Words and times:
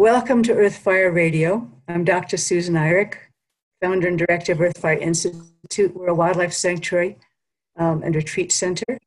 Welcome 0.00 0.42
to 0.44 0.54
Earthfire 0.54 1.14
Radio. 1.14 1.70
I'm 1.86 2.04
Dr. 2.04 2.38
Susan 2.38 2.72
Eyrich, 2.72 3.16
founder 3.82 4.08
and 4.08 4.18
director 4.18 4.52
of 4.52 4.58
Earthfire 4.58 4.98
Institute. 4.98 5.94
We're 5.94 6.08
a 6.08 6.14
wildlife 6.14 6.54
sanctuary 6.54 7.18
um, 7.76 8.02
and 8.02 8.14
retreat 8.14 8.50
center, 8.50 8.98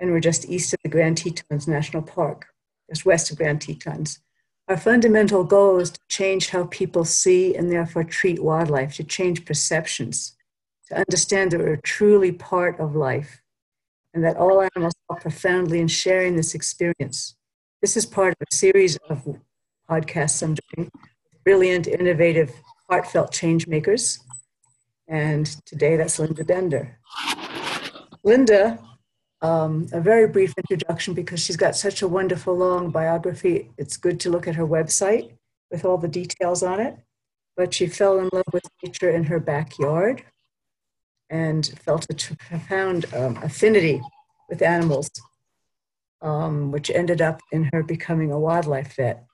and 0.00 0.10
we're 0.10 0.18
just 0.18 0.48
east 0.48 0.74
of 0.74 0.80
the 0.82 0.88
Grand 0.88 1.18
Tetons 1.18 1.68
National 1.68 2.02
Park, 2.02 2.46
just 2.90 3.06
west 3.06 3.30
of 3.30 3.36
Grand 3.36 3.60
Tetons. 3.60 4.18
Our 4.66 4.76
fundamental 4.76 5.44
goal 5.44 5.78
is 5.78 5.92
to 5.92 6.00
change 6.08 6.48
how 6.48 6.64
people 6.64 7.04
see 7.04 7.54
and 7.54 7.70
therefore 7.70 8.02
treat 8.02 8.42
wildlife, 8.42 8.96
to 8.96 9.04
change 9.04 9.44
perceptions, 9.44 10.34
to 10.88 10.96
understand 10.96 11.52
that 11.52 11.60
we're 11.60 11.76
truly 11.76 12.32
part 12.32 12.80
of 12.80 12.96
life 12.96 13.40
and 14.12 14.24
that 14.24 14.36
all 14.36 14.66
animals 14.74 14.94
are 15.08 15.20
profoundly 15.20 15.78
in 15.78 15.86
sharing 15.86 16.34
this 16.34 16.56
experience. 16.56 17.36
This 17.80 17.96
is 17.96 18.04
part 18.04 18.32
of 18.32 18.48
a 18.50 18.52
series 18.52 18.96
of 19.08 19.38
podcasts 19.88 20.42
I'm 20.42 20.56
doing, 20.74 20.90
brilliant, 21.44 21.86
innovative, 21.86 22.52
heartfelt 22.88 23.32
change 23.32 23.66
makers. 23.66 24.20
And 25.06 25.46
today 25.64 25.96
that's 25.96 26.18
Linda 26.18 26.44
Bender. 26.44 26.98
Linda, 28.22 28.78
um, 29.40 29.86
a 29.92 30.00
very 30.00 30.26
brief 30.28 30.52
introduction 30.58 31.14
because 31.14 31.40
she's 31.40 31.56
got 31.56 31.76
such 31.76 32.02
a 32.02 32.08
wonderful 32.08 32.56
long 32.56 32.90
biography. 32.90 33.70
It's 33.78 33.96
good 33.96 34.20
to 34.20 34.30
look 34.30 34.48
at 34.48 34.56
her 34.56 34.66
website 34.66 35.32
with 35.70 35.84
all 35.84 35.98
the 35.98 36.08
details 36.08 36.62
on 36.62 36.80
it. 36.80 36.96
But 37.56 37.74
she 37.74 37.86
fell 37.86 38.18
in 38.18 38.28
love 38.32 38.44
with 38.52 38.64
nature 38.84 39.10
in 39.10 39.24
her 39.24 39.40
backyard 39.40 40.22
and 41.30 41.66
felt 41.84 42.06
a 42.10 42.14
profound 42.36 43.12
um, 43.14 43.36
affinity 43.42 44.00
with 44.48 44.62
animals, 44.62 45.10
um, 46.22 46.70
which 46.70 46.90
ended 46.90 47.20
up 47.20 47.40
in 47.52 47.68
her 47.72 47.82
becoming 47.82 48.32
a 48.32 48.38
wildlife 48.38 48.96
vet. 48.96 49.24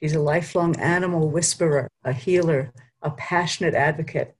She's 0.00 0.14
a 0.14 0.20
lifelong 0.20 0.78
animal 0.78 1.28
whisperer, 1.28 1.88
a 2.04 2.12
healer, 2.12 2.72
a 3.02 3.10
passionate 3.10 3.74
advocate, 3.74 4.36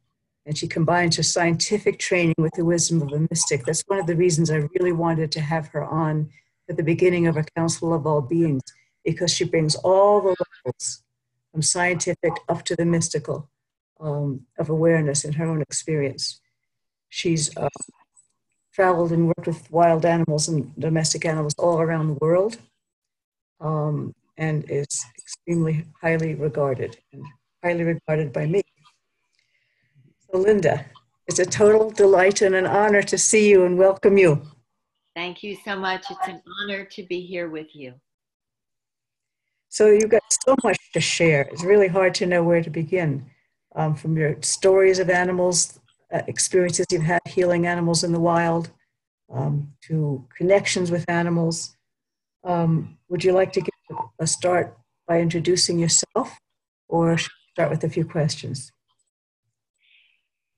and 0.46 0.56
she 0.56 0.68
combines 0.68 1.16
her 1.16 1.24
scientific 1.24 1.98
training 1.98 2.36
with 2.38 2.52
the 2.54 2.64
wisdom 2.64 3.02
of 3.02 3.12
a 3.12 3.26
mystic. 3.28 3.64
That's 3.64 3.82
one 3.88 3.98
of 3.98 4.06
the 4.06 4.14
reasons 4.14 4.50
I 4.50 4.68
really 4.78 4.92
wanted 4.92 5.32
to 5.32 5.40
have 5.40 5.66
her 5.68 5.84
on 5.84 6.30
at 6.68 6.76
the 6.76 6.84
beginning 6.84 7.26
of 7.26 7.36
a 7.36 7.44
Council 7.56 7.92
of 7.92 8.06
All 8.06 8.20
Beings, 8.20 8.62
because 9.04 9.32
she 9.32 9.44
brings 9.44 9.74
all 9.74 10.20
the 10.20 10.36
levels 10.64 11.02
from 11.50 11.62
scientific 11.62 12.32
up 12.48 12.64
to 12.66 12.76
the 12.76 12.84
mystical 12.84 13.50
um, 13.98 14.42
of 14.58 14.70
awareness 14.70 15.24
in 15.24 15.32
her 15.32 15.46
own 15.46 15.60
experience. 15.60 16.40
She's 17.08 17.56
uh, 17.56 17.68
traveled 18.72 19.10
and 19.10 19.26
worked 19.26 19.48
with 19.48 19.68
wild 19.72 20.06
animals 20.06 20.46
and 20.46 20.72
domestic 20.78 21.24
animals 21.24 21.54
all 21.58 21.80
around 21.80 22.06
the 22.06 22.18
world 22.20 22.58
um, 23.60 24.14
and 24.38 24.64
is 24.70 25.04
extremely 25.18 25.84
highly 26.00 26.34
regarded 26.34 26.96
and 27.12 27.22
highly 27.62 27.84
regarded 27.84 28.32
by 28.32 28.46
me. 28.46 28.62
So, 30.30 30.38
Linda, 30.38 30.86
it's 31.26 31.38
a 31.38 31.44
total 31.44 31.90
delight 31.90 32.40
and 32.40 32.54
an 32.54 32.66
honor 32.66 33.02
to 33.02 33.18
see 33.18 33.50
you 33.50 33.64
and 33.64 33.76
welcome 33.76 34.16
you. 34.16 34.40
Thank 35.14 35.42
you 35.42 35.56
so 35.64 35.76
much. 35.76 36.04
It's 36.10 36.28
an 36.28 36.40
honor 36.62 36.84
to 36.84 37.02
be 37.02 37.20
here 37.20 37.50
with 37.50 37.74
you. 37.74 37.94
So, 39.68 39.90
you've 39.90 40.10
got 40.10 40.22
so 40.46 40.56
much 40.64 40.78
to 40.94 41.00
share. 41.00 41.42
It's 41.42 41.64
really 41.64 41.88
hard 41.88 42.14
to 42.16 42.26
know 42.26 42.42
where 42.42 42.62
to 42.62 42.70
begin. 42.70 43.26
Um, 43.74 43.94
from 43.94 44.16
your 44.16 44.36
stories 44.40 44.98
of 44.98 45.10
animals 45.10 45.78
uh, 46.12 46.22
experiences 46.26 46.86
you've 46.90 47.02
had 47.02 47.20
healing 47.26 47.66
animals 47.66 48.04
in 48.04 48.12
the 48.12 48.20
wild, 48.20 48.70
um, 49.30 49.72
to 49.82 50.26
connections 50.34 50.90
with 50.90 51.08
animals. 51.08 51.76
Um, 52.44 52.96
would 53.08 53.22
you 53.22 53.32
like 53.32 53.52
to 53.52 53.60
give 53.60 53.77
a 54.20 54.26
start 54.26 54.76
by 55.06 55.20
introducing 55.20 55.78
yourself, 55.78 56.38
or 56.88 57.16
start 57.18 57.70
with 57.70 57.84
a 57.84 57.88
few 57.88 58.04
questions? 58.04 58.72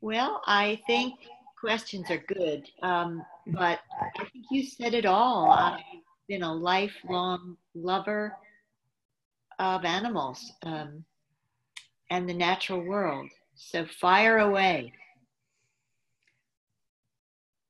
Well, 0.00 0.42
I 0.46 0.80
think 0.86 1.14
questions 1.58 2.10
are 2.10 2.24
good, 2.26 2.66
um, 2.82 3.22
but 3.46 3.80
I 4.00 4.24
think 4.32 4.46
you 4.50 4.64
said 4.64 4.94
it 4.94 5.04
all. 5.04 5.50
I've 5.50 5.80
been 6.28 6.42
a 6.42 6.54
lifelong 6.54 7.56
lover 7.74 8.36
of 9.58 9.84
animals 9.84 10.52
um, 10.62 11.04
and 12.10 12.28
the 12.28 12.34
natural 12.34 12.80
world. 12.80 13.28
So 13.54 13.84
fire 14.00 14.38
away. 14.38 14.92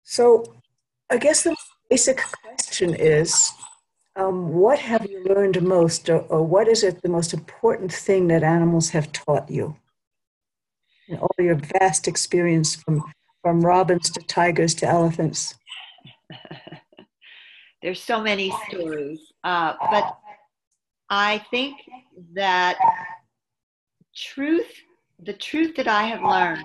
So, 0.04 0.44
I 1.10 1.18
guess 1.18 1.42
the 1.42 1.56
basic 1.88 2.20
question 2.44 2.94
is 2.94 3.50
um, 4.16 4.52
what 4.52 4.78
have 4.78 5.08
you 5.08 5.22
learned 5.24 5.62
most, 5.62 6.08
or, 6.08 6.20
or, 6.22 6.42
what 6.42 6.68
is 6.68 6.82
it 6.82 7.02
the 7.02 7.08
most 7.08 7.32
important 7.32 7.92
thing 7.92 8.28
that 8.28 8.42
animals 8.42 8.90
have 8.90 9.12
taught 9.12 9.50
you? 9.50 9.76
In 11.08 11.18
all 11.18 11.34
your 11.38 11.54
vast 11.54 12.08
experience 12.08 12.74
from, 12.74 13.02
from 13.42 13.60
robins 13.60 14.10
to 14.10 14.20
tigers 14.22 14.74
to 14.76 14.86
elephants. 14.86 15.54
There's 17.82 18.02
so 18.02 18.20
many 18.20 18.52
stories, 18.68 19.20
uh, 19.42 19.74
but 19.90 20.18
I 21.08 21.44
think 21.50 21.76
that 22.34 22.76
truth, 24.14 24.70
the 25.22 25.32
truth 25.32 25.74
that 25.76 25.88
I 25.88 26.02
have 26.02 26.22
learned 26.22 26.64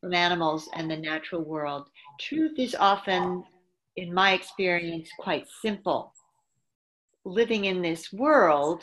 from 0.00 0.14
animals 0.14 0.68
and 0.74 0.90
the 0.90 0.96
natural 0.96 1.42
world. 1.42 1.88
Truth 2.20 2.58
is 2.58 2.74
often, 2.74 3.44
in 3.96 4.12
my 4.12 4.32
experience, 4.32 5.08
quite 5.18 5.46
simple. 5.62 6.12
Living 7.24 7.66
in 7.66 7.82
this 7.82 8.12
world 8.12 8.82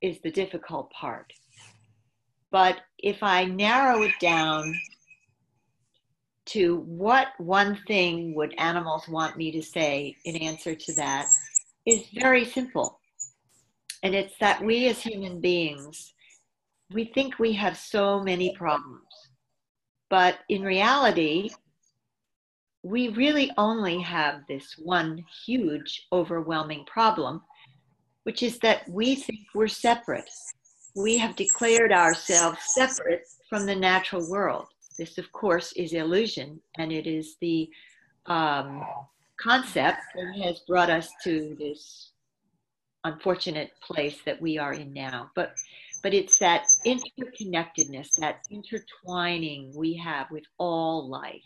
is 0.00 0.20
the 0.22 0.30
difficult 0.30 0.90
part. 0.92 1.32
But 2.50 2.78
if 2.98 3.22
I 3.22 3.44
narrow 3.44 4.02
it 4.02 4.14
down 4.20 4.74
to 6.46 6.78
what 6.78 7.28
one 7.38 7.78
thing 7.86 8.34
would 8.34 8.54
animals 8.58 9.06
want 9.08 9.36
me 9.36 9.52
to 9.52 9.62
say 9.62 10.16
in 10.24 10.36
answer 10.36 10.74
to 10.74 10.94
that 10.94 11.26
is 11.86 12.06
very 12.12 12.44
simple. 12.44 12.98
And 14.02 14.14
it's 14.14 14.36
that 14.40 14.64
we 14.64 14.88
as 14.88 15.00
human 15.00 15.40
beings, 15.40 16.12
we 16.92 17.04
think 17.04 17.38
we 17.38 17.52
have 17.52 17.76
so 17.76 18.20
many 18.20 18.54
problems. 18.56 19.06
But 20.08 20.38
in 20.48 20.62
reality, 20.62 21.50
we 22.82 23.08
really 23.08 23.50
only 23.58 24.00
have 24.00 24.46
this 24.48 24.74
one 24.78 25.24
huge, 25.44 26.06
overwhelming 26.12 26.84
problem, 26.86 27.42
which 28.22 28.42
is 28.42 28.58
that 28.60 28.88
we 28.88 29.14
think 29.14 29.40
we're 29.54 29.68
separate. 29.68 30.30
We 30.96 31.18
have 31.18 31.36
declared 31.36 31.92
ourselves 31.92 32.58
separate 32.64 33.26
from 33.48 33.66
the 33.66 33.76
natural 33.76 34.28
world. 34.30 34.66
This, 34.98 35.18
of 35.18 35.30
course, 35.32 35.72
is 35.72 35.92
illusion, 35.92 36.60
and 36.78 36.90
it 36.92 37.06
is 37.06 37.36
the 37.40 37.70
um, 38.26 38.84
concept 39.40 40.00
that 40.14 40.42
has 40.42 40.60
brought 40.60 40.90
us 40.90 41.10
to 41.24 41.56
this 41.58 42.12
unfortunate 43.04 43.70
place 43.82 44.18
that 44.26 44.40
we 44.40 44.58
are 44.58 44.74
in 44.74 44.92
now. 44.92 45.30
But 45.34 45.54
but 46.02 46.14
it's 46.14 46.38
that 46.38 46.64
interconnectedness, 46.86 48.14
that 48.20 48.40
intertwining 48.50 49.70
we 49.76 49.94
have 49.94 50.30
with 50.30 50.44
all 50.56 51.08
life, 51.08 51.42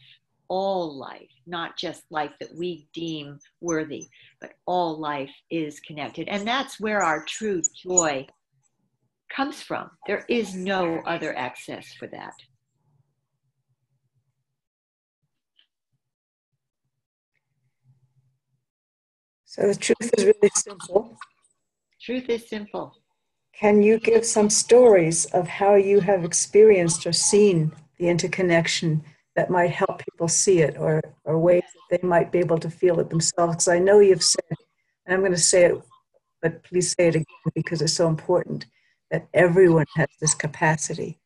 all 0.48 0.96
life, 0.96 1.30
not 1.46 1.76
just 1.76 2.02
life 2.10 2.32
that 2.40 2.54
we 2.54 2.86
deem 2.92 3.38
worthy, 3.60 4.08
but 4.40 4.52
all 4.66 4.98
life 4.98 5.34
is 5.50 5.80
connected. 5.80 6.28
And 6.28 6.46
that's 6.46 6.80
where 6.80 7.00
our 7.02 7.24
true 7.24 7.62
joy 7.82 8.26
comes 9.34 9.62
from. 9.62 9.90
There 10.06 10.24
is 10.28 10.54
no 10.54 11.00
other 11.06 11.36
access 11.36 11.92
for 11.94 12.06
that. 12.08 12.34
So 19.44 19.68
the 19.68 19.74
truth 19.74 20.10
is 20.16 20.24
really 20.24 20.50
simple. 20.56 21.16
Truth 22.02 22.28
is 22.28 22.48
simple. 22.48 22.92
Can 23.58 23.82
you 23.82 24.00
give 24.00 24.26
some 24.26 24.50
stories 24.50 25.26
of 25.26 25.46
how 25.46 25.76
you 25.76 26.00
have 26.00 26.24
experienced 26.24 27.06
or 27.06 27.12
seen 27.12 27.70
the 27.98 28.08
interconnection 28.08 29.04
that 29.36 29.50
might 29.50 29.70
help 29.70 30.04
people 30.04 30.28
see 30.28 30.60
it 30.60 30.76
or, 30.78 31.00
or 31.24 31.38
ways 31.38 31.62
that 31.90 32.00
they 32.00 32.06
might 32.06 32.30
be 32.30 32.38
able 32.38 32.58
to 32.58 32.70
feel 32.70 33.00
it 33.00 33.10
themselves? 33.10 33.54
Because 33.54 33.68
I 33.68 33.78
know 33.78 34.00
you've 34.00 34.22
said, 34.22 34.44
and 35.06 35.14
I'm 35.14 35.20
going 35.20 35.32
to 35.32 35.38
say 35.38 35.64
it, 35.64 35.82
but 36.40 36.62
please 36.62 36.94
say 36.96 37.08
it 37.08 37.14
again 37.16 37.52
because 37.54 37.82
it's 37.82 37.92
so 37.92 38.08
important 38.08 38.66
that 39.10 39.28
everyone 39.34 39.86
has 39.96 40.08
this 40.20 40.34
capacity. 40.34 41.18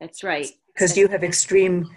That's 0.00 0.22
right. 0.22 0.50
Because 0.74 0.96
you 0.96 1.08
have 1.08 1.22
extreme 1.22 1.88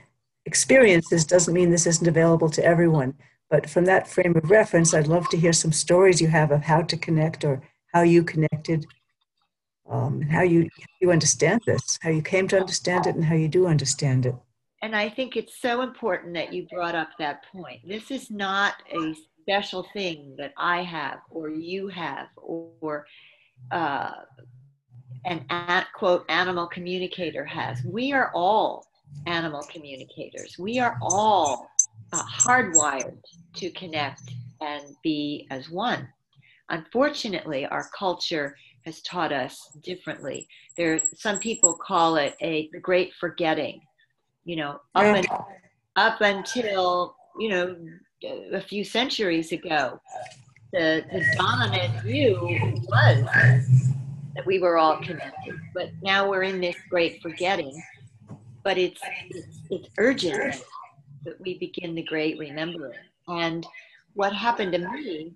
experiences 0.45 1.25
doesn't 1.25 1.53
mean 1.53 1.71
this 1.71 1.87
isn't 1.87 2.07
available 2.07 2.49
to 2.49 2.63
everyone. 2.63 3.15
But 3.49 3.69
from 3.69 3.85
that 3.85 4.07
frame 4.07 4.35
of 4.35 4.49
reference, 4.49 4.93
I'd 4.93 5.07
love 5.07 5.29
to 5.29 5.37
hear 5.37 5.53
some 5.53 5.71
stories 5.71 6.21
you 6.21 6.27
have 6.27 6.51
of 6.51 6.63
how 6.63 6.81
to 6.81 6.97
connect 6.97 7.43
or 7.43 7.61
how 7.93 8.01
you 8.01 8.23
connected 8.23 8.85
um, 9.89 10.21
and 10.21 10.31
how 10.31 10.41
you 10.41 10.69
you 10.99 11.11
understand 11.11 11.61
this, 11.65 11.99
how 12.01 12.09
you 12.09 12.21
came 12.21 12.47
to 12.47 12.59
understand 12.59 13.05
it, 13.05 13.15
and 13.15 13.25
how 13.25 13.35
you 13.35 13.47
do 13.47 13.67
understand 13.67 14.25
it. 14.25 14.35
And 14.85 14.95
I 14.95 15.09
think 15.09 15.35
it's 15.35 15.59
so 15.59 15.81
important 15.81 16.35
that 16.35 16.53
you 16.53 16.67
brought 16.67 16.93
up 16.93 17.09
that 17.17 17.43
point. 17.51 17.79
This 17.87 18.11
is 18.11 18.29
not 18.29 18.75
a 18.93 19.15
special 19.41 19.87
thing 19.93 20.35
that 20.37 20.53
I 20.59 20.83
have 20.83 21.21
or 21.31 21.49
you 21.49 21.87
have, 21.87 22.27
or 22.37 23.07
uh, 23.71 24.11
an 25.25 25.43
at, 25.49 25.87
quote 25.95 26.23
animal 26.29 26.67
communicator 26.67 27.43
has. 27.45 27.83
We 27.83 28.13
are 28.13 28.29
all 28.35 28.85
animal 29.25 29.63
communicators. 29.71 30.55
We 30.59 30.77
are 30.77 30.99
all 31.01 31.67
uh, 32.13 32.21
hardwired 32.21 33.17
to 33.55 33.71
connect 33.71 34.29
and 34.61 34.83
be 35.01 35.47
as 35.49 35.67
one. 35.67 36.07
Unfortunately, 36.69 37.65
our 37.65 37.89
culture 37.97 38.55
has 38.85 39.01
taught 39.01 39.33
us 39.33 39.57
differently. 39.81 40.47
There, 40.77 40.99
some 41.17 41.39
people 41.39 41.73
call 41.73 42.17
it 42.17 42.35
a 42.39 42.69
great 42.83 43.13
forgetting. 43.19 43.81
You 44.45 44.57
know, 44.57 44.71
up, 44.93 45.03
yeah. 45.03 45.15
and, 45.15 45.27
up 45.95 46.21
until 46.21 47.15
you 47.37 47.49
know 47.49 47.75
a 48.53 48.61
few 48.61 48.83
centuries 48.83 49.51
ago, 49.51 49.99
the, 50.71 51.03
the 51.11 51.25
dominant 51.37 52.01
view 52.03 52.37
was 52.87 53.25
that 54.35 54.45
we 54.45 54.59
were 54.59 54.77
all 54.77 54.97
connected. 54.97 55.55
But 55.73 55.89
now 56.01 56.29
we're 56.29 56.43
in 56.43 56.61
this 56.61 56.75
great 56.89 57.21
forgetting. 57.21 57.81
But 58.63 58.77
it's 58.77 59.01
it's, 59.29 59.59
it's 59.69 59.89
urgent 59.97 60.63
that 61.23 61.39
we 61.41 61.57
begin 61.57 61.95
the 61.95 62.03
great 62.03 62.37
remembering. 62.37 62.99
And 63.27 63.65
what 64.13 64.33
happened 64.33 64.73
to 64.73 64.79
me 64.79 65.33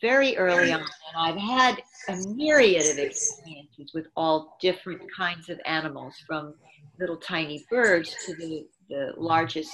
very 0.00 0.36
early 0.36 0.72
on, 0.72 0.80
and 0.80 0.88
I've 1.16 1.36
had 1.36 1.82
a 2.08 2.16
myriad 2.28 2.90
of 2.90 2.98
experiences 2.98 3.92
with 3.94 4.06
all 4.16 4.56
different 4.60 5.02
kinds 5.16 5.48
of 5.48 5.58
animals, 5.64 6.14
from 6.26 6.54
little 6.98 7.16
tiny 7.16 7.64
birds 7.70 8.14
to 8.26 8.34
the, 8.34 8.66
the 8.88 9.12
largest 9.16 9.72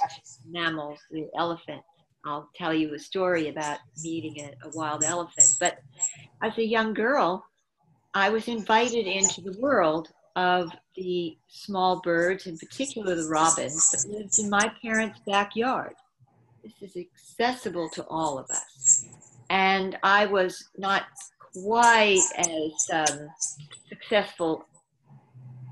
mammals, 0.48 0.98
the 1.10 1.28
elephant. 1.36 1.82
I'll 2.26 2.48
tell 2.54 2.72
you 2.72 2.94
a 2.94 2.98
story 2.98 3.48
about 3.48 3.78
meeting 4.02 4.40
a, 4.40 4.66
a 4.66 4.70
wild 4.74 5.04
elephant. 5.04 5.56
But 5.60 5.78
as 6.42 6.56
a 6.58 6.64
young 6.64 6.94
girl, 6.94 7.44
I 8.14 8.30
was 8.30 8.48
invited 8.48 9.06
into 9.06 9.40
the 9.40 9.58
world 9.60 10.08
of 10.36 10.70
the 10.96 11.36
small 11.48 12.00
birds, 12.00 12.46
in 12.46 12.56
particular 12.56 13.14
the 13.14 13.28
robins, 13.28 13.90
that 13.90 14.08
lived 14.08 14.38
in 14.38 14.48
my 14.48 14.72
parents' 14.82 15.20
backyard. 15.26 15.94
This 16.62 16.72
is 16.80 16.96
accessible 16.96 17.90
to 17.90 18.04
all 18.06 18.38
of 18.38 18.50
us 18.50 19.06
and 19.50 19.96
I 20.02 20.26
was 20.26 20.68
not 20.76 21.04
quite 21.52 22.20
as 22.36 22.72
um, 22.92 23.28
successful 23.88 24.66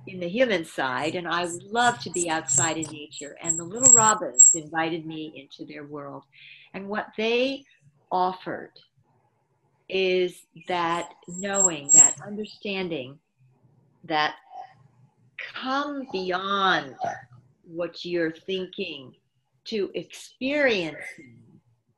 in 0.07 0.21
the 0.21 0.29
human 0.29 0.65
side, 0.65 1.15
and 1.15 1.29
I 1.29 1.45
love 1.71 1.99
to 2.01 2.11
be 2.11 2.29
outside 2.29 2.77
in 2.77 2.91
nature. 2.91 3.37
And 3.43 3.59
the 3.59 3.65
little 3.65 3.93
robins 3.93 4.55
invited 4.55 5.07
me 5.07 5.33
into 5.37 5.71
their 5.71 5.85
world. 5.85 6.25
And 6.75 6.89
what 6.89 7.09
they 7.17 7.65
offered 8.11 8.73
is 9.89 10.47
that 10.69 11.11
knowing, 11.29 11.91
that 11.93 12.17
understanding, 12.27 13.19
that 14.05 14.35
come 15.55 16.07
beyond 16.13 16.97
what 17.65 18.05
you're 18.05 18.33
thinking 18.33 19.15
to 19.65 19.91
experiencing 19.95 21.37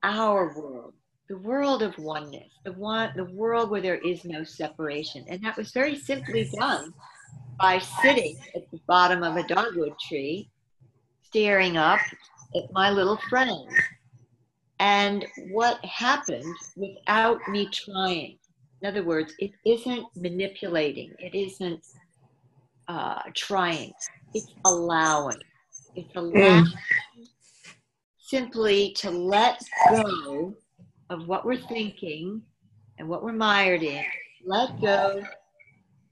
our 0.02 0.54
world 0.58 0.92
the 1.28 1.38
world 1.38 1.82
of 1.82 1.98
oneness, 1.98 2.50
the 2.64 2.72
one, 2.72 3.10
the 3.16 3.24
world 3.24 3.70
where 3.70 3.80
there 3.80 3.98
is 3.98 4.24
no 4.24 4.44
separation. 4.44 5.24
And 5.28 5.42
that 5.42 5.56
was 5.56 5.72
very 5.72 5.96
simply 5.96 6.50
done 6.58 6.92
by 7.58 7.78
sitting 8.02 8.36
at 8.54 8.70
the 8.70 8.80
bottom 8.86 9.22
of 9.22 9.36
a 9.36 9.46
dogwood 9.46 9.94
tree, 10.08 10.50
staring 11.22 11.76
up 11.76 12.00
at 12.54 12.72
my 12.72 12.90
little 12.90 13.18
friend. 13.28 13.68
And 14.80 15.24
what 15.50 15.84
happened 15.84 16.56
without 16.76 17.38
me 17.48 17.68
trying? 17.72 18.38
In 18.82 18.88
other 18.88 19.02
words, 19.02 19.34
it 19.38 19.52
isn't 19.64 20.04
manipulating, 20.16 21.12
it 21.18 21.34
isn't 21.34 21.82
uh, 22.88 23.22
trying, 23.34 23.92
it's 24.34 24.52
allowing. 24.64 25.40
It's 25.96 26.14
allowing 26.16 26.64
mm. 26.64 26.72
simply 28.18 28.92
to 28.98 29.10
let 29.10 29.62
go 29.90 30.54
of 31.08 31.28
what 31.28 31.46
we're 31.46 31.56
thinking 31.56 32.42
and 32.98 33.08
what 33.08 33.22
we're 33.22 33.32
mired 33.32 33.82
in, 33.82 34.04
let 34.44 34.80
go 34.80 35.22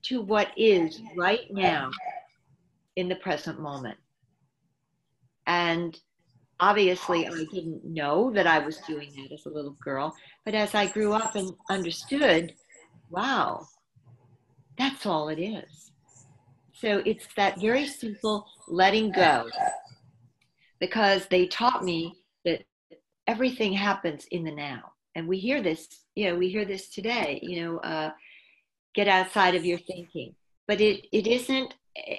to 0.02 0.20
what 0.20 0.48
is 0.56 1.00
right 1.16 1.50
now 1.50 1.90
in 2.96 3.08
the 3.08 3.16
present 3.16 3.60
moment. 3.60 3.98
And 5.46 5.98
obviously, 6.60 7.26
I 7.26 7.44
didn't 7.52 7.84
know 7.84 8.30
that 8.32 8.46
I 8.46 8.58
was 8.58 8.78
doing 8.78 9.12
that 9.16 9.32
as 9.34 9.46
a 9.46 9.50
little 9.50 9.76
girl, 9.82 10.14
but 10.44 10.54
as 10.54 10.74
I 10.74 10.86
grew 10.86 11.12
up 11.12 11.34
and 11.34 11.52
understood, 11.70 12.54
wow, 13.10 13.66
that's 14.78 15.06
all 15.06 15.28
it 15.28 15.40
is. 15.40 15.92
So 16.72 17.02
it's 17.06 17.28
that 17.36 17.60
very 17.60 17.86
simple 17.86 18.46
letting 18.68 19.12
go 19.12 19.48
because 20.80 21.26
they 21.26 21.46
taught 21.46 21.84
me 21.84 22.14
that 22.44 22.64
everything 23.26 23.72
happens 23.72 24.26
in 24.32 24.42
the 24.42 24.50
now. 24.50 24.92
And 25.14 25.28
we 25.28 25.38
hear 25.38 25.62
this, 25.62 25.86
you 26.14 26.28
know, 26.28 26.36
we 26.36 26.48
hear 26.48 26.64
this 26.64 26.88
today, 26.88 27.38
you 27.42 27.62
know, 27.62 27.78
uh, 27.78 28.10
get 28.94 29.08
outside 29.08 29.54
of 29.54 29.64
your 29.64 29.78
thinking. 29.78 30.34
But 30.68 30.80
it, 30.80 31.06
it 31.12 31.26
isn't 31.26 31.74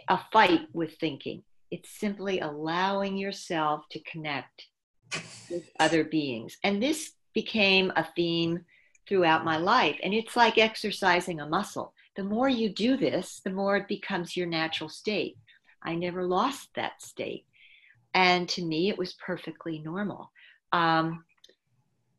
a 0.07 0.19
fight 0.31 0.67
with 0.73 0.95
thinking. 0.99 1.43
It's 1.71 1.89
simply 1.89 2.39
allowing 2.39 3.17
yourself 3.17 3.87
to 3.91 3.99
connect 4.01 4.67
with 5.49 5.63
other 5.79 6.03
beings. 6.03 6.57
And 6.63 6.81
this 6.81 7.13
became 7.33 7.91
a 7.95 8.07
theme 8.15 8.63
throughout 9.07 9.45
my 9.45 9.57
life. 9.57 9.97
And 10.03 10.13
it's 10.13 10.35
like 10.35 10.57
exercising 10.57 11.39
a 11.39 11.47
muscle. 11.47 11.93
The 12.15 12.23
more 12.23 12.49
you 12.49 12.69
do 12.69 12.95
this, 12.95 13.41
the 13.43 13.51
more 13.51 13.77
it 13.77 13.87
becomes 13.87 14.37
your 14.37 14.47
natural 14.47 14.89
state. 14.89 15.37
I 15.81 15.95
never 15.95 16.23
lost 16.23 16.69
that 16.75 17.01
state. 17.01 17.45
And 18.13 18.47
to 18.49 18.63
me, 18.63 18.89
it 18.89 18.97
was 18.97 19.13
perfectly 19.13 19.79
normal 19.79 20.29
um, 20.73 21.23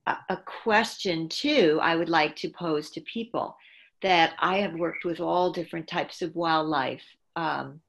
a, 0.07 0.17
a 0.31 0.37
question 0.63 1.29
too 1.29 1.79
I 1.83 1.97
would 1.97 2.09
like 2.09 2.37
to 2.37 2.49
pose 2.49 2.89
to 2.91 3.01
people 3.03 3.57
that 4.05 4.35
I 4.39 4.59
have 4.59 4.75
worked 4.75 5.05
with 5.05 5.19
all 5.19 5.53
different 5.53 5.89
types 5.89 6.23
of 6.23 6.37
wildlife. 6.37 7.03
Um, 7.35 7.81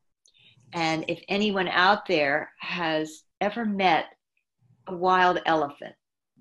and 0.74 1.06
if 1.08 1.22
anyone 1.30 1.68
out 1.68 2.08
there 2.08 2.50
has 2.60 3.24
ever 3.40 3.66
met 3.66 4.06
a 4.88 4.96
wild 4.96 5.40
elephant, 5.46 5.94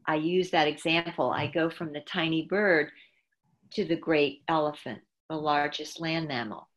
I 0.06 0.14
use 0.14 0.50
that 0.50 0.68
example. 0.68 1.30
I 1.30 1.48
go 1.48 1.68
from 1.68 1.92
the 1.92 2.00
tiny 2.00 2.46
bird 2.46 2.90
to 3.72 3.84
the 3.84 3.96
great 3.96 4.40
elephant, 4.48 5.00
the 5.28 5.36
largest 5.36 6.00
land 6.00 6.28
mammal. 6.28 6.68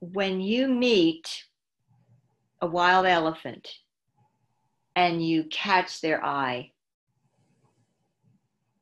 When 0.00 0.40
you 0.40 0.68
meet 0.68 1.44
a 2.60 2.66
wild 2.66 3.06
elephant, 3.06 3.68
and 4.96 5.26
you 5.26 5.44
catch 5.44 6.00
their 6.00 6.24
eye. 6.24 6.70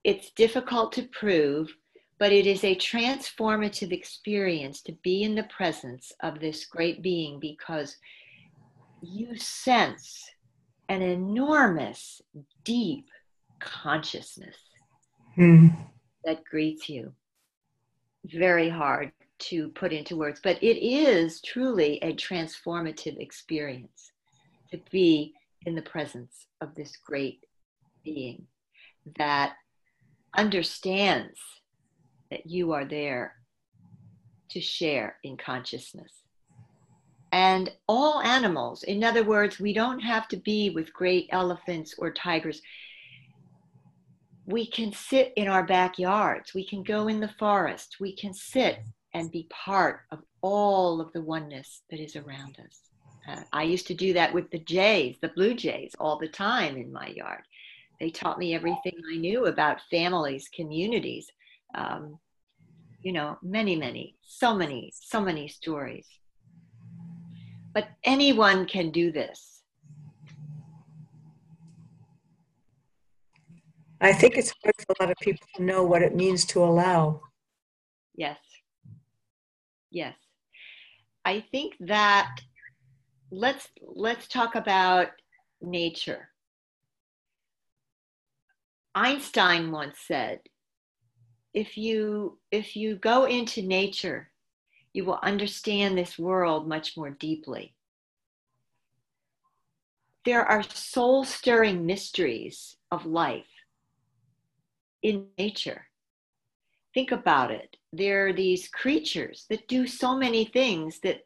It's 0.02 0.30
difficult 0.30 0.92
to 0.92 1.02
prove, 1.02 1.72
but 2.20 2.32
it 2.32 2.46
is 2.46 2.62
a 2.64 2.76
transformative 2.76 3.92
experience 3.92 4.82
to 4.82 4.92
be 5.02 5.22
in 5.22 5.34
the 5.34 5.44
presence 5.44 6.12
of 6.22 6.38
this 6.38 6.66
great 6.66 7.00
being 7.02 7.40
because 7.40 7.96
you 9.00 9.34
sense 9.36 10.30
an 10.90 11.00
enormous, 11.00 12.20
deep 12.62 13.06
consciousness 13.58 14.56
mm. 15.38 15.74
that 16.24 16.44
greets 16.44 16.90
you. 16.90 17.10
Very 18.26 18.68
hard 18.68 19.12
to 19.38 19.70
put 19.70 19.90
into 19.90 20.16
words, 20.16 20.40
but 20.44 20.62
it 20.62 20.76
is 20.76 21.40
truly 21.40 21.98
a 22.02 22.12
transformative 22.12 23.18
experience 23.18 24.12
to 24.72 24.80
be 24.90 25.32
in 25.64 25.74
the 25.74 25.80
presence 25.80 26.46
of 26.60 26.74
this 26.74 26.98
great 26.98 27.46
being 28.04 28.46
that 29.16 29.54
understands 30.36 31.38
that 32.30 32.46
you 32.46 32.72
are 32.72 32.84
there 32.84 33.34
to 34.50 34.60
share 34.60 35.16
in 35.22 35.36
consciousness. 35.36 36.12
And 37.32 37.70
all 37.86 38.20
animals, 38.20 38.82
in 38.82 39.04
other 39.04 39.22
words, 39.22 39.60
we 39.60 39.72
don't 39.72 40.00
have 40.00 40.26
to 40.28 40.36
be 40.36 40.70
with 40.70 40.92
great 40.92 41.28
elephants 41.30 41.94
or 41.98 42.10
tigers. 42.10 42.60
We 44.46 44.66
can 44.66 44.92
sit 44.92 45.32
in 45.36 45.46
our 45.46 45.64
backyards, 45.64 46.54
we 46.54 46.66
can 46.66 46.82
go 46.82 47.06
in 47.06 47.20
the 47.20 47.34
forest, 47.38 47.96
we 48.00 48.16
can 48.16 48.34
sit 48.34 48.80
and 49.14 49.30
be 49.30 49.46
part 49.50 50.00
of 50.10 50.20
all 50.42 51.00
of 51.00 51.12
the 51.12 51.22
oneness 51.22 51.82
that 51.90 52.00
is 52.00 52.16
around 52.16 52.58
us. 52.58 52.80
Uh, 53.28 53.42
I 53.52 53.62
used 53.62 53.86
to 53.88 53.94
do 53.94 54.12
that 54.14 54.32
with 54.32 54.50
the 54.50 54.58
jays, 54.58 55.16
the 55.20 55.28
blue 55.28 55.54
jays, 55.54 55.94
all 56.00 56.18
the 56.18 56.28
time 56.28 56.76
in 56.76 56.92
my 56.92 57.08
yard. 57.08 57.42
They 58.00 58.10
taught 58.10 58.38
me 58.38 58.54
everything 58.54 58.94
I 59.12 59.18
knew 59.18 59.46
about 59.46 59.82
families, 59.90 60.48
communities, 60.54 61.30
um, 61.74 62.18
you 63.02 63.12
know, 63.12 63.38
many, 63.42 63.76
many, 63.76 64.16
so 64.22 64.54
many, 64.54 64.92
so 64.94 65.20
many 65.20 65.48
stories. 65.48 66.06
But 67.72 67.88
anyone 68.04 68.66
can 68.66 68.90
do 68.90 69.12
this. 69.12 69.62
I 74.00 74.12
think 74.12 74.36
it's 74.36 74.52
hard 74.62 74.74
for 74.78 74.94
a 74.98 75.02
lot 75.04 75.10
of 75.10 75.18
people 75.20 75.46
to 75.56 75.62
know 75.62 75.84
what 75.84 76.02
it 76.02 76.14
means 76.14 76.44
to 76.46 76.64
allow. 76.64 77.20
Yes. 78.14 78.38
Yes. 79.90 80.16
I 81.24 81.44
think 81.52 81.74
that 81.80 82.34
let's 83.30 83.68
let's 83.82 84.26
talk 84.26 84.54
about 84.54 85.08
nature. 85.60 86.30
Einstein 88.94 89.70
once 89.70 89.98
said, 90.06 90.40
if 91.52 91.76
you 91.76 92.38
if 92.50 92.76
you 92.76 92.96
go 92.96 93.24
into 93.24 93.62
nature, 93.62 94.30
you 94.92 95.04
will 95.04 95.18
understand 95.22 95.96
this 95.96 96.18
world 96.18 96.68
much 96.68 96.96
more 96.96 97.10
deeply. 97.10 97.74
There 100.24 100.44
are 100.44 100.62
soul-stirring 100.62 101.86
mysteries 101.86 102.76
of 102.90 103.06
life 103.06 103.46
in 105.02 105.26
nature. 105.38 105.86
Think 106.92 107.12
about 107.12 107.50
it. 107.50 107.76
There 107.92 108.26
are 108.26 108.32
these 108.32 108.68
creatures 108.68 109.46
that 109.48 109.68
do 109.68 109.86
so 109.86 110.16
many 110.16 110.44
things 110.44 111.00
that 111.00 111.24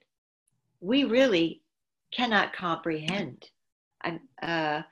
we 0.81 1.05
really 1.05 1.63
cannot 2.13 2.53
comprehend. 2.53 3.51
Uh, 4.43 4.83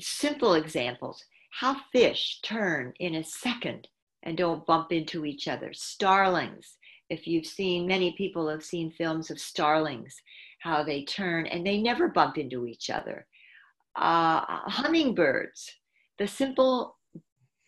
simple 0.00 0.54
examples 0.54 1.24
how 1.50 1.76
fish 1.92 2.40
turn 2.42 2.92
in 2.98 3.14
a 3.14 3.22
second 3.22 3.86
and 4.24 4.36
don't 4.36 4.66
bump 4.66 4.92
into 4.92 5.24
each 5.24 5.48
other. 5.48 5.72
Starlings, 5.72 6.76
if 7.10 7.26
you've 7.26 7.46
seen, 7.46 7.86
many 7.86 8.12
people 8.12 8.48
have 8.48 8.64
seen 8.64 8.90
films 8.90 9.30
of 9.30 9.38
starlings, 9.38 10.16
how 10.60 10.82
they 10.82 11.04
turn 11.04 11.46
and 11.46 11.66
they 11.66 11.80
never 11.80 12.08
bump 12.08 12.38
into 12.38 12.66
each 12.66 12.90
other. 12.90 13.26
Uh, 13.96 14.40
hummingbirds, 14.66 15.70
the 16.18 16.26
simple 16.26 16.96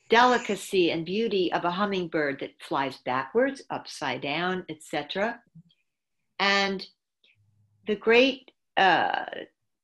delicacy 0.08 0.90
and 0.90 1.04
beauty 1.04 1.52
of 1.52 1.64
a 1.64 1.70
hummingbird 1.70 2.40
that 2.40 2.60
flies 2.60 2.98
backwards, 3.04 3.62
upside 3.70 4.22
down, 4.22 4.64
etc. 4.68 5.40
And 6.38 6.86
the 7.86 7.96
great 7.96 8.50
uh, 8.76 9.24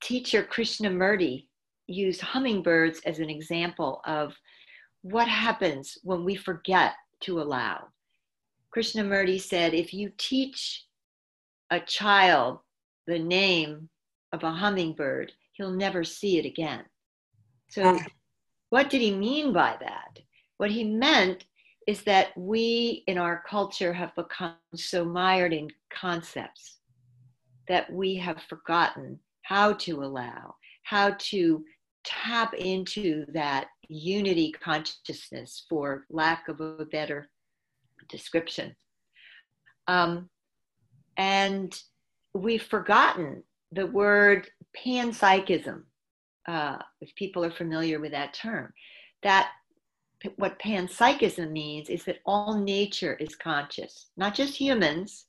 teacher 0.02 0.42
Krishnamurti 0.44 1.46
used 1.86 2.20
hummingbirds 2.20 3.00
as 3.04 3.18
an 3.18 3.30
example 3.30 4.00
of 4.04 4.34
what 5.02 5.28
happens 5.28 5.98
when 6.02 6.24
we 6.24 6.34
forget 6.34 6.94
to 7.20 7.40
allow. 7.40 7.88
Krishnamurti 8.74 9.40
said, 9.40 9.74
if 9.74 9.92
you 9.92 10.10
teach 10.16 10.86
a 11.70 11.80
child 11.80 12.58
the 13.06 13.18
name 13.18 13.88
of 14.32 14.44
a 14.44 14.50
hummingbird, 14.50 15.32
he'll 15.52 15.72
never 15.72 16.04
see 16.04 16.38
it 16.38 16.46
again. 16.46 16.84
So, 17.68 17.98
what 18.70 18.90
did 18.90 19.00
he 19.00 19.14
mean 19.14 19.52
by 19.52 19.76
that? 19.80 20.18
What 20.56 20.70
he 20.70 20.84
meant 20.84 21.44
is 21.86 22.02
that 22.04 22.28
we 22.36 23.02
in 23.06 23.18
our 23.18 23.42
culture 23.48 23.92
have 23.92 24.14
become 24.14 24.54
so 24.74 25.04
mired 25.04 25.52
in 25.52 25.68
concepts 25.90 26.78
that 27.68 27.92
we 27.92 28.16
have 28.16 28.42
forgotten 28.48 29.18
how 29.42 29.72
to 29.74 30.02
allow, 30.02 30.54
how 30.84 31.16
to 31.18 31.64
tap 32.04 32.54
into 32.54 33.24
that 33.32 33.68
unity 33.88 34.52
consciousness, 34.52 35.64
for 35.68 36.04
lack 36.10 36.48
of 36.48 36.60
a 36.60 36.84
better 36.86 37.28
description. 38.08 38.74
Um, 39.86 40.28
and 41.16 41.78
we've 42.34 42.62
forgotten 42.62 43.42
the 43.72 43.86
word 43.86 44.48
panpsychism, 44.76 45.82
uh, 46.48 46.78
if 47.00 47.14
people 47.14 47.44
are 47.44 47.50
familiar 47.50 48.00
with 48.00 48.12
that 48.12 48.34
term. 48.34 48.72
That 49.22 49.50
what 50.36 50.58
panpsychism 50.58 51.50
means 51.50 51.88
is 51.88 52.04
that 52.04 52.20
all 52.26 52.58
nature 52.58 53.14
is 53.14 53.34
conscious, 53.34 54.10
not 54.16 54.34
just 54.34 54.56
humans, 54.56 55.26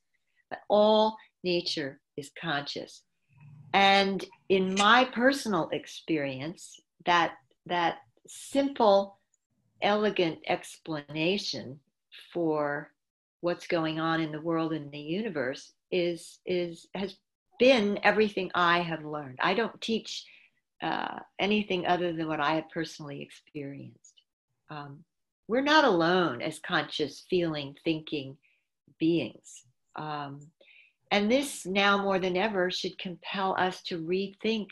but 0.50 0.60
all 0.70 1.18
nature 1.44 2.00
is 2.18 2.32
conscious. 2.40 3.04
And 3.74 4.24
in 4.50 4.76
my 4.76 5.06
personal 5.06 5.70
experience, 5.72 6.80
that 7.06 7.34
that 7.66 7.98
simple, 8.28 9.20
elegant 9.82 10.40
explanation 10.48 11.80
for 12.34 12.92
what's 13.42 13.68
going 13.68 14.00
on 14.00 14.22
in 14.22 14.32
the 14.32 14.42
world 14.42 14.74
and 14.74 14.92
the 14.92 15.00
universe 15.00 15.74
is 15.92 16.40
is 16.46 16.88
has 16.94 17.16
been 17.60 18.00
everything 18.04 18.52
I 18.56 18.80
have 18.80 19.04
learned. 19.06 19.40
I 19.42 19.54
don't 19.54 19.80
teach 19.82 20.26
uh, 20.82 21.20
anything 21.40 21.86
other 21.86 22.14
than 22.14 22.28
what 22.28 22.40
I 22.40 22.56
have 22.56 22.70
personally 22.70 23.22
experienced. 23.22 24.22
Um, 24.70 25.04
we're 25.48 25.62
not 25.62 25.86
alone 25.86 26.42
as 26.42 26.60
conscious, 26.60 27.26
feeling, 27.30 27.76
thinking 27.84 28.38
beings. 29.00 29.64
Um, 29.96 30.40
and 31.14 31.30
this 31.32 31.64
now 31.68 31.96
more 31.96 32.18
than 32.18 32.36
ever 32.36 32.72
should 32.72 32.98
compel 32.98 33.56
us 33.60 33.84
to 33.84 34.00
rethink 34.00 34.70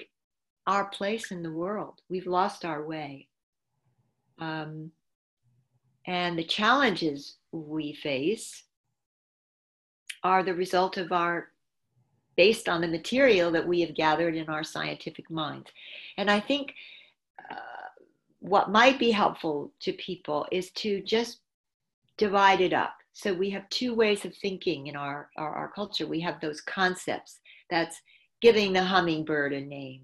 our 0.65 0.89
place 0.89 1.29
in 1.29 1.43
the 1.43 1.51
world. 1.51 2.01
We've 2.09 2.25
lost 2.25 2.65
our 2.65 2.83
way. 2.83 3.27
Um, 4.39 4.89
and 6.07 6.39
the 6.39 6.43
challenges 6.43 7.37
we 7.51 7.93
face 7.93 8.63
are 10.23 10.41
the 10.41 10.55
result 10.55 10.97
of 10.97 11.11
our, 11.11 11.49
based 12.35 12.67
on 12.67 12.81
the 12.81 12.87
material 12.87 13.51
that 13.51 13.67
we 13.67 13.81
have 13.81 13.93
gathered 13.93 14.35
in 14.35 14.49
our 14.49 14.63
scientific 14.63 15.29
minds. 15.29 15.69
And 16.17 16.31
I 16.31 16.39
think 16.39 16.73
uh, 17.51 17.91
what 18.39 18.71
might 18.71 18.97
be 18.97 19.11
helpful 19.11 19.71
to 19.81 19.93
people 19.93 20.47
is 20.51 20.71
to 20.71 21.03
just 21.03 21.41
divide 22.17 22.61
it 22.61 22.73
up 22.73 22.95
so 23.13 23.33
we 23.33 23.49
have 23.49 23.69
two 23.69 23.93
ways 23.93 24.25
of 24.25 24.35
thinking 24.35 24.87
in 24.87 24.95
our, 24.95 25.29
our, 25.37 25.53
our 25.53 25.71
culture. 25.73 26.07
We 26.07 26.21
have 26.21 26.39
those 26.39 26.61
concepts. 26.61 27.39
That's 27.69 28.01
giving 28.41 28.73
the 28.73 28.83
hummingbird 28.83 29.53
a 29.53 29.61
name. 29.61 30.03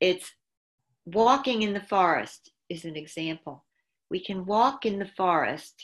It's 0.00 0.30
walking 1.04 1.62
in 1.62 1.74
the 1.74 1.80
forest 1.80 2.50
is 2.68 2.84
an 2.84 2.96
example. 2.96 3.64
We 4.10 4.20
can 4.20 4.46
walk 4.46 4.86
in 4.86 4.98
the 4.98 5.10
forest 5.16 5.74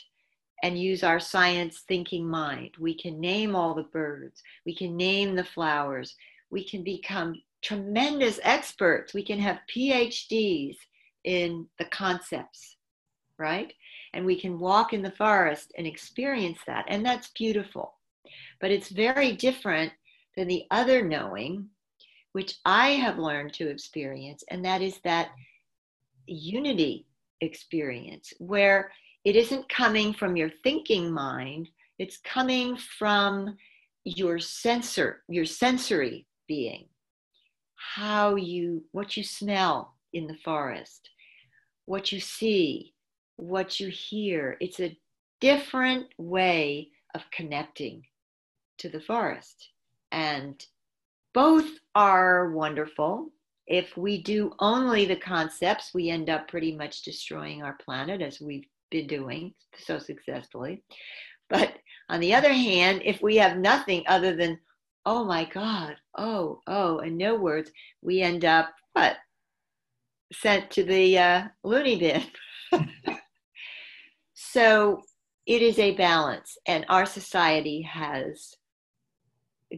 and 0.63 0.77
use 0.77 1.03
our 1.03 1.19
science 1.19 1.83
thinking 1.87 2.27
mind. 2.27 2.71
We 2.79 2.93
can 2.93 3.19
name 3.19 3.55
all 3.55 3.73
the 3.73 3.83
birds. 3.83 4.41
We 4.65 4.75
can 4.75 4.97
name 4.97 5.35
the 5.35 5.43
flowers. 5.43 6.15
We 6.51 6.67
can 6.67 6.83
become 6.83 7.41
tremendous 7.61 8.39
experts. 8.43 9.13
We 9.13 9.23
can 9.23 9.39
have 9.39 9.59
PhDs 9.73 10.75
in 11.23 11.67
the 11.77 11.85
concepts, 11.85 12.77
right? 13.37 13.73
And 14.13 14.25
we 14.25 14.39
can 14.39 14.59
walk 14.59 14.93
in 14.93 15.01
the 15.01 15.11
forest 15.11 15.71
and 15.77 15.85
experience 15.85 16.59
that. 16.67 16.85
And 16.87 17.05
that's 17.05 17.29
beautiful. 17.29 17.95
But 18.61 18.71
it's 18.71 18.89
very 18.89 19.33
different 19.33 19.91
than 20.35 20.47
the 20.47 20.65
other 20.71 21.03
knowing, 21.03 21.69
which 22.33 22.57
I 22.65 22.89
have 22.91 23.17
learned 23.17 23.53
to 23.55 23.69
experience, 23.69 24.43
and 24.49 24.63
that 24.65 24.81
is 24.81 24.99
that 25.03 25.29
unity 26.27 27.07
experience 27.41 28.33
where 28.37 28.91
it 29.25 29.35
isn't 29.35 29.67
coming 29.69 30.13
from 30.13 30.35
your 30.35 30.51
thinking 30.63 31.11
mind, 31.11 31.69
it's 31.97 32.17
coming 32.17 32.77
from 32.77 33.57
your 34.05 34.39
sensor, 34.39 35.23
your 35.27 35.45
sensory 35.45 36.25
being. 36.47 36.87
How 37.75 38.35
you, 38.35 38.83
what 38.91 39.17
you 39.17 39.23
smell 39.23 39.95
in 40.13 40.27
the 40.27 40.37
forest, 40.43 41.09
what 41.85 42.11
you 42.11 42.19
see, 42.19 42.93
what 43.39 43.79
you 43.79 43.89
hear. 43.89 44.57
It's 44.59 44.79
a 44.79 44.97
different 45.39 46.07
way 46.17 46.89
of 47.15 47.23
connecting 47.31 48.03
to 48.79 48.89
the 48.89 49.01
forest. 49.01 49.69
And 50.11 50.63
both 51.33 51.69
are 51.95 52.51
wonderful. 52.51 53.29
If 53.67 53.95
we 53.95 54.21
do 54.23 54.51
only 54.59 55.05
the 55.05 55.15
concepts, 55.15 55.93
we 55.93 56.09
end 56.09 56.29
up 56.29 56.47
pretty 56.47 56.75
much 56.75 57.03
destroying 57.03 57.61
our 57.61 57.77
planet 57.85 58.21
as 58.21 58.41
we've 58.41 58.65
been 58.89 59.07
doing 59.07 59.53
so 59.77 59.99
successfully. 59.99 60.83
But 61.49 61.73
on 62.09 62.19
the 62.19 62.33
other 62.33 62.51
hand, 62.51 63.03
if 63.05 63.21
we 63.21 63.35
have 63.37 63.57
nothing 63.57 64.03
other 64.07 64.35
than, 64.35 64.59
oh 65.05 65.23
my 65.23 65.45
God, 65.45 65.95
oh, 66.17 66.61
oh, 66.67 66.99
and 66.99 67.17
no 67.17 67.35
words, 67.35 67.71
we 68.01 68.21
end 68.21 68.43
up 68.43 68.73
what? 68.93 69.17
Sent 70.33 70.69
to 70.71 70.83
the 70.83 71.17
uh, 71.17 71.43
loony 71.63 71.99
bin. 71.99 72.23
So 74.51 75.03
it 75.45 75.61
is 75.61 75.77
a 75.77 75.95
balance, 75.95 76.57
and 76.65 76.83
our 76.89 77.05
society 77.05 77.83
has 77.83 78.55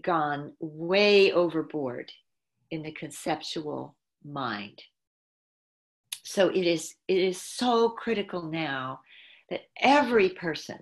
gone 0.02 0.54
way 0.62 1.34
overboard 1.34 2.10
in 2.70 2.82
the 2.82 2.94
conceptual 2.94 3.98
mind. 4.24 4.82
So 6.24 6.48
it 6.48 6.66
is 6.66 6.96
it 7.10 7.18
is 7.18 7.42
so 7.42 7.90
critical 7.90 8.44
now 8.44 9.02
that 9.50 9.64
every 9.82 10.30
person 10.30 10.80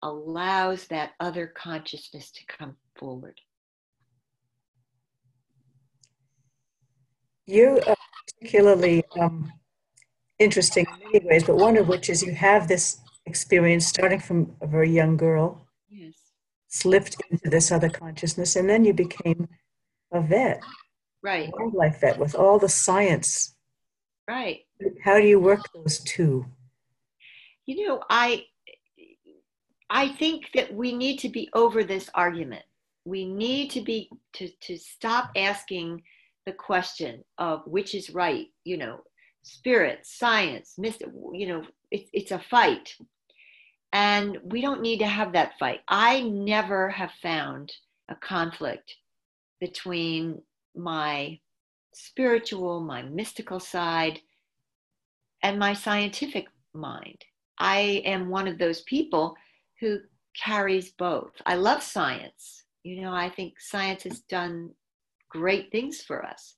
allows 0.00 0.86
that 0.86 1.14
other 1.18 1.48
consciousness 1.48 2.30
to 2.30 2.46
come 2.46 2.76
forward. 2.96 3.40
You 7.46 7.80
are 7.88 7.96
particularly 8.38 9.02
um, 9.18 9.52
interesting 10.38 10.86
in 10.86 11.12
many 11.12 11.26
ways, 11.26 11.44
but 11.44 11.56
one 11.56 11.76
of 11.76 11.88
which 11.88 12.10
is 12.10 12.22
you 12.22 12.34
have 12.34 12.68
this 12.68 12.98
experience 13.26 13.86
starting 13.86 14.20
from 14.20 14.54
a 14.60 14.66
very 14.66 14.90
young 14.90 15.16
girl. 15.16 15.66
Yes. 15.88 16.14
Slipped 16.68 17.16
into 17.30 17.50
this 17.50 17.70
other 17.70 17.88
consciousness, 17.88 18.56
and 18.56 18.68
then 18.68 18.84
you 18.84 18.92
became 18.92 19.48
a 20.12 20.20
vet, 20.20 20.60
Right. 21.24 21.48
A 21.48 21.52
wildlife 21.56 22.02
vet, 22.02 22.18
with 22.18 22.34
all 22.34 22.58
the 22.58 22.68
science. 22.68 23.56
Right. 24.28 24.60
How 25.02 25.18
do 25.18 25.26
you 25.26 25.40
work 25.40 25.60
those 25.74 26.00
two? 26.00 26.44
You 27.64 27.86
know, 27.88 28.02
I 28.10 28.44
I 29.88 30.08
think 30.08 30.50
that 30.54 30.72
we 30.74 30.94
need 30.94 31.18
to 31.20 31.30
be 31.30 31.48
over 31.54 31.82
this 31.82 32.10
argument. 32.14 32.62
We 33.06 33.24
need 33.24 33.70
to 33.70 33.80
be 33.80 34.10
to 34.34 34.48
to 34.48 34.76
stop 34.76 35.30
asking 35.34 36.02
the 36.44 36.52
question 36.52 37.24
of 37.38 37.62
which 37.66 37.94
is 37.94 38.10
right. 38.10 38.48
You 38.64 38.76
know, 38.76 39.00
spirit, 39.44 40.00
science, 40.04 40.74
mystic. 40.78 41.08
You 41.32 41.46
know, 41.46 41.62
it's 41.90 42.10
it's 42.12 42.32
a 42.32 42.38
fight, 42.38 42.96
and 43.92 44.38
we 44.44 44.60
don't 44.60 44.82
need 44.82 44.98
to 44.98 45.06
have 45.06 45.32
that 45.32 45.58
fight. 45.58 45.80
I 45.88 46.22
never 46.22 46.88
have 46.90 47.12
found 47.22 47.72
a 48.08 48.14
conflict 48.14 48.96
between 49.60 50.42
my 50.74 51.38
spiritual, 51.94 52.80
my 52.80 53.02
mystical 53.02 53.60
side, 53.60 54.20
and 55.42 55.58
my 55.58 55.74
scientific 55.74 56.46
mind. 56.72 57.24
I 57.58 58.02
am 58.04 58.30
one 58.30 58.48
of 58.48 58.58
those 58.58 58.82
people 58.82 59.36
who 59.80 59.98
carries 60.34 60.90
both. 60.92 61.32
I 61.46 61.54
love 61.54 61.82
science. 61.82 62.64
You 62.82 63.02
know, 63.02 63.12
I 63.12 63.30
think 63.30 63.60
science 63.60 64.02
has 64.02 64.20
done 64.20 64.70
great 65.30 65.70
things 65.70 66.02
for 66.02 66.24
us, 66.24 66.56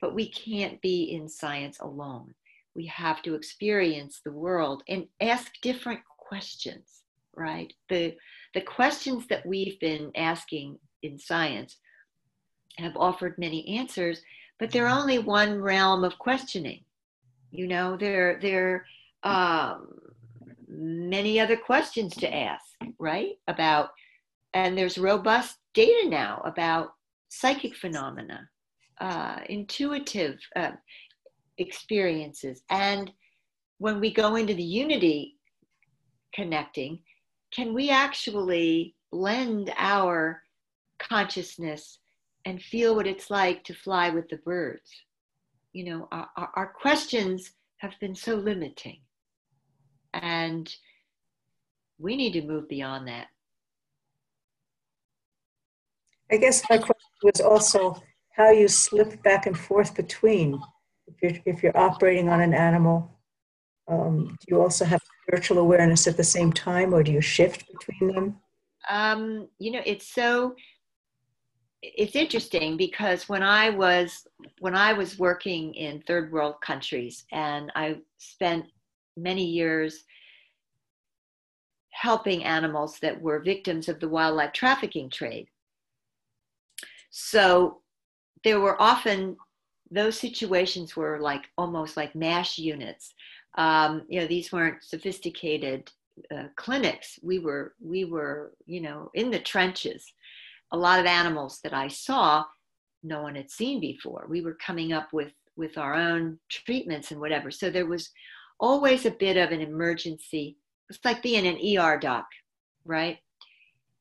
but 0.00 0.14
we 0.14 0.28
can't 0.30 0.80
be 0.80 1.12
in 1.12 1.28
science 1.28 1.78
alone. 1.80 2.34
We 2.74 2.86
have 2.86 3.22
to 3.22 3.34
experience 3.34 4.20
the 4.24 4.32
world 4.32 4.82
and 4.88 5.06
ask 5.20 5.52
different 5.62 6.00
questions, 6.18 7.02
right? 7.34 7.72
The, 7.88 8.16
the 8.54 8.60
questions 8.60 9.26
that 9.28 9.44
we've 9.46 9.78
been 9.80 10.12
asking 10.14 10.78
in 11.02 11.18
science 11.18 11.76
have 12.76 12.96
offered 12.96 13.38
many 13.38 13.78
answers, 13.78 14.22
but 14.58 14.70
they're 14.70 14.88
only 14.88 15.18
one 15.18 15.60
realm 15.60 16.04
of 16.04 16.18
questioning. 16.18 16.84
You 17.50 17.66
know, 17.66 17.96
they're, 17.96 18.38
they're, 18.40 18.84
um, 19.24 19.88
many 20.68 21.40
other 21.40 21.56
questions 21.56 22.14
to 22.16 22.32
ask, 22.32 22.64
right? 22.98 23.38
About, 23.48 23.90
and 24.54 24.76
there's 24.76 24.98
robust 24.98 25.56
data 25.74 26.08
now 26.08 26.42
about 26.44 26.94
psychic 27.28 27.74
phenomena, 27.74 28.48
uh, 29.00 29.40
intuitive 29.48 30.38
uh, 30.56 30.72
experiences. 31.58 32.62
And 32.70 33.10
when 33.78 34.00
we 34.00 34.12
go 34.12 34.36
into 34.36 34.54
the 34.54 34.62
unity 34.62 35.36
connecting, 36.34 37.00
can 37.54 37.74
we 37.74 37.90
actually 37.90 38.94
blend 39.10 39.72
our 39.76 40.42
consciousness 40.98 42.00
and 42.44 42.62
feel 42.62 42.94
what 42.94 43.06
it's 43.06 43.30
like 43.30 43.64
to 43.64 43.74
fly 43.74 44.10
with 44.10 44.28
the 44.28 44.38
birds? 44.38 44.90
You 45.72 45.84
know, 45.84 46.08
our, 46.12 46.28
our 46.54 46.72
questions 46.80 47.52
have 47.78 47.94
been 48.00 48.14
so 48.14 48.34
limiting 48.34 48.98
and 50.12 50.68
we 51.98 52.16
need 52.16 52.32
to 52.32 52.42
move 52.42 52.68
beyond 52.68 53.08
that. 53.08 53.26
I 56.30 56.36
guess 56.36 56.62
my 56.68 56.78
question 56.78 56.96
was 57.22 57.40
also 57.40 58.02
how 58.38 58.50
you 58.50 58.68
slip 58.68 59.20
back 59.22 59.46
and 59.46 59.58
forth 59.58 59.94
between. 59.94 60.62
If 61.08 61.14
you're, 61.22 61.42
if 61.54 61.62
you're 61.62 61.76
operating 61.76 62.28
on 62.28 62.40
an 62.40 62.54
animal, 62.54 63.18
um, 63.88 64.36
do 64.40 64.54
you 64.54 64.62
also 64.62 64.84
have 64.84 65.00
spiritual 65.22 65.58
awareness 65.58 66.06
at 66.06 66.16
the 66.16 66.24
same 66.24 66.52
time, 66.52 66.94
or 66.94 67.02
do 67.02 67.10
you 67.10 67.20
shift 67.20 67.64
between 67.72 68.14
them? 68.14 68.36
Um, 68.88 69.48
you 69.58 69.72
know, 69.72 69.82
it's 69.84 70.06
so 70.06 70.54
it's 71.82 72.16
interesting 72.16 72.76
because 72.76 73.28
when 73.28 73.42
I 73.42 73.70
was 73.70 74.26
when 74.60 74.74
I 74.74 74.92
was 74.92 75.18
working 75.18 75.74
in 75.74 76.02
third 76.02 76.30
world 76.30 76.56
countries, 76.60 77.24
and 77.32 77.72
I 77.74 77.98
spent 78.18 78.66
many 79.16 79.44
years 79.44 80.04
helping 81.90 82.44
animals 82.44 82.98
that 83.00 83.20
were 83.20 83.40
victims 83.40 83.88
of 83.88 83.98
the 83.98 84.08
wildlife 84.08 84.52
trafficking 84.52 85.10
trade. 85.10 85.48
So 87.10 87.80
there 88.44 88.60
were 88.60 88.80
often 88.80 89.36
those 89.90 90.18
situations 90.18 90.96
were 90.96 91.18
like 91.20 91.44
almost 91.56 91.96
like 91.96 92.14
MASH 92.14 92.58
units. 92.58 93.14
Um, 93.56 94.02
you 94.08 94.20
know, 94.20 94.26
these 94.26 94.52
weren't 94.52 94.84
sophisticated 94.84 95.90
uh, 96.34 96.44
clinics. 96.56 97.18
We 97.22 97.38
were 97.38 97.74
we 97.80 98.04
were 98.04 98.52
you 98.66 98.80
know 98.80 99.10
in 99.14 99.30
the 99.30 99.40
trenches. 99.40 100.04
A 100.72 100.76
lot 100.76 101.00
of 101.00 101.06
animals 101.06 101.60
that 101.64 101.72
I 101.72 101.88
saw, 101.88 102.44
no 103.02 103.22
one 103.22 103.34
had 103.34 103.50
seen 103.50 103.80
before. 103.80 104.26
We 104.28 104.42
were 104.42 104.54
coming 104.54 104.92
up 104.92 105.12
with 105.12 105.32
with 105.56 105.78
our 105.78 105.94
own 105.94 106.38
treatments 106.48 107.10
and 107.10 107.20
whatever. 107.20 107.50
So 107.50 107.70
there 107.70 107.86
was 107.86 108.10
always 108.60 109.06
a 109.06 109.10
bit 109.10 109.36
of 109.36 109.50
an 109.50 109.60
emergency. 109.60 110.56
It's 110.88 110.98
like 111.04 111.22
being 111.22 111.46
an 111.46 111.78
ER 111.78 111.98
doc, 111.98 112.26
right? 112.84 113.18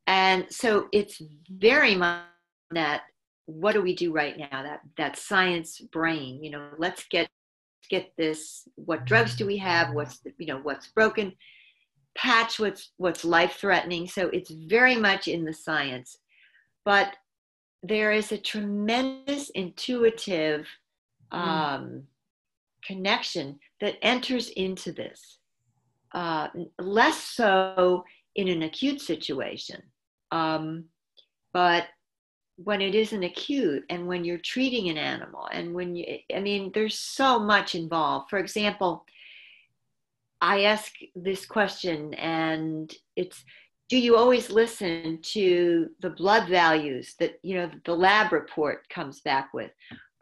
And 0.06 0.46
so 0.50 0.88
it's 0.94 1.22
very 1.50 1.96
much 1.96 2.24
that 2.72 3.04
what 3.48 3.74
do 3.74 3.82
we 3.82 3.96
do 3.96 4.12
right 4.14 4.38
now? 4.38 4.62
That 4.62 4.82
that 4.98 5.18
science 5.18 5.80
brain, 5.80 6.44
you 6.44 6.52
know, 6.52 6.70
let's 6.78 7.06
get 7.10 7.30
get 7.90 8.12
this. 8.18 8.68
What 8.76 9.06
drugs 9.06 9.36
do 9.36 9.48
we 9.48 9.58
have? 9.58 9.94
What's 9.94 10.20
you 10.38 10.48
know 10.48 10.60
what's 10.60 10.88
broken? 10.88 11.34
Patch 12.16 12.60
what's 12.60 12.92
what's 12.98 13.26
life 13.26 13.58
threatening. 13.60 14.08
So 14.08 14.28
it's 14.30 14.52
very 14.52 14.96
much 14.96 15.28
in 15.28 15.46
the 15.46 15.54
science, 15.54 16.18
but 16.84 17.16
there 17.84 18.12
is 18.12 18.32
a 18.32 18.38
tremendous 18.38 19.50
intuitive 19.52 20.68
mm. 21.32 21.38
um, 21.38 22.04
connection 22.84 23.60
that 23.80 23.96
enters 24.02 24.50
into 24.50 24.92
this. 24.92 25.40
Uh, 26.14 26.48
less 26.80 27.22
so 27.22 28.04
in 28.36 28.48
an 28.48 28.64
acute 28.64 29.00
situation, 29.00 29.82
um, 30.32 30.86
but 31.54 31.86
when 32.58 32.82
it 32.82 32.96
isn't 32.96 33.24
acute 33.24 33.84
and 33.90 34.08
when 34.08 34.26
you're 34.26 34.40
treating 34.40 34.90
an 34.90 34.98
animal 34.98 35.48
and 35.52 35.74
when 35.74 35.96
you, 35.96 36.18
I 36.36 36.40
mean, 36.40 36.72
there's 36.74 36.98
so 36.98 37.40
much 37.40 37.76
involved. 37.76 38.30
For 38.30 38.40
example, 38.40 39.06
I 40.42 40.64
ask 40.64 40.92
this 41.16 41.46
question 41.46 42.14
and 42.16 42.94
it's, 43.16 43.44
do 43.90 43.98
you 43.98 44.18
always 44.18 44.50
listen 44.50 45.20
to 45.22 45.90
the 46.02 46.10
blood 46.10 46.50
values 46.50 47.16
that, 47.20 47.40
you 47.44 47.56
know, 47.56 47.72
the 47.86 47.96
lab 47.96 48.34
report 48.34 48.90
comes 48.90 49.22
back 49.22 49.54
with? 49.54 49.72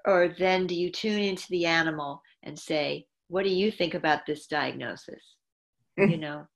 Or 0.05 0.35
then 0.37 0.67
do 0.67 0.75
you 0.75 0.91
tune 0.91 1.19
into 1.19 1.47
the 1.49 1.65
animal 1.65 2.21
and 2.43 2.59
say, 2.59 3.07
what 3.27 3.43
do 3.43 3.49
you 3.49 3.71
think 3.71 3.93
about 3.93 4.25
this 4.25 4.45
diagnosis? 4.45 5.23
You 5.97 6.17
know, 6.17 6.47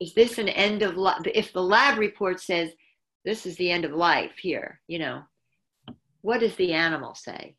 is 0.00 0.14
this 0.14 0.38
an 0.38 0.48
end 0.48 0.82
of 0.82 0.96
life? 0.96 1.20
If 1.26 1.52
the 1.52 1.62
lab 1.62 1.98
report 1.98 2.40
says 2.40 2.72
this 3.24 3.46
is 3.46 3.56
the 3.56 3.70
end 3.70 3.84
of 3.84 3.92
life 3.92 4.36
here, 4.40 4.80
you 4.88 4.98
know, 4.98 5.22
what 6.22 6.40
does 6.40 6.54
the 6.56 6.72
animal 6.72 7.14
say? 7.14 7.56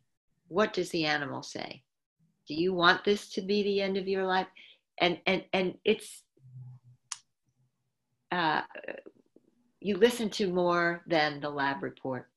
What 0.47 0.73
does 0.73 0.89
the 0.89 1.05
animal 1.05 1.43
say? 1.43 1.83
Do 2.47 2.53
you 2.53 2.73
want 2.73 3.03
this 3.03 3.29
to 3.31 3.41
be 3.41 3.63
the 3.63 3.81
end 3.81 3.97
of 3.97 4.07
your 4.07 4.25
life? 4.25 4.47
And 4.99 5.19
and 5.25 5.43
and 5.53 5.75
it's 5.85 6.23
uh, 8.31 8.61
you 9.79 9.97
listen 9.97 10.29
to 10.31 10.51
more 10.51 11.03
than 11.07 11.39
the 11.39 11.49
lab 11.49 11.83
report. 11.83 12.29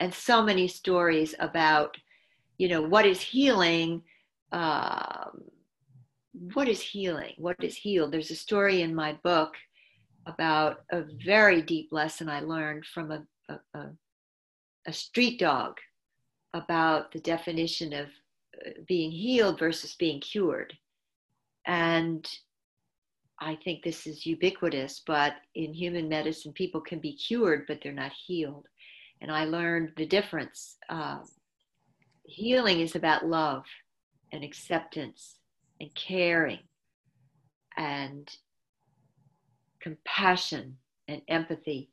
And 0.00 0.12
so 0.12 0.42
many 0.42 0.68
stories 0.68 1.34
about 1.38 1.96
you 2.58 2.68
know 2.68 2.82
what 2.82 3.06
is 3.06 3.20
healing 3.20 4.02
um, 4.52 5.42
what 6.54 6.68
is 6.68 6.80
healing 6.80 7.32
what 7.38 7.56
is 7.62 7.76
healed 7.76 8.12
there's 8.12 8.30
a 8.30 8.36
story 8.36 8.82
in 8.82 8.94
my 8.94 9.12
book 9.22 9.54
about 10.26 10.84
a 10.90 11.02
very 11.24 11.62
deep 11.62 11.88
lesson 11.92 12.28
i 12.28 12.40
learned 12.40 12.84
from 12.86 13.10
a, 13.10 13.24
a, 13.74 13.90
a 14.86 14.92
street 14.92 15.38
dog 15.38 15.78
about 16.54 17.10
the 17.12 17.20
definition 17.20 17.92
of 17.92 18.06
uh, 18.64 18.70
being 18.86 19.10
healed 19.10 19.58
versus 19.58 19.94
being 19.96 20.20
cured. 20.20 20.72
And 21.66 22.26
i 23.40 23.58
think 23.64 23.82
this 23.82 24.06
is 24.06 24.24
ubiquitous 24.24 25.02
but 25.04 25.34
in 25.56 25.74
human 25.74 26.08
medicine 26.08 26.52
people 26.52 26.80
can 26.80 27.00
be 27.00 27.16
cured 27.16 27.64
but 27.66 27.80
they're 27.82 27.92
not 27.92 28.12
healed. 28.26 28.66
And 29.20 29.30
i 29.30 29.44
learned 29.44 29.92
the 29.96 30.06
difference 30.06 30.76
um, 30.88 31.24
healing 32.24 32.80
is 32.80 32.94
about 32.94 33.26
love 33.26 33.64
and 34.32 34.44
acceptance 34.44 35.38
and 35.80 35.92
caring 35.94 36.60
and 37.76 38.30
compassion 39.84 40.78
and 41.08 41.20
empathy 41.28 41.90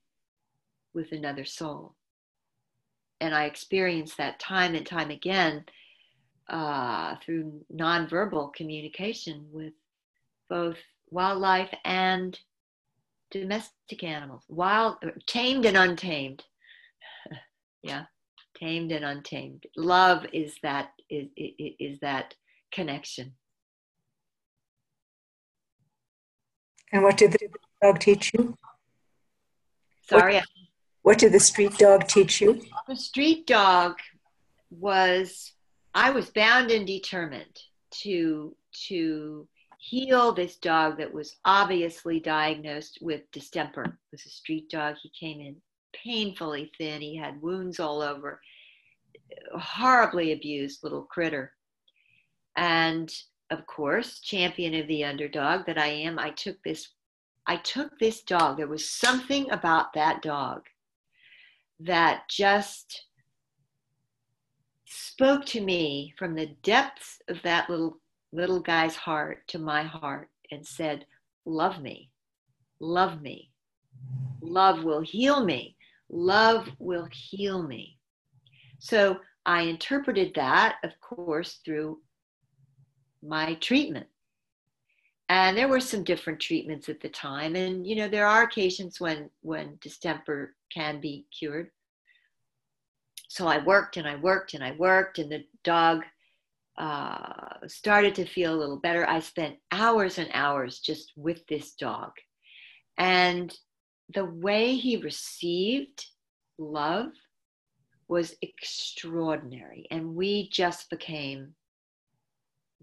with 0.93 1.11
another 1.11 1.43
soul. 1.43 1.93
And 3.19 3.35
I 3.35 3.43
experienced 3.43 4.17
that 4.17 4.39
time 4.39 4.75
and 4.75 4.85
time 4.85 5.11
again 5.11 5.65
uh, 6.49 7.17
through 7.23 7.65
nonverbal 7.71 8.53
communication 8.53 9.45
with 9.51 9.73
both 10.49 10.77
wildlife 11.09 11.73
and 11.83 12.39
domestic 13.29 14.03
animals, 14.03 14.43
wild, 14.47 14.95
tamed 15.27 15.65
and 15.65 15.75
untamed. 15.75 16.43
yeah, 17.83 18.05
tamed 18.57 18.93
and 18.93 19.03
untamed. 19.03 19.65
Love 19.75 20.25
is 20.31 20.55
that 20.63 20.91
is, 21.09 21.27
is, 21.35 21.73
is 21.79 21.99
that 21.99 22.35
connection. 22.71 23.33
And 26.93 27.03
what 27.03 27.17
did 27.17 27.33
the 27.33 27.49
dog 27.81 27.99
teach 27.99 28.33
you? 28.33 28.57
Sorry. 30.07 30.35
What, 30.35 30.45
what 31.01 31.17
did 31.17 31.31
the 31.31 31.39
street 31.39 31.77
dog 31.77 32.07
teach 32.07 32.41
you? 32.41 32.61
The 32.87 32.95
street 32.95 33.47
dog 33.47 33.95
was 34.69 35.53
I 35.93 36.11
was 36.11 36.29
bound 36.29 36.71
and 36.71 36.87
determined 36.87 37.59
to 38.03 38.55
to 38.87 39.47
heal 39.79 40.31
this 40.31 40.57
dog 40.57 40.97
that 40.97 41.13
was 41.13 41.37
obviously 41.43 42.19
diagnosed 42.19 42.99
with 43.01 43.29
distemper. 43.31 43.83
It 43.83 44.11
was 44.11 44.25
a 44.25 44.29
street 44.29 44.69
dog. 44.69 44.95
He 45.01 45.11
came 45.19 45.41
in 45.41 45.55
painfully 45.93 46.71
thin. 46.77 47.01
He 47.01 47.17
had 47.17 47.41
wounds 47.41 47.79
all 47.79 48.01
over. 48.01 48.41
Horribly 49.53 50.33
abused 50.33 50.83
little 50.83 51.03
critter. 51.03 51.53
And 52.55 53.11
of 53.49 53.65
course, 53.65 54.19
champion 54.19 54.75
of 54.75 54.87
the 54.87 55.03
underdog 55.03 55.65
that 55.65 55.77
I 55.77 55.87
am, 55.87 56.19
I 56.19 56.29
took 56.29 56.61
this 56.63 56.89
I 57.47 57.57
took 57.57 57.97
this 57.99 58.21
dog. 58.21 58.57
There 58.57 58.67
was 58.67 58.89
something 58.89 59.49
about 59.51 59.93
that 59.93 60.21
dog 60.21 60.63
that 61.79 62.23
just 62.29 63.05
spoke 64.85 65.45
to 65.47 65.61
me 65.61 66.13
from 66.17 66.35
the 66.35 66.55
depths 66.63 67.19
of 67.27 67.41
that 67.43 67.69
little 67.69 67.97
little 68.33 68.61
guy's 68.61 68.95
heart 68.95 69.45
to 69.47 69.59
my 69.59 69.83
heart 69.83 70.29
and 70.51 70.65
said, 70.65 71.05
Love 71.45 71.81
me, 71.81 72.11
love 72.79 73.21
me. 73.21 73.51
Love 74.41 74.83
will 74.83 75.01
heal 75.01 75.43
me. 75.43 75.75
Love 76.09 76.67
will 76.79 77.07
heal 77.11 77.63
me. 77.63 77.97
So 78.79 79.17
I 79.45 79.61
interpreted 79.63 80.33
that, 80.35 80.77
of 80.83 80.91
course, 80.99 81.59
through 81.63 81.99
my 83.23 83.55
treatment. 83.55 84.07
And 85.31 85.57
there 85.57 85.69
were 85.69 85.79
some 85.79 86.03
different 86.03 86.41
treatments 86.41 86.89
at 86.89 86.99
the 86.99 87.07
time. 87.07 87.55
And, 87.55 87.87
you 87.87 87.95
know, 87.95 88.09
there 88.09 88.27
are 88.27 88.43
occasions 88.43 88.99
when, 88.99 89.29
when 89.39 89.77
distemper 89.79 90.55
can 90.73 90.99
be 90.99 91.25
cured. 91.31 91.71
So 93.29 93.47
I 93.47 93.63
worked 93.63 93.95
and 93.95 94.05
I 94.05 94.17
worked 94.17 94.55
and 94.55 94.61
I 94.61 94.73
worked, 94.73 95.19
and 95.19 95.31
the 95.31 95.45
dog 95.63 96.03
uh, 96.77 97.65
started 97.65 98.13
to 98.15 98.25
feel 98.25 98.53
a 98.53 98.59
little 98.59 98.81
better. 98.81 99.07
I 99.07 99.21
spent 99.21 99.55
hours 99.71 100.17
and 100.17 100.29
hours 100.33 100.81
just 100.81 101.13
with 101.15 101.47
this 101.47 101.75
dog. 101.75 102.11
And 102.97 103.57
the 104.13 104.25
way 104.25 104.75
he 104.75 104.97
received 104.97 106.07
love 106.57 107.13
was 108.09 108.35
extraordinary. 108.41 109.87
And 109.91 110.13
we 110.13 110.49
just 110.49 110.89
became 110.89 111.55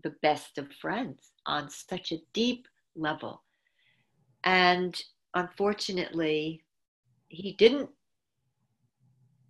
the 0.03 0.15
best 0.23 0.59
of 0.59 0.73
friends 0.81 1.31
on 1.47 1.71
such 1.71 2.13
a 2.13 2.23
deep 2.33 2.67
level. 2.97 3.43
And 4.45 5.01
unfortunately, 5.35 6.63
he 7.29 7.53
didn't 7.53 7.91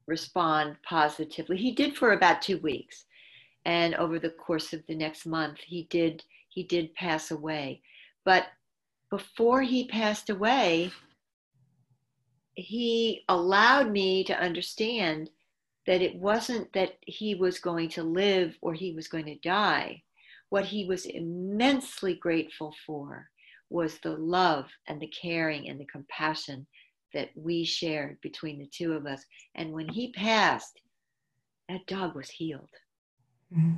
respond 0.07 0.77
positively. 0.89 1.57
He 1.57 1.73
did 1.73 1.97
for 1.97 2.13
about 2.13 2.43
two 2.43 2.59
weeks 2.59 3.05
and 3.69 3.95
over 3.97 4.19
the 4.19 4.31
course 4.31 4.73
of 4.73 4.83
the 4.87 4.95
next 4.95 5.27
month 5.27 5.59
he 5.61 5.87
did 5.91 6.25
he 6.49 6.63
did 6.63 6.95
pass 6.95 7.31
away 7.31 7.83
but 8.25 8.47
before 9.11 9.63
he 9.63 9.87
passed 9.87 10.31
away 10.31 10.91
he 12.55 13.25
allowed 13.29 13.91
me 13.91 14.25
to 14.25 14.41
understand 14.41 15.31
that 15.87 16.03
it 16.03 16.15
wasn't 16.17 16.71
that 16.73 16.95
he 17.03 17.35
was 17.35 17.59
going 17.59 17.89
to 17.89 18.03
live 18.03 18.57
or 18.63 18.73
he 18.73 18.93
was 18.93 19.07
going 19.07 19.27
to 19.27 19.37
die 19.37 20.03
what 20.51 20.65
he 20.65 20.85
was 20.85 21.07
immensely 21.07 22.15
grateful 22.15 22.75
for 22.87 23.29
was 23.71 23.99
the 23.99 24.17
love 24.17 24.67
and 24.89 25.01
the 25.01 25.13
caring 25.21 25.69
and 25.69 25.79
the 25.79 25.87
compassion 25.87 26.67
that 27.13 27.31
we 27.35 27.65
shared 27.65 28.19
between 28.23 28.59
the 28.59 28.69
two 28.73 28.93
of 28.93 29.07
us 29.07 29.25
and 29.55 29.73
when 29.73 29.89
he 29.89 30.13
passed 30.13 30.81
that 31.69 31.87
dog 31.87 32.15
was 32.15 32.31
healed 32.31 32.69
Mm-hmm. 33.55 33.77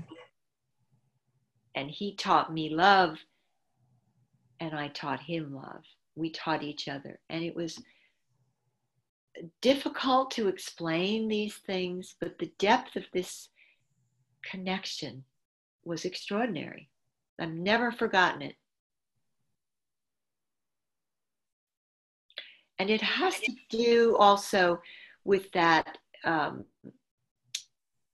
And 1.75 1.91
he 1.91 2.17
taught 2.17 2.53
me 2.53 2.71
love, 2.71 3.19
and 4.59 4.75
I 4.75 4.89
taught 4.89 5.21
him 5.21 5.55
love. 5.55 5.83
We 6.17 6.31
taught 6.31 6.63
each 6.63 6.89
other. 6.89 7.21
And 7.31 7.45
it 7.45 7.55
was 7.55 7.81
difficult 9.63 10.33
to 10.33 10.49
explain 10.49 11.29
these 11.29 11.55
things, 11.55 12.17
but 12.21 12.39
the 12.39 12.53
depth 12.59 12.97
of 12.97 13.05
this 13.13 13.49
connection 14.45 15.25
was 15.85 16.05
extraordinary. 16.05 16.89
I've 17.41 17.53
never 17.53 17.91
forgotten 17.91 18.43
it. 18.43 18.55
And 22.79 22.91
it 22.91 23.03
has 23.03 23.39
to 23.41 23.53
do 23.69 24.17
also 24.19 24.81
with 25.25 25.53
that 25.53 25.99
um, 26.25 26.65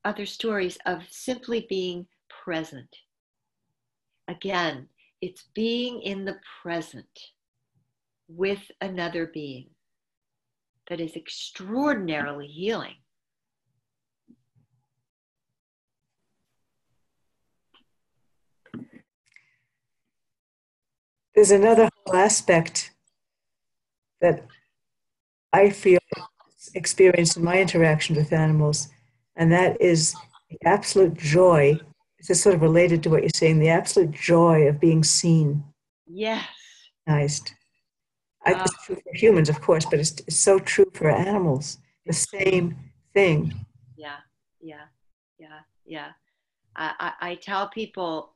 other 0.05 0.27
stories 0.27 0.79
of 0.87 1.03
simply 1.09 1.67
being 1.69 2.07
present. 2.45 2.89
Again, 4.29 4.89
it's 5.21 5.45
being 5.55 6.03
in 6.03 6.25
the 6.25 6.39
present 6.63 7.07
with 8.29 8.71
another 8.81 9.31
being 9.33 9.71
that 10.89 11.01
is 11.01 11.17
extraordinarily 11.17 12.47
healing. 12.47 12.97
There's 21.37 21.51
another 21.51 21.91
whole 22.07 22.17
aspect 22.17 22.93
that 24.23 24.47
I 25.53 25.69
feel 25.69 25.99
experienced 26.75 27.37
in 27.37 27.45
my 27.45 27.61
interaction 27.61 28.17
with 28.17 28.33
animals, 28.33 28.89
and 29.37 29.53
that 29.53 29.79
is 29.79 30.15
the 30.51 30.57
absolute 30.65 31.15
joy. 31.15 31.79
This 32.19 32.31
is 32.31 32.43
sort 32.43 32.55
of 32.55 32.63
related 32.63 33.03
to 33.03 33.11
what 33.11 33.21
you're 33.21 33.29
saying 33.35 33.59
the 33.59 33.69
absolute 33.69 34.13
joy 34.13 34.67
of 34.67 34.81
being 34.81 35.05
seen. 35.05 35.63
Yes. 36.07 36.43
Nice. 37.07 37.43
Uh, 38.47 38.55
it's 38.65 38.87
true 38.87 38.97
for 38.97 39.15
humans, 39.15 39.51
of 39.51 39.61
course, 39.61 39.85
but 39.85 39.99
it's, 39.99 40.13
it's 40.27 40.39
so 40.39 40.59
true 40.59 40.91
for 40.95 41.11
animals. 41.11 41.79
The 42.07 42.15
same 42.15 42.77
thing. 43.13 43.53
Yeah, 43.97 44.17
yeah, 44.61 44.87
yeah, 45.39 45.61
yeah. 45.85 46.09
I, 46.77 47.13
I, 47.21 47.31
I 47.31 47.35
tell 47.35 47.69
people, 47.69 48.36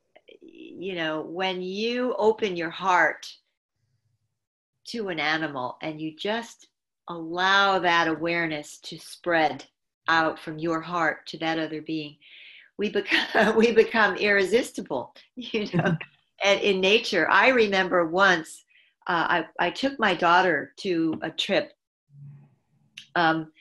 you 0.79 0.95
know, 0.95 1.23
when 1.23 1.63
you 1.63 2.15
open 2.19 2.57
your 2.57 2.71
heart 2.71 3.27
to 4.87 5.09
an 5.09 5.21
animal 5.21 5.77
and 5.83 6.01
you 6.01 6.17
just 6.17 6.69
allow 7.09 7.79
that 7.79 8.09
awareness 8.09 8.79
to 8.79 8.99
spread 8.99 9.65
out 10.09 10.39
from 10.39 10.59
your 10.59 10.81
heart 10.81 11.27
to 11.27 11.39
that 11.39 11.59
other 11.59 11.83
being 11.83 12.17
we 12.79 12.89
become 12.89 13.57
we 13.57 13.73
become 13.73 14.17
irresistible 14.17 15.15
you 15.37 15.61
know 15.61 15.67
mm-hmm. 15.67 15.95
and 16.45 16.61
in 16.61 16.81
nature 16.81 17.31
i 17.31 17.49
remember 17.49 18.07
once 18.07 18.65
uh, 19.07 19.43
I, 19.61 19.67
I 19.67 19.71
took 19.71 19.99
my 19.99 20.15
daughter 20.15 20.73
to 20.81 21.19
a 21.23 21.31
trip 21.31 21.73
um, 23.15 23.53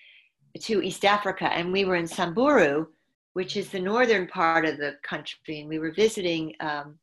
to 0.62 0.82
east 0.82 1.06
africa 1.06 1.52
and 1.54 1.72
we 1.72 1.86
were 1.86 1.96
in 1.96 2.08
samburu 2.08 2.88
which 3.40 3.56
is 3.56 3.70
the 3.70 3.80
northern 3.80 4.28
part 4.28 4.66
of 4.66 4.76
the 4.78 4.98
country 5.02 5.62
and 5.62 5.70
we 5.70 5.80
were 5.80 5.94
visiting 5.94 6.54
um, 6.60 7.00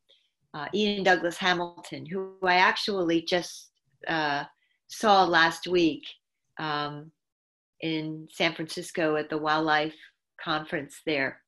uh, 0.53 0.67
Iain 0.71 1.03
Douglas-Hamilton 1.03 2.05
who 2.05 2.35
i 2.43 2.57
actually 2.57 3.23
just 3.23 3.71
uh, 4.07 4.43
saw 4.87 5.23
last 5.23 5.65
week 5.65 6.03
um, 6.59 7.11
in 7.81 8.27
San 8.31 8.53
Francisco 8.53 9.15
at 9.15 9.31
the 9.31 9.37
wildlife 9.37 9.95
conference 10.39 11.01
there. 11.07 11.41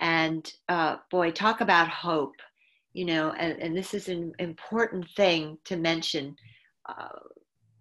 And 0.00 0.50
uh, 0.68 0.96
boy, 1.12 1.30
talk 1.30 1.60
about 1.60 1.88
hope, 1.88 2.34
you 2.94 3.04
know, 3.04 3.30
and, 3.38 3.62
and, 3.62 3.76
this 3.76 3.94
is 3.94 4.08
an 4.08 4.32
important 4.40 5.06
thing 5.16 5.58
to 5.66 5.76
mention 5.76 6.34
uh, 6.88 7.20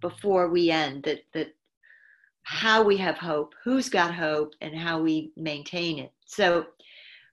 before 0.01 0.49
we 0.49 0.69
end 0.69 1.03
that, 1.03 1.21
that 1.33 1.47
how 2.43 2.83
we 2.83 2.97
have 2.97 3.17
hope, 3.17 3.55
who's 3.63 3.89
got 3.89 4.13
hope, 4.13 4.53
and 4.61 4.75
how 4.75 5.01
we 5.01 5.31
maintain 5.35 5.97
it. 5.97 6.11
So, 6.27 6.67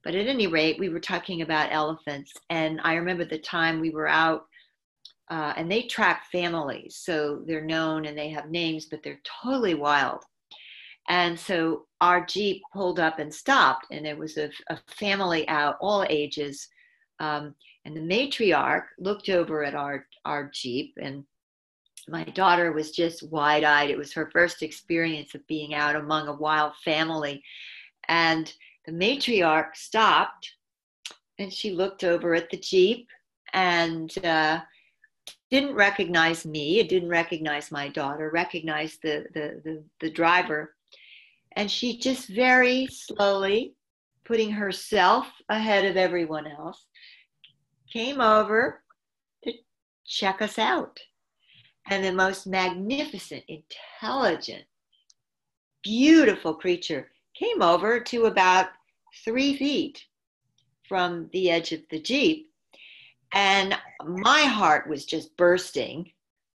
but 0.02 0.14
at 0.14 0.26
any 0.26 0.46
rate, 0.46 0.78
we 0.78 0.88
were 0.88 1.00
talking 1.00 1.42
about 1.42 1.72
elephants, 1.72 2.32
and 2.48 2.80
I 2.82 2.94
remember 2.94 3.24
the 3.24 3.38
time 3.38 3.80
we 3.80 3.90
were 3.90 4.08
out 4.08 4.46
uh, 5.30 5.52
and 5.56 5.70
they 5.70 5.82
track 5.82 6.24
families. 6.32 6.96
So 6.96 7.42
they're 7.46 7.64
known 7.64 8.06
and 8.06 8.16
they 8.16 8.30
have 8.30 8.50
names, 8.50 8.86
but 8.86 9.02
they're 9.02 9.20
totally 9.42 9.74
wild. 9.74 10.22
And 11.08 11.38
so 11.38 11.86
our 12.00 12.24
Jeep 12.24 12.62
pulled 12.72 12.98
up 12.98 13.18
and 13.18 13.32
stopped, 13.32 13.86
and 13.90 14.04
there 14.04 14.16
was 14.16 14.36
a, 14.38 14.50
a 14.68 14.78
family 14.86 15.46
out, 15.48 15.76
all 15.80 16.06
ages. 16.08 16.68
Um, 17.20 17.54
And 17.86 17.94
the 17.96 18.00
matriarch 18.00 18.86
looked 18.98 19.28
over 19.28 19.64
at 19.64 19.74
our, 19.74 20.06
our 20.24 20.50
Jeep, 20.52 20.96
and 21.00 21.24
my 22.08 22.24
daughter 22.24 22.72
was 22.72 22.90
just 22.90 23.30
wide 23.30 23.64
eyed. 23.64 23.90
It 23.90 23.98
was 23.98 24.12
her 24.14 24.30
first 24.30 24.62
experience 24.62 25.34
of 25.34 25.46
being 25.46 25.74
out 25.74 25.96
among 25.96 26.28
a 26.28 26.40
wild 26.46 26.72
family. 26.84 27.42
And 28.08 28.52
the 28.86 28.92
matriarch 28.92 29.74
stopped 29.74 30.50
and 31.38 31.52
she 31.52 31.72
looked 31.72 32.04
over 32.04 32.34
at 32.34 32.50
the 32.50 32.58
Jeep 32.58 33.08
and 33.52 34.12
uh, 34.24 34.60
didn't 35.50 35.74
recognize 35.74 36.44
me. 36.44 36.78
It 36.78 36.88
didn't 36.88 37.08
recognize 37.08 37.70
my 37.70 37.88
daughter, 37.88 38.30
recognized 38.32 39.00
the, 39.02 39.26
the, 39.34 39.60
the, 39.64 39.84
the 40.00 40.10
driver. 40.10 40.74
And 41.56 41.70
she 41.70 41.98
just 41.98 42.28
very 42.28 42.86
slowly, 42.90 43.74
putting 44.24 44.50
herself 44.50 45.26
ahead 45.48 45.84
of 45.84 45.96
everyone 45.96 46.46
else, 46.46 46.86
came 47.92 48.20
over 48.20 48.82
to 49.44 49.52
check 50.06 50.42
us 50.42 50.58
out. 50.58 50.98
And 51.88 52.04
the 52.04 52.12
most 52.12 52.46
magnificent, 52.46 53.44
intelligent, 53.46 54.64
beautiful 55.82 56.54
creature 56.54 57.10
came 57.34 57.62
over 57.62 58.00
to 58.00 58.26
about 58.26 58.68
three 59.24 59.56
feet 59.56 60.04
from 60.88 61.28
the 61.32 61.50
edge 61.50 61.72
of 61.72 61.80
the 61.90 62.00
Jeep. 62.00 62.50
And 63.32 63.76
my 64.04 64.42
heart 64.42 64.88
was 64.88 65.04
just 65.04 65.36
bursting 65.36 66.12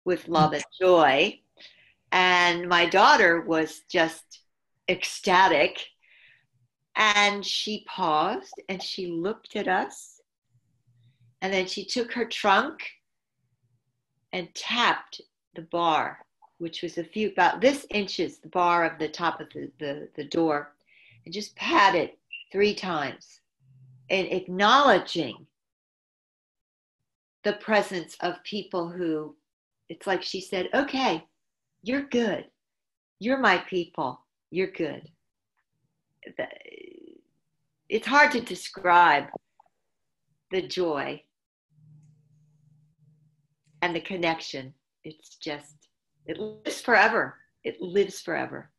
with 0.04 0.28
love 0.28 0.52
and 0.52 0.64
joy. 0.78 1.40
And 2.12 2.68
my 2.68 2.86
daughter 2.86 3.40
was 3.40 3.80
just 3.90 4.42
ecstatic. 4.88 5.86
And 6.96 7.44
she 7.44 7.84
paused 7.88 8.54
and 8.68 8.82
she 8.82 9.06
looked 9.06 9.56
at 9.56 9.68
us. 9.68 10.20
And 11.40 11.52
then 11.52 11.66
she 11.66 11.84
took 11.84 12.12
her 12.12 12.24
trunk 12.24 12.80
and 14.32 14.54
tapped 14.54 15.20
the 15.54 15.62
bar, 15.62 16.18
which 16.58 16.82
was 16.82 16.98
a 16.98 17.04
few, 17.04 17.28
about 17.28 17.60
this 17.60 17.86
inches, 17.90 18.38
the 18.38 18.48
bar 18.48 18.84
of 18.84 18.98
the 18.98 19.08
top 19.08 19.40
of 19.40 19.48
the, 19.52 19.70
the, 19.78 20.08
the 20.16 20.24
door, 20.24 20.72
and 21.24 21.34
just 21.34 21.56
pat 21.56 21.94
it 21.94 22.18
three 22.52 22.74
times 22.74 23.40
and 24.10 24.26
acknowledging 24.28 25.46
the 27.42 27.54
presence 27.54 28.16
of 28.20 28.42
people 28.44 28.88
who 28.88 29.34
it's 29.88 30.06
like 30.06 30.22
she 30.22 30.40
said 30.40 30.68
okay 30.74 31.24
you're 31.86 32.02
good. 32.02 32.46
You're 33.20 33.38
my 33.38 33.58
people. 33.58 34.20
You're 34.50 34.72
good. 34.72 35.08
It's 37.88 38.08
hard 38.08 38.32
to 38.32 38.40
describe 38.40 39.26
the 40.50 40.62
joy 40.62 41.22
and 43.82 43.94
the 43.94 44.00
connection. 44.00 44.74
It's 45.04 45.36
just 45.36 45.75
it 46.26 46.38
lives 46.38 46.80
forever 46.80 47.34
it 47.64 47.80
lives 47.80 48.20
forever 48.20 48.70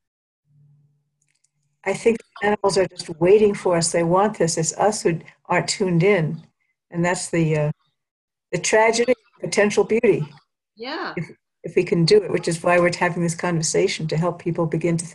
I 1.86 1.93
think 1.93 2.17
animals 2.43 2.77
are 2.77 2.86
just 2.86 3.10
waiting 3.21 3.53
for 3.53 3.77
us. 3.77 3.93
They 3.93 4.03
want 4.03 4.38
this. 4.38 4.57
It's 4.57 4.77
us 4.77 5.03
who 5.03 5.21
aren't 5.45 5.69
tuned 5.69 6.03
in, 6.03 6.43
and 6.91 7.03
that's 7.03 7.29
the 7.29 7.57
uh, 7.57 7.71
the 8.51 8.57
tragedy, 8.57 9.13
potential 9.39 9.86
beauty. 9.86 10.27
Yeah. 10.75 11.13
If, 11.15 11.29
if 11.63 11.75
we 11.75 11.83
can 11.83 12.03
do 12.03 12.21
it, 12.21 12.31
which 12.31 12.47
is 12.49 12.62
why 12.62 12.77
we're 12.79 12.91
having 12.93 13.23
this 13.23 13.36
conversation 13.36 14.07
to 14.10 14.17
help 14.17 14.39
people 14.39 14.65
begin 14.65 14.97
to 14.97 15.05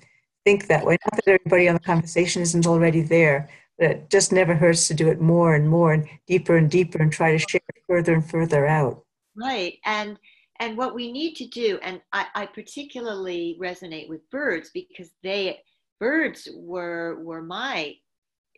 think 0.45 0.66
that 0.66 0.85
way. 0.85 0.97
Not 1.05 1.25
that 1.25 1.33
everybody 1.33 1.68
on 1.68 1.75
the 1.75 1.81
conversation 1.81 2.42
isn't 2.42 2.66
already 2.66 3.03
there, 3.03 3.51
but 3.79 3.90
it 3.90 4.11
just 4.11 4.33
never 4.33 4.55
hurts 4.55 4.88
to 4.88 4.95
do 4.95 5.09
it 5.09 5.21
more 5.21 5.55
and 5.55 5.68
more 5.68 5.92
and 5.92 6.09
deeper 6.27 6.57
and 6.57 6.71
deeper 6.71 7.03
and 7.03 7.12
try 7.12 7.33
to 7.33 7.38
share 7.38 7.61
it 7.68 7.83
further 7.87 8.14
and 8.14 8.29
further 8.29 8.66
out. 8.66 9.05
Right. 9.37 9.79
And 9.85 10.18
and 10.62 10.79
what 10.79 10.94
we 10.94 11.11
need 11.11 11.35
to 11.35 11.46
do, 11.48 11.81
and 11.83 12.01
I, 12.12 12.27
I 12.37 12.46
particularly 12.46 13.59
resonate 13.61 14.09
with 14.09 14.31
birds 14.31 14.70
because 14.72 15.11
they 15.25 15.59
birds 15.98 16.48
were 16.55 17.18
were 17.25 17.42
my 17.42 17.94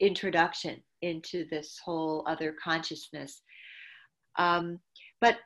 introduction 0.02 0.82
into 1.00 1.46
this 1.50 1.80
whole 1.82 2.22
other 2.26 2.54
consciousness. 2.62 3.40
Um, 4.36 4.80
but 5.22 5.38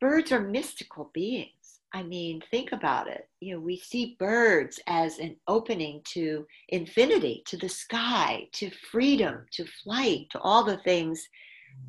birds 0.00 0.32
are 0.32 0.40
mystical 0.40 1.10
beings. 1.12 1.80
I 1.92 2.02
mean, 2.02 2.42
think 2.50 2.72
about 2.72 3.08
it. 3.08 3.28
You 3.40 3.54
know, 3.54 3.60
we 3.60 3.76
see 3.76 4.16
birds 4.18 4.80
as 4.86 5.18
an 5.18 5.36
opening 5.46 6.00
to 6.14 6.46
infinity, 6.70 7.42
to 7.48 7.58
the 7.58 7.68
sky, 7.68 8.48
to 8.52 8.70
freedom, 8.90 9.44
to 9.52 9.66
flight, 9.84 10.28
to 10.30 10.40
all 10.40 10.64
the 10.64 10.78
things, 10.78 11.28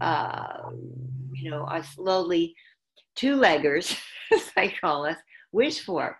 uh, 0.02 0.72
you 1.32 1.50
know, 1.50 1.64
us 1.64 1.98
lowly 3.24 3.38
two-leggers, 3.38 3.98
as 4.34 4.52
I 4.58 4.74
call 4.82 5.06
us, 5.06 5.18
wish 5.52 5.84
for. 5.84 6.18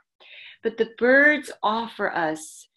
But 0.64 0.78
the 0.78 0.90
birds 0.98 1.52
offer 1.64 2.12
us 2.12 2.70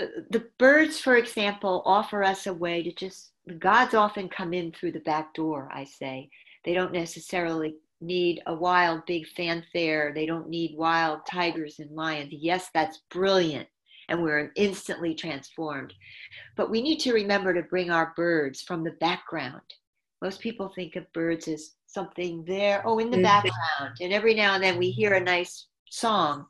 uh, 0.00 0.06
the 0.30 0.46
birds, 0.58 0.98
for 0.98 1.16
example, 1.16 1.82
offer 1.84 2.24
us 2.24 2.46
a 2.46 2.54
way 2.54 2.82
to 2.82 2.92
just, 2.92 3.32
the 3.46 3.54
gods 3.54 3.94
often 3.94 4.28
come 4.28 4.54
in 4.54 4.72
through 4.72 4.92
the 4.92 5.00
back 5.00 5.34
door, 5.34 5.68
I 5.72 5.84
say. 5.84 6.30
They 6.64 6.74
don't 6.74 6.92
necessarily 6.92 7.76
need 8.00 8.40
a 8.46 8.54
wild 8.54 9.04
big 9.06 9.26
fanfare. 9.28 10.12
They 10.14 10.26
don't 10.26 10.48
need 10.48 10.76
wild 10.76 11.20
tigers 11.26 11.78
and 11.78 11.90
lions. 11.90 12.32
Yes, 12.32 12.70
that's 12.72 13.02
brilliant. 13.10 13.68
And 14.08 14.22
we're 14.22 14.50
instantly 14.56 15.14
transformed. 15.14 15.92
But 16.56 16.70
we 16.70 16.80
need 16.80 16.98
to 17.00 17.12
remember 17.12 17.52
to 17.54 17.62
bring 17.62 17.90
our 17.90 18.14
birds 18.16 18.62
from 18.62 18.84
the 18.84 18.92
background. 18.92 19.62
Most 20.22 20.40
people 20.40 20.72
think 20.74 20.96
of 20.96 21.12
birds 21.12 21.48
as 21.48 21.74
something 21.92 22.44
there, 22.44 22.82
oh, 22.84 22.98
in 22.98 23.10
the 23.10 23.16
mm-hmm. 23.16 23.24
background. 23.24 23.96
And 24.00 24.12
every 24.12 24.34
now 24.34 24.54
and 24.54 24.62
then 24.62 24.78
we 24.78 24.90
hear 24.90 25.14
a 25.14 25.20
nice 25.20 25.66
song. 25.90 26.46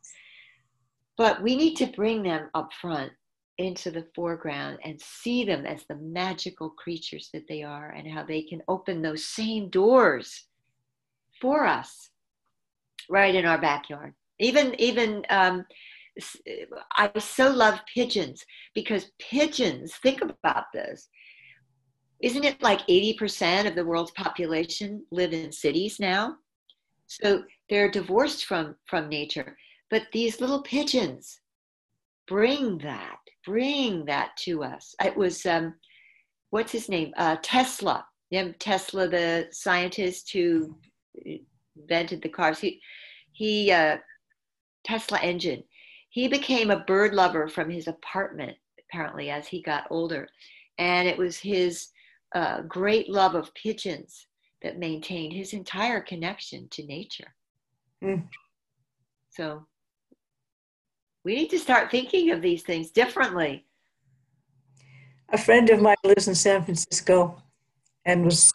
But 1.18 1.42
we 1.42 1.56
need 1.56 1.76
to 1.76 1.86
bring 1.86 2.22
them 2.22 2.48
up 2.54 2.70
front 2.80 3.12
into 3.58 3.90
the 3.90 4.06
foreground 4.14 4.78
and 4.84 5.00
see 5.00 5.44
them 5.44 5.66
as 5.66 5.84
the 5.84 5.96
magical 5.96 6.70
creatures 6.70 7.28
that 7.32 7.46
they 7.48 7.62
are 7.62 7.90
and 7.90 8.10
how 8.10 8.24
they 8.24 8.42
can 8.42 8.62
open 8.68 9.02
those 9.02 9.24
same 9.24 9.68
doors 9.68 10.46
for 11.40 11.66
us 11.66 12.10
right 13.10 13.34
in 13.34 13.44
our 13.44 13.58
backyard 13.60 14.14
even 14.38 14.74
even 14.80 15.24
um, 15.28 15.64
i 16.96 17.10
so 17.18 17.50
love 17.50 17.78
pigeons 17.92 18.44
because 18.74 19.10
pigeons 19.18 19.94
think 20.02 20.22
about 20.22 20.64
this 20.72 21.08
isn't 22.22 22.44
it 22.44 22.62
like 22.62 22.86
80% 22.86 23.66
of 23.66 23.74
the 23.74 23.84
world's 23.84 24.12
population 24.12 25.04
live 25.10 25.32
in 25.32 25.52
cities 25.52 25.98
now 26.00 26.36
so 27.06 27.42
they're 27.68 27.90
divorced 27.90 28.44
from 28.46 28.76
from 28.86 29.08
nature 29.08 29.56
but 29.90 30.06
these 30.12 30.40
little 30.40 30.62
pigeons 30.62 31.40
bring 32.26 32.78
that 32.78 33.18
bring 33.44 34.04
that 34.06 34.36
to 34.38 34.62
us. 34.62 34.94
It 35.04 35.16
was, 35.16 35.44
um, 35.46 35.74
what's 36.50 36.72
his 36.72 36.88
name? 36.88 37.12
Uh, 37.16 37.36
Tesla. 37.42 38.06
Tesla, 38.58 39.08
the 39.08 39.48
scientist 39.50 40.32
who 40.32 40.74
invented 41.76 42.22
the 42.22 42.30
cars. 42.30 42.58
He, 42.58 42.80
he 43.32 43.70
uh, 43.70 43.98
Tesla 44.84 45.18
engine. 45.20 45.62
He 46.08 46.28
became 46.28 46.70
a 46.70 46.84
bird 46.84 47.14
lover 47.14 47.46
from 47.48 47.68
his 47.68 47.88
apartment, 47.88 48.56
apparently, 48.80 49.28
as 49.30 49.46
he 49.46 49.60
got 49.60 49.86
older. 49.90 50.28
And 50.78 51.06
it 51.06 51.18
was 51.18 51.36
his 51.38 51.88
uh, 52.34 52.62
great 52.62 53.08
love 53.08 53.34
of 53.34 53.52
pigeons 53.54 54.26
that 54.62 54.78
maintained 54.78 55.32
his 55.32 55.52
entire 55.52 56.00
connection 56.00 56.68
to 56.70 56.86
nature. 56.86 57.34
Mm. 58.02 58.28
So 59.30 59.66
we 61.24 61.34
need 61.34 61.50
to 61.50 61.58
start 61.58 61.90
thinking 61.90 62.30
of 62.30 62.42
these 62.42 62.62
things 62.62 62.90
differently. 62.90 63.66
A 65.30 65.38
friend 65.38 65.70
of 65.70 65.80
mine 65.80 65.96
lives 66.04 66.28
in 66.28 66.34
San 66.34 66.62
Francisco 66.62 67.42
and 68.04 68.24
was 68.24 68.52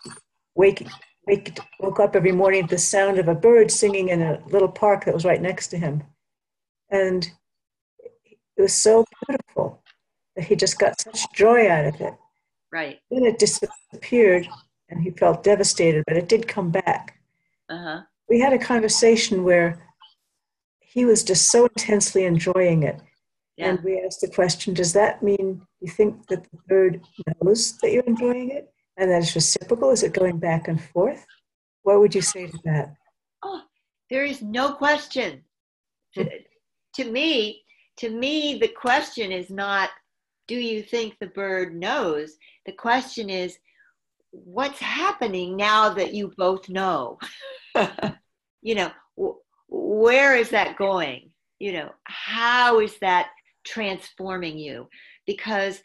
waking, 0.55 0.89
wake, 1.25 1.57
woke 1.79 1.99
up 1.99 2.15
every 2.15 2.31
morning 2.31 2.67
to 2.67 2.75
the 2.75 2.81
sound 2.81 3.17
of 3.17 3.27
a 3.27 3.35
bird 3.35 3.71
singing 3.71 4.09
in 4.09 4.21
a 4.21 4.41
little 4.47 4.67
park 4.67 5.05
that 5.05 5.13
was 5.13 5.25
right 5.25 5.41
next 5.41 5.67
to 5.67 5.77
him. 5.77 6.03
And 6.89 7.29
it 7.99 8.61
was 8.61 8.73
so 8.73 9.05
beautiful 9.27 9.81
that 10.35 10.45
he 10.45 10.55
just 10.55 10.77
got 10.77 10.99
such 11.01 11.31
joy 11.33 11.69
out 11.69 11.85
of 11.85 12.01
it. 12.01 12.13
Right. 12.71 12.99
Then 13.09 13.25
it 13.25 13.39
disappeared 13.39 14.47
and 14.89 15.01
he 15.01 15.11
felt 15.11 15.43
devastated, 15.43 16.03
but 16.07 16.17
it 16.17 16.29
did 16.29 16.47
come 16.47 16.71
back. 16.71 17.19
Uh-huh. 17.69 18.01
We 18.29 18.39
had 18.39 18.53
a 18.53 18.59
conversation 18.59 19.43
where 19.43 19.87
he 20.79 21.05
was 21.05 21.23
just 21.23 21.51
so 21.51 21.65
intensely 21.65 22.25
enjoying 22.25 22.83
it. 22.83 22.99
Yeah. 23.57 23.69
And 23.69 23.83
we 23.83 24.01
asked 24.05 24.21
the 24.21 24.29
question 24.29 24.73
Does 24.73 24.93
that 24.93 25.23
mean 25.23 25.61
you 25.81 25.89
think 25.89 26.27
that 26.27 26.43
the 26.43 26.57
bird 26.67 27.01
knows 27.41 27.77
that 27.79 27.91
you're 27.91 28.03
enjoying 28.03 28.51
it 28.51 28.71
and 28.97 29.09
that 29.09 29.21
it's 29.21 29.35
reciprocal? 29.35 29.91
Is 29.91 30.03
it 30.03 30.13
going 30.13 30.37
back 30.37 30.67
and 30.67 30.81
forth? 30.81 31.25
What 31.83 31.99
would 31.99 32.13
you 32.13 32.21
say 32.21 32.47
to 32.47 32.59
that? 32.65 32.93
Oh, 33.43 33.61
there 34.09 34.25
is 34.25 34.41
no 34.41 34.73
question. 34.73 35.43
to, 36.15 36.29
to 36.95 37.11
me, 37.11 37.63
to 37.97 38.09
me, 38.09 38.57
the 38.59 38.67
question 38.67 39.31
is 39.31 39.49
not, 39.49 39.89
do 40.47 40.55
you 40.55 40.81
think 40.83 41.17
the 41.19 41.27
bird 41.27 41.75
knows? 41.75 42.37
The 42.67 42.73
question 42.73 43.29
is, 43.29 43.57
what's 44.31 44.79
happening 44.79 45.55
now 45.55 45.93
that 45.93 46.13
you 46.13 46.33
both 46.37 46.67
know? 46.67 47.17
you 48.61 48.75
know, 48.75 48.91
where 49.69 50.35
is 50.35 50.49
that 50.49 50.77
going? 50.77 51.31
You 51.59 51.71
know, 51.71 51.91
how 52.03 52.81
is 52.81 52.99
that 52.99 53.29
transforming 53.65 54.57
you? 54.59 54.89
Because, 55.25 55.81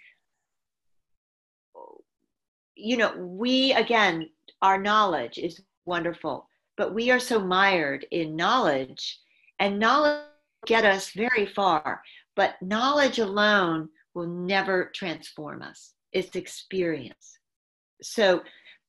you 2.75 2.97
know, 2.97 3.17
we, 3.17 3.73
again, 3.75 4.29
our 4.61 4.77
knowledge 4.77 5.39
is 5.39 5.63
wonderful, 5.87 6.49
but 6.77 6.93
we 6.93 7.13
are 7.13 7.21
so 7.21 7.39
mired 7.39 8.07
in 8.11 8.35
knowledge, 8.35 9.21
and 9.61 9.79
knowledge 9.79 10.25
get 10.67 10.85
us 10.85 11.13
very 11.13 11.47
far. 11.47 12.03
But 12.35 12.61
knowledge 12.61 13.21
alone 13.21 13.89
will 14.15 14.27
never 14.27 14.91
transform 14.93 15.63
us. 15.63 15.95
It's 16.13 16.37
experience. 16.37 17.39
So 18.03 18.43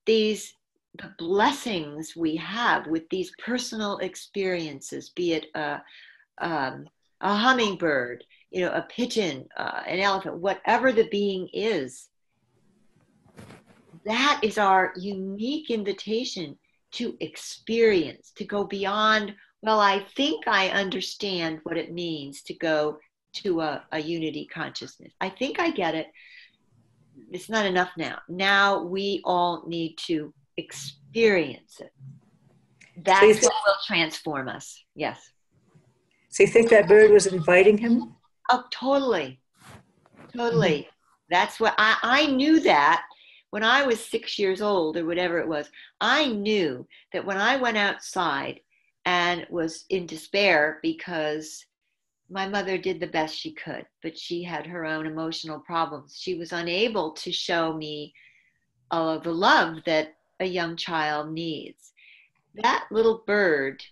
these 0.06 0.54
the 1.00 1.12
blessings 1.18 2.16
we 2.16 2.36
have 2.36 2.86
with 2.88 3.10
these 3.10 3.32
personal 3.44 3.98
experiences, 3.98 5.10
be 5.10 5.34
it 5.34 5.48
a, 5.56 5.82
um, 6.40 6.88
a 7.22 7.36
hummingbird, 7.36 8.24
you 8.52 8.62
know, 8.62 8.72
a 8.72 8.86
pigeon, 8.90 9.48
uh, 9.58 9.82
an 9.88 10.00
elephant, 10.00 10.38
whatever 10.38 10.92
the 10.92 11.08
being 11.10 11.50
is, 11.52 12.10
that 14.06 14.40
is 14.44 14.58
our 14.58 14.94
unique 14.98 15.72
invitation 15.72 16.58
to 16.92 17.18
experience, 17.22 18.32
to 18.36 18.46
go 18.46 18.64
beyond, 18.64 19.34
well, 19.64 19.80
I 19.80 20.06
think 20.16 20.48
I 20.48 20.70
understand 20.70 21.60
what 21.64 21.78
it 21.78 21.92
means 21.92 22.44
to 22.44 22.54
go 22.54 23.00
to 23.36 23.62
a, 23.62 23.84
a 23.92 24.00
unity 24.00 24.48
consciousness. 24.54 25.14
I 25.20 25.30
think 25.30 25.60
I 25.60 25.72
get 25.72 25.96
it. 25.96 26.08
It's 27.32 27.50
not 27.50 27.66
enough 27.66 27.92
now. 27.98 28.20
Now 28.28 28.84
we 28.84 29.22
all 29.24 29.64
need 29.68 29.98
to 30.08 30.34
experience 30.58 31.80
it. 31.80 31.92
That's 32.98 33.42
so 33.42 33.48
what 33.48 33.56
will 33.66 33.76
transform 33.88 34.48
us. 34.48 34.84
Yes. 34.96 35.20
So 36.30 36.44
you 36.44 36.50
think 36.50 36.70
that 36.70 36.88
bird 36.88 37.12
was 37.12 37.28
inviting 37.28 37.78
him? 37.78 38.16
Oh, 38.52 38.64
totally. 38.72 39.40
Totally. 40.36 40.70
Mm-hmm. 40.70 40.90
That's 41.30 41.60
what 41.60 41.76
I, 41.78 41.98
I 42.04 42.28
knew 42.28 42.60
that 42.62 43.04
when 43.52 43.64
I 43.64 43.86
was 43.86 44.04
six 44.04 44.40
years 44.40 44.62
old 44.62 44.98
or 44.98 45.06
whatever 45.06 45.40
it 45.40 45.48
was. 45.48 45.70
I 46.02 46.28
knew 46.28 46.88
that 47.12 47.26
when 47.26 47.38
I 47.38 47.56
went 47.56 47.78
outside 47.78 48.60
and 49.06 49.46
was 49.50 49.86
in 49.90 50.06
despair 50.06 50.80
because 50.82 51.64
my 52.30 52.48
mother 52.48 52.78
did 52.78 53.00
the 53.00 53.08
best 53.08 53.38
she 53.38 53.52
could, 53.52 53.86
but 54.02 54.18
she 54.18 54.44
had 54.44 54.66
her 54.66 54.86
own 54.86 55.06
emotional 55.06 55.60
problems. 55.60 56.18
She 56.20 56.36
was 56.36 56.52
unable 56.52 57.12
to 57.12 57.32
show 57.32 57.74
me 57.74 58.14
uh, 58.92 59.18
the 59.20 59.32
love 59.32 59.78
that 59.86 60.16
a 60.40 60.46
young 60.46 60.76
child 60.76 61.32
needs. 61.32 61.94
That 62.56 62.86
little 62.92 63.24
bird 63.26 63.84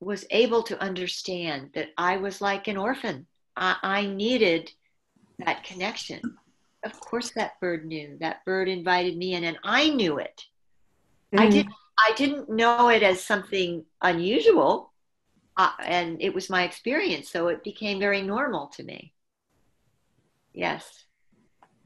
was 0.00 0.24
able 0.30 0.62
to 0.64 0.80
understand 0.80 1.70
that 1.74 1.88
I 1.96 2.16
was 2.16 2.40
like 2.40 2.68
an 2.68 2.76
orphan. 2.76 3.26
I, 3.56 3.76
I 3.82 4.06
needed 4.06 4.70
that 5.44 5.64
connection. 5.64 6.20
Of 6.84 6.98
course, 7.00 7.32
that 7.32 7.58
bird 7.60 7.86
knew. 7.86 8.16
That 8.20 8.44
bird 8.44 8.68
invited 8.68 9.16
me 9.16 9.34
in, 9.34 9.44
and 9.44 9.58
I 9.64 9.90
knew 9.90 10.18
it. 10.18 10.44
Mm-hmm. 11.34 11.44
I 11.44 11.50
didn't. 11.50 11.74
I 11.98 12.12
didn't 12.16 12.48
know 12.48 12.90
it 12.90 13.02
as 13.02 13.24
something 13.24 13.84
unusual 14.02 14.87
uh, 15.58 15.72
and 15.84 16.22
it 16.22 16.32
was 16.32 16.48
my 16.48 16.62
experience, 16.62 17.28
so 17.28 17.48
it 17.48 17.64
became 17.64 17.98
very 17.98 18.22
normal 18.22 18.68
to 18.68 18.84
me. 18.84 19.12
Yes. 20.54 21.04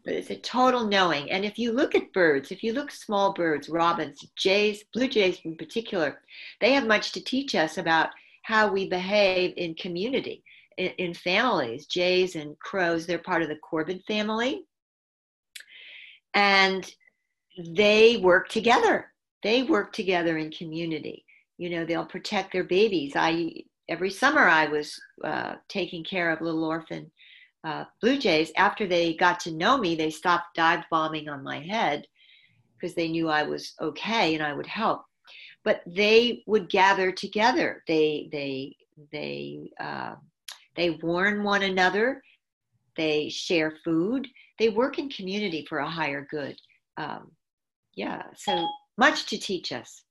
But 0.04 0.12
it's 0.14 0.30
a 0.30 0.36
total 0.36 0.86
knowing. 0.86 1.30
And 1.30 1.42
if 1.44 1.58
you 1.58 1.72
look 1.72 1.94
at 1.94 2.12
birds, 2.12 2.52
if 2.52 2.62
you 2.62 2.74
look 2.74 2.90
small 2.90 3.32
birds, 3.32 3.70
robins, 3.70 4.22
jays, 4.36 4.84
blue 4.92 5.08
jays 5.08 5.38
in 5.44 5.56
particular, 5.56 6.20
they 6.60 6.72
have 6.74 6.86
much 6.86 7.12
to 7.12 7.24
teach 7.24 7.54
us 7.54 7.78
about 7.78 8.10
how 8.42 8.70
we 8.70 8.90
behave 8.90 9.54
in 9.56 9.74
community, 9.74 10.44
in, 10.76 10.88
in 10.98 11.14
families. 11.14 11.86
Jays 11.86 12.36
and 12.36 12.58
crows, 12.58 13.06
they're 13.06 13.18
part 13.18 13.42
of 13.42 13.48
the 13.48 13.58
Corvid 13.72 14.04
family. 14.04 14.66
And 16.34 16.92
they 17.56 18.18
work 18.18 18.48
together. 18.48 19.12
They 19.42 19.62
work 19.62 19.94
together 19.94 20.36
in 20.36 20.50
community 20.50 21.24
you 21.62 21.70
know 21.70 21.84
they'll 21.84 22.04
protect 22.04 22.52
their 22.52 22.64
babies. 22.64 23.12
I 23.14 23.52
every 23.88 24.10
summer 24.10 24.48
i 24.48 24.66
was 24.66 25.00
uh, 25.24 25.54
taking 25.68 26.02
care 26.04 26.30
of 26.30 26.40
little 26.40 26.64
orphan 26.64 27.10
uh, 27.64 27.84
blue 28.00 28.18
jays. 28.18 28.50
After 28.56 28.86
they 28.86 29.14
got 29.14 29.38
to 29.40 29.52
know 29.52 29.78
me 29.78 29.94
they 29.94 30.10
stopped 30.10 30.56
dive 30.56 30.84
bombing 30.90 31.28
on 31.28 31.44
my 31.44 31.60
head 31.60 32.04
because 32.74 32.94
they 32.96 33.08
knew 33.08 33.28
i 33.28 33.44
was 33.44 33.74
okay 33.80 34.34
and 34.34 34.42
i 34.42 34.52
would 34.52 34.66
help. 34.66 35.02
But 35.64 35.82
they 35.86 36.42
would 36.48 36.68
gather 36.68 37.12
together. 37.12 37.84
They 37.86 38.28
they 38.32 38.76
they 39.12 39.70
uh, 39.78 40.14
they 40.74 40.90
warn 40.90 41.44
one 41.44 41.62
another. 41.62 42.22
They 42.96 43.28
share 43.28 43.74
food. 43.84 44.26
They 44.58 44.68
work 44.68 44.98
in 44.98 45.08
community 45.08 45.64
for 45.68 45.78
a 45.78 45.90
higher 45.98 46.26
good. 46.28 46.56
Um, 46.96 47.30
yeah 47.94 48.22
so 48.34 48.66
much 48.96 49.26
to 49.26 49.38
teach 49.38 49.72
us 49.72 50.02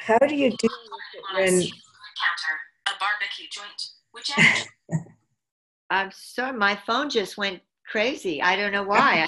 how 0.00 0.18
do 0.18 0.34
you 0.34 0.50
do 0.50 0.68
when 1.34 1.52
counter 1.52 2.56
a 2.86 2.92
barbecue 2.98 3.46
joint 3.50 3.82
whichever. 4.12 4.68
I'm 5.90 6.10
sorry 6.12 6.56
my 6.56 6.76
phone 6.86 7.10
just 7.10 7.36
went 7.36 7.60
crazy. 7.86 8.40
I 8.40 8.56
don't 8.56 8.72
know 8.72 8.84
why. 8.84 9.26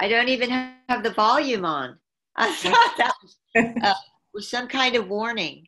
I, 0.00 0.04
I, 0.04 0.08
don't 0.08 0.28
even 0.28 0.50
have 0.50 1.02
the 1.02 1.10
volume 1.10 1.64
on. 1.64 1.98
I 2.36 2.52
thought 2.52 2.94
that 2.98 3.12
was, 3.22 3.36
uh, 3.82 3.94
was 4.34 4.48
some 4.48 4.68
kind 4.68 4.96
of 4.96 5.08
warning. 5.08 5.66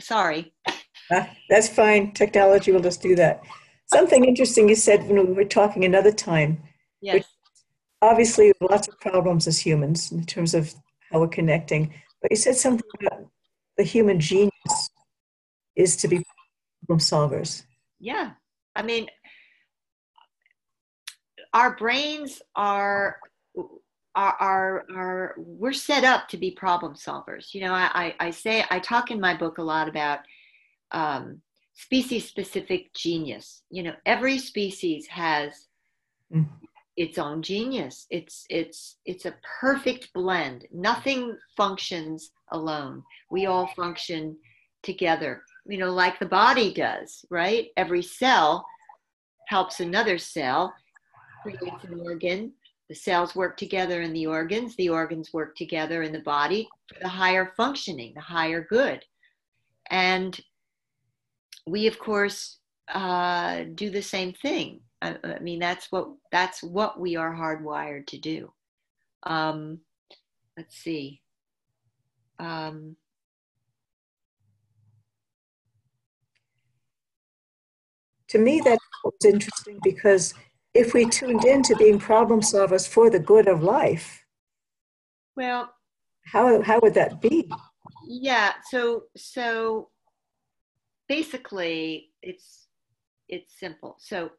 Sorry. 0.00 0.52
Uh, 1.10 1.24
that's 1.50 1.68
fine. 1.68 2.12
Technology 2.12 2.72
will 2.72 2.80
just 2.80 3.02
do 3.02 3.14
that. 3.16 3.42
Something 3.92 4.24
interesting 4.24 4.68
you 4.68 4.74
said 4.74 5.06
when 5.06 5.26
we 5.26 5.32
were 5.34 5.44
talking 5.44 5.84
another 5.84 6.12
time 6.12 6.62
yes. 7.02 7.24
obviously 8.00 8.52
lots 8.60 8.88
of 8.88 8.98
problems 9.00 9.46
as 9.46 9.58
humans 9.58 10.10
in 10.12 10.24
terms 10.24 10.54
of 10.54 10.72
how 11.10 11.20
we're 11.20 11.28
connecting 11.28 11.92
but 12.22 12.30
you 12.30 12.36
said 12.36 12.56
something 12.56 12.88
about 13.00 13.26
the 13.76 13.84
human 13.84 14.20
genius 14.20 14.90
is 15.76 15.96
to 15.96 16.08
be 16.08 16.22
problem 16.86 16.98
solvers. 16.98 17.64
Yeah. 18.00 18.32
I 18.74 18.82
mean, 18.82 19.08
our 21.52 21.76
brains 21.76 22.42
are 22.54 23.18
are, 24.14 24.36
are, 24.40 24.84
are 24.94 25.34
we're 25.38 25.72
set 25.72 26.04
up 26.04 26.28
to 26.28 26.36
be 26.36 26.50
problem 26.50 26.94
solvers. 26.94 27.54
You 27.54 27.62
know, 27.62 27.72
I, 27.72 28.14
I 28.20 28.30
say 28.30 28.64
I 28.70 28.78
talk 28.78 29.10
in 29.10 29.18
my 29.18 29.34
book 29.34 29.56
a 29.56 29.62
lot 29.62 29.88
about 29.88 30.20
um, 30.90 31.40
species 31.72 32.28
specific 32.28 32.92
genius. 32.92 33.62
You 33.70 33.84
know, 33.84 33.94
every 34.04 34.38
species 34.38 35.06
has 35.06 35.68
mm 36.32 36.46
its 36.96 37.18
own 37.18 37.42
genius. 37.42 38.06
It's 38.10 38.44
it's 38.50 38.96
it's 39.04 39.24
a 39.24 39.34
perfect 39.60 40.12
blend. 40.12 40.66
Nothing 40.72 41.36
functions 41.56 42.32
alone. 42.52 43.02
We 43.30 43.46
all 43.46 43.66
function 43.74 44.36
together. 44.82 45.42
You 45.66 45.78
know, 45.78 45.92
like 45.92 46.18
the 46.18 46.26
body 46.26 46.72
does, 46.72 47.24
right? 47.30 47.68
Every 47.76 48.02
cell 48.02 48.66
helps 49.48 49.80
another 49.80 50.18
cell, 50.18 50.74
creates 51.42 51.84
an 51.84 52.00
organ. 52.00 52.52
The 52.88 52.94
cells 52.94 53.34
work 53.34 53.56
together 53.56 54.02
in 54.02 54.12
the 54.12 54.26
organs. 54.26 54.76
The 54.76 54.88
organs 54.88 55.32
work 55.32 55.56
together 55.56 56.02
in 56.02 56.12
the 56.12 56.20
body 56.20 56.68
for 56.88 57.00
the 57.00 57.08
higher 57.08 57.52
functioning, 57.56 58.12
the 58.14 58.20
higher 58.20 58.66
good. 58.68 59.04
And 59.90 60.38
we, 61.66 61.86
of 61.86 61.98
course, 61.98 62.58
uh, 62.88 63.64
do 63.74 63.90
the 63.90 64.02
same 64.02 64.32
thing 64.32 64.80
I, 65.02 65.16
I 65.24 65.38
mean, 65.40 65.58
that's 65.58 65.90
what 65.90 66.08
that's 66.30 66.62
what 66.62 66.98
we 66.98 67.16
are 67.16 67.34
hardwired 67.34 68.06
to 68.08 68.18
do. 68.18 68.52
Um, 69.24 69.80
let's 70.56 70.76
see. 70.76 71.21
Um, 72.42 72.96
to 78.28 78.38
me, 78.38 78.60
that 78.64 78.78
was 79.04 79.24
interesting 79.24 79.78
because 79.84 80.34
if 80.74 80.92
we 80.92 81.08
tuned 81.08 81.44
into 81.44 81.76
being 81.76 82.00
problem 82.00 82.40
solvers 82.40 82.88
for 82.88 83.10
the 83.10 83.20
good 83.20 83.46
of 83.46 83.62
life, 83.62 84.24
well, 85.36 85.72
how 86.26 86.60
how 86.62 86.80
would 86.80 86.94
that 86.94 87.20
be? 87.20 87.48
Yeah. 88.08 88.54
So 88.70 89.04
so 89.16 89.90
basically, 91.08 92.10
it's 92.22 92.66
it's 93.28 93.56
simple. 93.58 93.96
So 94.00 94.30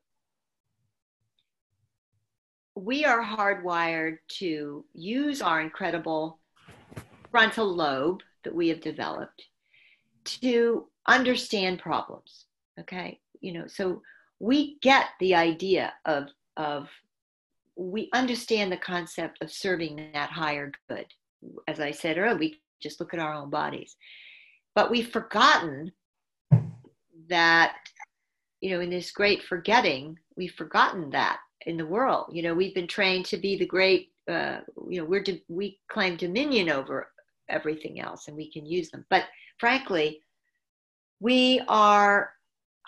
we 2.75 3.05
are 3.05 3.23
hardwired 3.23 4.17
to 4.39 4.83
use 4.93 5.41
our 5.41 5.61
incredible 5.61 6.39
frontal 7.33 7.75
lobe 7.75 8.21
that 8.43 8.53
we 8.53 8.69
have 8.69 8.79
developed 8.79 9.47
to 10.23 10.85
understand 11.07 11.79
problems. 11.79 12.45
Okay. 12.79 13.19
You 13.41 13.53
know, 13.53 13.65
so 13.65 14.03
we 14.39 14.77
get 14.81 15.07
the 15.19 15.33
idea 15.33 15.93
of 16.05 16.27
of 16.57 16.89
we 17.75 18.07
understand 18.13 18.71
the 18.71 18.77
concept 18.77 19.41
of 19.41 19.51
serving 19.51 20.11
that 20.13 20.29
higher 20.29 20.71
good. 20.87 21.07
As 21.67 21.79
I 21.79 21.89
said 21.89 22.19
earlier, 22.19 22.37
we 22.37 22.61
just 22.79 22.99
look 22.99 23.15
at 23.15 23.19
our 23.19 23.33
own 23.33 23.49
bodies. 23.49 23.95
But 24.75 24.91
we've 24.91 25.09
forgotten 25.09 25.91
that, 27.29 27.77
you 28.61 28.69
know, 28.69 28.79
in 28.79 28.91
this 28.91 29.09
great 29.11 29.41
forgetting, 29.41 30.19
we've 30.37 30.53
forgotten 30.53 31.09
that 31.11 31.39
in 31.65 31.77
the 31.77 31.85
world. 31.85 32.27
You 32.31 32.43
know, 32.43 32.53
we've 32.53 32.75
been 32.75 32.87
trained 32.87 33.25
to 33.25 33.37
be 33.37 33.57
the 33.57 33.65
great, 33.65 34.11
uh, 34.29 34.59
you 34.87 35.01
know, 35.01 35.05
we're 35.05 35.23
we 35.47 35.79
claim 35.89 36.15
dominion 36.15 36.69
over 36.69 37.07
everything 37.53 38.01
else 38.01 38.27
and 38.27 38.35
we 38.35 38.51
can 38.51 38.65
use 38.65 38.89
them. 38.89 39.05
But 39.09 39.25
frankly, 39.59 40.21
we 41.19 41.61
are 41.67 42.31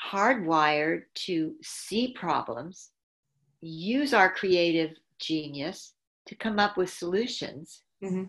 hardwired 0.04 1.04
to 1.26 1.56
see 1.62 2.14
problems, 2.14 2.90
use 3.62 4.14
our 4.14 4.30
creative 4.30 4.92
genius 5.20 5.94
to 6.28 6.36
come 6.36 6.60
up 6.60 6.76
with 6.76 6.90
solutions, 6.90 7.84
mm-hmm. 8.04 8.26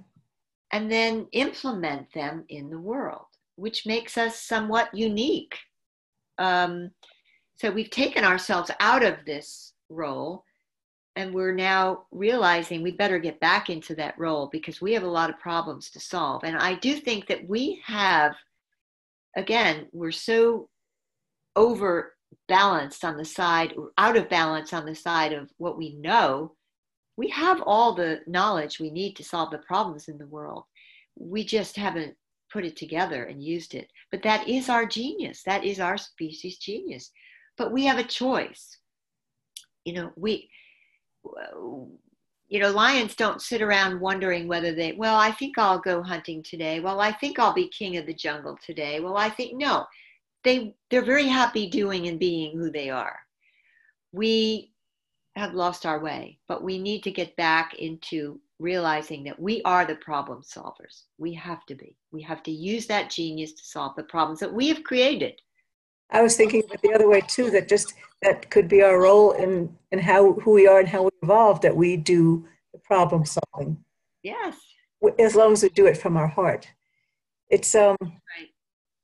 and 0.72 0.92
then 0.92 1.26
implement 1.32 2.12
them 2.12 2.44
in 2.48 2.70
the 2.70 2.78
world, 2.78 3.26
which 3.56 3.86
makes 3.86 4.16
us 4.16 4.40
somewhat 4.40 4.94
unique. 4.94 5.56
Um, 6.38 6.90
so 7.56 7.70
we've 7.70 7.90
taken 7.90 8.24
ourselves 8.24 8.70
out 8.80 9.02
of 9.02 9.16
this 9.24 9.72
role 9.88 10.44
and 11.16 11.32
we're 11.32 11.54
now 11.54 12.04
realizing 12.10 12.82
we 12.82 12.92
better 12.92 13.18
get 13.18 13.40
back 13.40 13.70
into 13.70 13.94
that 13.94 14.18
role 14.18 14.50
because 14.52 14.82
we 14.82 14.92
have 14.92 15.02
a 15.02 15.08
lot 15.08 15.30
of 15.30 15.38
problems 15.38 15.90
to 15.90 16.00
solve. 16.00 16.44
And 16.44 16.56
I 16.58 16.74
do 16.74 16.94
think 16.94 17.26
that 17.28 17.48
we 17.48 17.80
have, 17.86 18.34
again, 19.34 19.86
we're 19.92 20.12
so 20.12 20.68
over 21.56 22.12
balanced 22.48 23.02
on 23.02 23.16
the 23.16 23.24
side, 23.24 23.72
or 23.78 23.92
out 23.96 24.16
of 24.16 24.28
balance 24.28 24.74
on 24.74 24.84
the 24.84 24.94
side 24.94 25.32
of 25.32 25.50
what 25.56 25.78
we 25.78 25.96
know. 25.96 26.54
We 27.16 27.28
have 27.30 27.62
all 27.62 27.94
the 27.94 28.20
knowledge 28.26 28.78
we 28.78 28.90
need 28.90 29.16
to 29.16 29.24
solve 29.24 29.50
the 29.50 29.58
problems 29.58 30.08
in 30.08 30.18
the 30.18 30.26
world. 30.26 30.64
We 31.18 31.44
just 31.44 31.76
haven't 31.76 32.14
put 32.52 32.66
it 32.66 32.76
together 32.76 33.24
and 33.24 33.42
used 33.42 33.74
it. 33.74 33.90
But 34.10 34.22
that 34.22 34.46
is 34.46 34.68
our 34.68 34.84
genius. 34.84 35.42
That 35.44 35.64
is 35.64 35.80
our 35.80 35.96
species 35.96 36.58
genius. 36.58 37.10
But 37.56 37.72
we 37.72 37.86
have 37.86 37.98
a 37.98 38.04
choice. 38.04 38.78
You 39.86 39.94
know, 39.94 40.12
we 40.16 40.50
you 42.48 42.60
know, 42.60 42.70
lions 42.70 43.14
don't 43.16 43.42
sit 43.42 43.60
around 43.60 44.00
wondering 44.00 44.46
whether 44.46 44.72
they, 44.72 44.92
well, 44.92 45.16
I 45.16 45.32
think 45.32 45.58
I'll 45.58 45.80
go 45.80 46.02
hunting 46.02 46.42
today. 46.42 46.80
Well, 46.80 47.00
I 47.00 47.12
think 47.12 47.38
I'll 47.38 47.52
be 47.52 47.68
king 47.68 47.96
of 47.96 48.06
the 48.06 48.14
jungle 48.14 48.56
today. 48.64 49.00
Well, 49.00 49.16
I 49.16 49.28
think, 49.28 49.56
no, 49.56 49.84
they, 50.44 50.74
they're 50.90 51.04
very 51.04 51.26
happy 51.26 51.68
doing 51.68 52.06
and 52.06 52.20
being 52.20 52.56
who 52.56 52.70
they 52.70 52.88
are. 52.88 53.18
We 54.12 54.72
have 55.34 55.54
lost 55.54 55.86
our 55.86 55.98
way, 55.98 56.38
but 56.46 56.62
we 56.62 56.78
need 56.78 57.02
to 57.02 57.10
get 57.10 57.36
back 57.36 57.74
into 57.74 58.40
realizing 58.58 59.24
that 59.24 59.38
we 59.38 59.60
are 59.62 59.84
the 59.84 59.96
problem 59.96 60.42
solvers. 60.42 61.02
We 61.18 61.34
have 61.34 61.66
to 61.66 61.74
be. 61.74 61.96
We 62.12 62.22
have 62.22 62.42
to 62.44 62.50
use 62.50 62.86
that 62.86 63.10
genius 63.10 63.52
to 63.52 63.64
solve 63.64 63.96
the 63.96 64.04
problems 64.04 64.40
that 64.40 64.54
we 64.54 64.68
have 64.68 64.82
created. 64.84 65.40
I 66.10 66.22
was 66.22 66.36
thinking 66.36 66.62
it 66.70 66.80
the 66.82 66.94
other 66.94 67.08
way 67.08 67.20
too, 67.20 67.50
that 67.50 67.68
just 67.68 67.94
that 68.22 68.50
could 68.50 68.68
be 68.68 68.82
our 68.82 69.00
role 69.00 69.32
in, 69.32 69.76
in 69.90 69.98
how 69.98 70.34
who 70.34 70.52
we 70.52 70.66
are 70.66 70.80
and 70.80 70.88
how 70.88 71.04
we 71.04 71.10
evolve, 71.22 71.60
that 71.62 71.76
we 71.76 71.96
do 71.96 72.46
the 72.72 72.78
problem 72.78 73.24
solving. 73.24 73.84
Yes. 74.22 74.56
As 75.18 75.34
long 75.34 75.52
as 75.52 75.62
we 75.62 75.68
do 75.68 75.86
it 75.86 75.96
from 75.96 76.16
our 76.16 76.28
heart. 76.28 76.68
It's 77.50 77.74
um 77.74 77.96
right. 78.00 78.48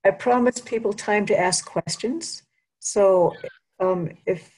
I 0.05 0.11
promise 0.11 0.61
people 0.61 0.93
time 0.93 1.27
to 1.27 1.39
ask 1.39 1.65
questions. 1.65 2.43
So 2.81 3.35
um, 3.79 4.11
if 4.27 4.51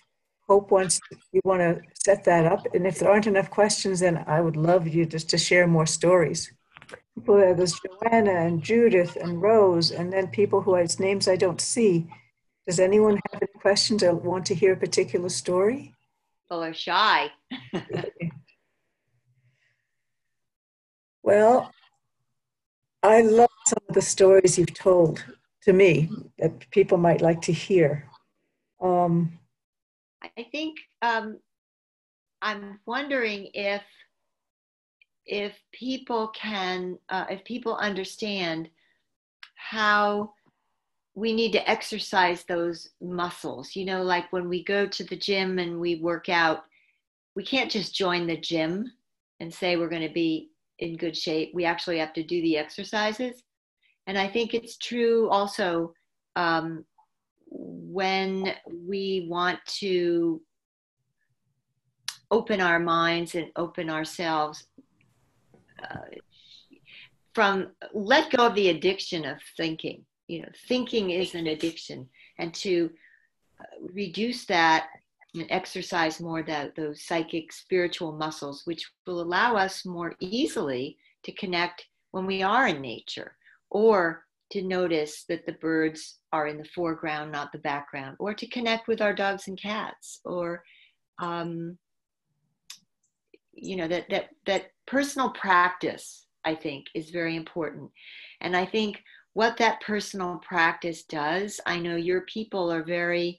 Hope 0.46 0.70
wants 0.70 1.00
you 1.32 1.40
want 1.44 1.60
to 1.60 1.80
set 1.94 2.24
that 2.24 2.44
up, 2.46 2.66
and 2.74 2.86
if 2.86 2.98
there 2.98 3.10
aren't 3.10 3.26
enough 3.26 3.50
questions, 3.50 4.00
then 4.00 4.24
I 4.26 4.40
would 4.40 4.56
love 4.56 4.86
you 4.86 5.06
just 5.06 5.30
to 5.30 5.38
share 5.38 5.66
more 5.66 5.86
stories. 5.86 6.52
People, 7.14 7.36
there's 7.36 7.80
Joanna 7.80 8.32
and 8.32 8.62
Judith 8.62 9.16
and 9.16 9.40
Rose, 9.40 9.90
and 9.90 10.12
then 10.12 10.26
people 10.28 10.60
who 10.60 10.74
has 10.74 11.00
names 11.00 11.28
I 11.28 11.36
don't 11.36 11.60
see. 11.60 12.06
Does 12.66 12.80
anyone 12.80 13.20
have 13.30 13.42
any 13.42 13.60
questions 13.60 14.02
or 14.02 14.14
want 14.14 14.46
to 14.46 14.54
hear 14.54 14.72
a 14.72 14.76
particular 14.76 15.28
story? 15.28 15.94
People 16.44 16.64
are 16.64 16.74
shy. 16.74 17.30
well, 21.22 21.70
I 23.02 23.20
love 23.20 23.50
some 23.66 23.82
of 23.88 23.94
the 23.94 24.02
stories 24.02 24.56
you've 24.58 24.72
told 24.72 25.24
to 25.64 25.72
me 25.72 26.10
that 26.38 26.70
people 26.70 26.96
might 26.96 27.20
like 27.20 27.42
to 27.42 27.52
hear. 27.52 28.08
Um, 28.80 29.38
I 30.22 30.46
think 30.50 30.78
um, 31.02 31.38
I'm 32.40 32.80
wondering 32.86 33.48
if 33.54 33.82
if 35.26 35.52
people 35.72 36.28
can 36.28 36.98
uh, 37.08 37.24
if 37.30 37.44
people 37.44 37.76
understand 37.76 38.68
how 39.54 40.33
we 41.14 41.32
need 41.32 41.52
to 41.52 41.70
exercise 41.70 42.44
those 42.44 42.90
muscles. 43.00 43.76
You 43.76 43.84
know, 43.84 44.02
like 44.02 44.32
when 44.32 44.48
we 44.48 44.64
go 44.64 44.86
to 44.86 45.04
the 45.04 45.16
gym 45.16 45.58
and 45.58 45.80
we 45.80 45.96
work 45.96 46.28
out, 46.28 46.64
we 47.36 47.44
can't 47.44 47.70
just 47.70 47.94
join 47.94 48.26
the 48.26 48.36
gym 48.36 48.90
and 49.40 49.52
say 49.52 49.76
we're 49.76 49.88
going 49.88 50.06
to 50.06 50.14
be 50.14 50.50
in 50.80 50.96
good 50.96 51.16
shape. 51.16 51.52
We 51.54 51.64
actually 51.64 51.98
have 51.98 52.12
to 52.14 52.22
do 52.22 52.42
the 52.42 52.58
exercises. 52.58 53.42
And 54.06 54.18
I 54.18 54.28
think 54.28 54.54
it's 54.54 54.76
true 54.76 55.28
also 55.30 55.94
um, 56.36 56.84
when 57.48 58.54
we 58.86 59.26
want 59.30 59.60
to 59.66 60.40
open 62.30 62.60
our 62.60 62.80
minds 62.80 63.36
and 63.36 63.50
open 63.54 63.88
ourselves 63.88 64.66
uh, 65.82 65.98
from 67.34 67.68
let 67.92 68.30
go 68.32 68.46
of 68.46 68.54
the 68.54 68.70
addiction 68.70 69.24
of 69.24 69.38
thinking 69.56 70.04
you 70.28 70.42
know 70.42 70.48
thinking 70.68 71.10
is 71.10 71.34
an 71.34 71.48
addiction. 71.48 72.08
And 72.38 72.52
to 72.54 72.90
uh, 73.60 73.64
reduce 73.92 74.44
that 74.46 74.88
and 75.34 75.46
exercise 75.50 76.20
more 76.20 76.42
that 76.42 76.76
those 76.76 77.02
psychic 77.02 77.52
spiritual 77.52 78.12
muscles 78.12 78.62
which 78.64 78.90
will 79.06 79.20
allow 79.20 79.56
us 79.56 79.84
more 79.84 80.14
easily 80.20 80.96
to 81.24 81.32
connect 81.32 81.86
when 82.12 82.26
we 82.26 82.42
are 82.42 82.68
in 82.68 82.80
nature 82.80 83.36
or 83.70 84.24
to 84.50 84.62
notice 84.62 85.24
that 85.28 85.44
the 85.46 85.52
birds 85.52 86.18
are 86.32 86.46
in 86.46 86.56
the 86.56 86.68
foreground 86.74 87.32
not 87.32 87.50
the 87.50 87.58
background 87.58 88.16
or 88.20 88.32
to 88.32 88.46
connect 88.46 88.86
with 88.86 89.00
our 89.00 89.12
dogs 89.12 89.48
and 89.48 89.60
cats 89.60 90.20
or 90.24 90.62
um, 91.20 91.76
you 93.52 93.76
know 93.76 93.88
that 93.88 94.08
that 94.10 94.30
that 94.46 94.66
personal 94.86 95.30
practice 95.30 96.26
i 96.44 96.54
think 96.54 96.86
is 96.94 97.10
very 97.10 97.36
important. 97.36 97.90
And 98.40 98.56
i 98.56 98.64
think 98.64 99.02
what 99.34 99.56
that 99.58 99.80
personal 99.80 100.38
practice 100.38 101.02
does. 101.02 101.60
I 101.66 101.78
know 101.78 101.96
your 101.96 102.22
people 102.22 102.72
are 102.72 102.84
very 102.84 103.38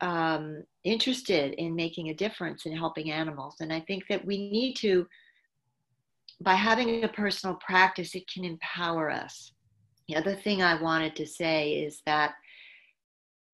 um, 0.00 0.64
interested 0.82 1.54
in 1.54 1.74
making 1.74 2.08
a 2.08 2.14
difference 2.14 2.66
in 2.66 2.76
helping 2.76 3.10
animals. 3.10 3.56
And 3.60 3.72
I 3.72 3.80
think 3.80 4.04
that 4.08 4.24
we 4.24 4.50
need 4.50 4.74
to, 4.76 5.06
by 6.40 6.54
having 6.54 7.04
a 7.04 7.08
personal 7.08 7.56
practice, 7.56 8.14
it 8.14 8.28
can 8.28 8.44
empower 8.44 9.10
us. 9.10 9.52
The 10.08 10.16
other 10.16 10.34
thing 10.34 10.62
I 10.62 10.80
wanted 10.80 11.14
to 11.16 11.26
say 11.26 11.74
is 11.84 12.00
that, 12.06 12.34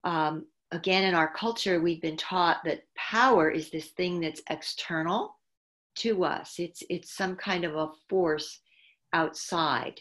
um, 0.04 0.46
again, 0.70 1.04
in 1.04 1.14
our 1.14 1.32
culture, 1.32 1.80
we've 1.80 2.02
been 2.02 2.16
taught 2.16 2.58
that 2.64 2.82
power 2.96 3.50
is 3.50 3.70
this 3.70 3.88
thing 3.88 4.20
that's 4.20 4.42
external 4.50 5.36
to 5.94 6.24
us, 6.24 6.54
it's, 6.58 6.82
it's 6.88 7.14
some 7.14 7.36
kind 7.36 7.64
of 7.64 7.76
a 7.76 7.90
force 8.08 8.60
outside 9.12 10.00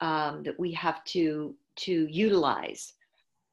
um, 0.00 0.42
that 0.42 0.58
we 0.58 0.72
have 0.72 1.02
to 1.04 1.54
to 1.76 2.06
utilize. 2.10 2.92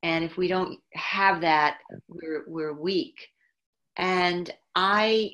And 0.03 0.23
if 0.23 0.37
we 0.37 0.47
don't 0.47 0.79
have 0.93 1.41
that 1.41 1.77
we're, 2.07 2.43
we're 2.47 2.73
weak. 2.73 3.27
And 3.97 4.51
i 4.75 5.31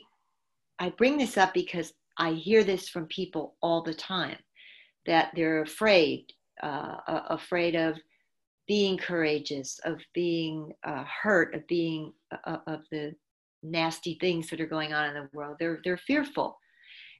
i 0.80 0.90
bring 0.90 1.18
this 1.18 1.36
up 1.36 1.52
because 1.54 1.94
i 2.18 2.32
hear 2.32 2.64
this 2.64 2.90
from 2.90 3.06
people 3.08 3.56
all 3.62 3.82
the 3.82 3.94
time 3.94 4.38
that 5.08 5.32
they're 5.36 5.64
afraid 5.64 6.28
uh, 6.62 6.96
afraid 7.30 7.76
of 7.76 7.98
being 8.68 8.98
courageous 8.98 9.80
of 9.84 10.00
being 10.14 10.72
uh, 10.84 11.04
hurt 11.24 11.56
of 11.56 11.66
being 11.68 12.14
uh, 12.46 12.58
of 12.68 12.82
the 12.92 13.16
nasty 13.64 14.18
things 14.20 14.50
that 14.50 14.62
are 14.62 14.68
going 14.68 14.94
on 14.94 15.10
in 15.10 15.14
the 15.14 15.30
world. 15.34 15.58
They're 15.60 15.80
they're 15.84 15.98
fearful. 15.98 16.58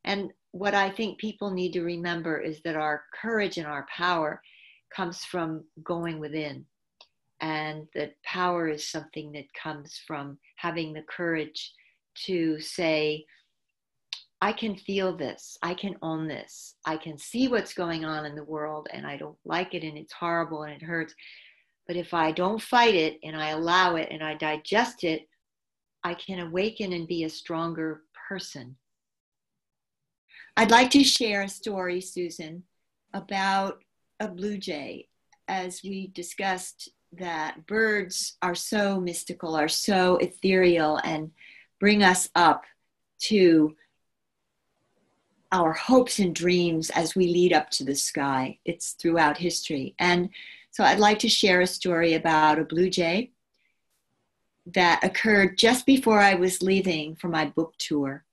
And 0.04 0.32
what 0.52 0.74
I 0.74 0.90
think 0.90 1.18
people 1.18 1.52
need 1.52 1.74
to 1.74 1.84
remember 1.84 2.40
is 2.40 2.62
that 2.64 2.76
our 2.76 3.04
courage 3.20 3.58
and 3.58 3.68
our 3.68 3.88
power 3.96 4.42
comes 4.94 5.24
from 5.24 5.64
going 5.84 6.20
within. 6.20 6.66
And 7.40 7.88
that 7.96 8.22
power 8.24 8.68
is 8.68 8.88
something 8.88 9.32
that 9.32 9.52
comes 9.54 10.00
from 10.06 10.38
having 10.58 10.94
the 10.94 11.04
courage 11.04 11.74
to 12.26 12.60
say, 12.60 13.26
I 14.42 14.52
can 14.52 14.76
feel 14.76 15.16
this. 15.16 15.58
I 15.62 15.74
can 15.74 15.96
own 16.02 16.28
this. 16.28 16.76
I 16.86 16.98
can 16.98 17.18
see 17.18 17.48
what's 17.48 17.74
going 17.74 18.06
on 18.06 18.26
in 18.26 18.36
the 18.36 18.44
world 18.44 18.88
and 18.92 19.06
I 19.06 19.18
don't 19.18 19.38
like 19.46 19.74
it 19.74 19.84
and 19.84 19.98
it's 19.98 20.14
horrible 20.14 20.64
and 20.64 20.74
it 20.74 20.84
hurts. 20.84 21.14
But 21.88 21.96
if 21.96 22.14
I 22.14 22.32
don't 22.32 22.62
fight 22.62 22.96
it 22.96 23.20
and 23.24 23.36
I 23.36 23.50
allow 23.50 23.96
it 23.96 24.10
and 24.12 24.24
I 24.24 24.36
digest 24.36 25.04
it, 25.04 25.28
I 26.04 26.16
can 26.16 26.40
awaken 26.40 26.94
and 26.94 27.08
be 27.08 27.24
a 27.24 27.30
stronger 27.30 28.04
person. 28.28 28.76
I'd 30.58 30.72
like 30.72 30.92
to 30.92 31.04
share 31.04 31.44
a 31.44 31.50
story, 31.50 32.02
Susan, 32.02 32.64
about 33.14 33.84
a 34.20 34.28
blue 34.28 34.58
jay. 34.58 35.08
As 35.48 35.82
we 35.84 36.08
discussed, 36.08 36.90
that 37.14 37.68
birds 37.68 38.38
are 38.42 38.56
so 38.56 39.00
mystical, 39.00 39.56
are 39.56 39.68
so 39.68 40.18
ethereal, 40.18 40.98
and 41.04 41.32
bring 41.80 42.04
us 42.04 42.30
up 42.36 42.64
to 43.20 43.76
our 45.52 45.74
hopes 45.74 46.20
and 46.20 46.34
dreams 46.34 46.90
as 46.92 47.16
we 47.16 47.28
lead 47.28 47.52
up 47.52 47.70
to 47.70 47.84
the 47.84 47.96
sky. 47.96 48.58
It's 48.64 48.94
throughout 48.94 49.38
history. 49.38 49.96
And 50.00 50.30
so 50.72 50.84
I'd 50.84 51.00
like 51.00 51.20
to 51.20 51.30
share 51.30 51.62
a 51.62 51.68
story 51.68 52.14
about 52.14 52.60
a 52.60 52.64
blue 52.64 52.90
jay 52.90 53.32
that 54.68 55.04
occurred 55.04 55.58
just 55.58 55.86
before 55.86 56.22
I 56.22 56.36
was 56.36 56.62
leaving 56.62 57.16
for 57.16 57.28
my 57.28 57.46
book 57.46 57.74
tour. 57.78 58.24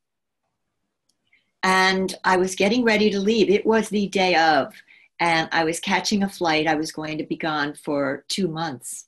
And 1.63 2.15
I 2.25 2.37
was 2.37 2.55
getting 2.55 2.85
ready 2.85 3.11
to 3.11 3.21
leave. 3.21 3.51
It 3.51 3.67
was 3.67 3.89
the 3.89 4.09
day 4.09 4.37
of, 4.37 4.73
and 5.21 5.49
I 5.53 5.65
was 5.65 5.81
catching 5.81 6.23
a 6.23 6.29
flight. 6.29 6.67
I 6.67 6.77
was 6.77 6.93
going 6.93 7.19
to 7.19 7.25
be 7.25 7.37
gone 7.37 7.75
for 7.75 8.25
two 8.29 8.49
months. 8.49 9.07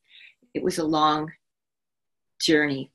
It 0.55 0.63
was 0.63 0.79
a 0.79 0.85
long 0.85 1.31
journey. 2.41 2.91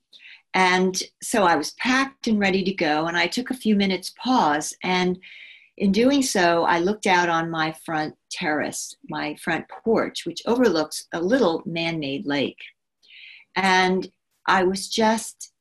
And 0.52 1.02
so 1.22 1.44
I 1.44 1.56
was 1.56 1.72
packed 1.72 2.28
and 2.28 2.38
ready 2.38 2.64
to 2.64 2.72
go, 2.72 3.06
and 3.06 3.16
I 3.16 3.26
took 3.26 3.50
a 3.50 3.54
few 3.54 3.76
minutes 3.76 4.14
pause. 4.22 4.74
And 4.82 5.18
in 5.76 5.92
doing 5.92 6.22
so, 6.22 6.64
I 6.64 6.78
looked 6.78 7.06
out 7.06 7.28
on 7.28 7.50
my 7.50 7.72
front 7.84 8.14
terrace, 8.30 8.94
my 9.08 9.34
front 9.36 9.66
porch, 9.68 10.24
which 10.24 10.42
overlooks 10.46 11.06
a 11.12 11.20
little 11.20 11.62
man 11.66 11.98
made 11.98 12.24
lake. 12.26 12.58
And 13.54 14.10
I 14.46 14.62
was 14.62 14.88
just 14.88 15.52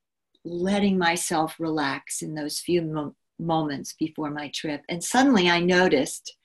letting 0.46 0.98
myself 0.98 1.56
relax 1.60 2.22
in 2.22 2.36
those 2.36 2.60
few 2.60 2.82
mo- 2.82 3.16
moments 3.40 3.94
before 3.94 4.32
my 4.32 4.50
trip. 4.54 4.84
And 4.90 5.04
suddenly 5.04 5.50
I 5.50 5.60
noticed 5.60 6.36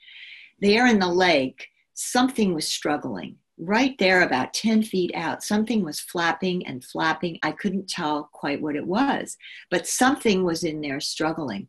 there 0.60 0.86
in 0.86 0.98
the 0.98 1.08
lake, 1.08 1.66
something 1.94 2.54
was 2.54 2.68
struggling 2.68 3.36
right 3.60 3.96
there, 3.98 4.22
about 4.22 4.54
10 4.54 4.82
feet 4.82 5.12
out, 5.14 5.42
something 5.42 5.84
was 5.84 6.00
flapping 6.00 6.66
and 6.66 6.84
flapping. 6.84 7.38
I 7.42 7.52
couldn't 7.52 7.88
tell 7.88 8.30
quite 8.32 8.60
what 8.60 8.76
it 8.76 8.86
was, 8.86 9.36
but 9.70 9.86
something 9.86 10.44
was 10.44 10.64
in 10.64 10.80
there 10.80 11.00
struggling. 11.00 11.68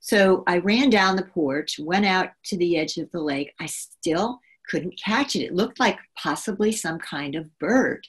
So 0.00 0.42
I 0.46 0.58
ran 0.58 0.90
down 0.90 1.16
the 1.16 1.24
porch, 1.24 1.78
went 1.78 2.06
out 2.06 2.30
to 2.46 2.56
the 2.56 2.78
edge 2.78 2.96
of 2.96 3.10
the 3.10 3.20
lake. 3.20 3.52
I 3.60 3.66
still 3.66 4.40
couldn't 4.70 5.00
catch 5.02 5.36
it. 5.36 5.40
It 5.40 5.54
looked 5.54 5.80
like 5.80 5.98
possibly 6.16 6.72
some 6.72 6.98
kind 6.98 7.34
of 7.34 7.58
bird. 7.58 8.06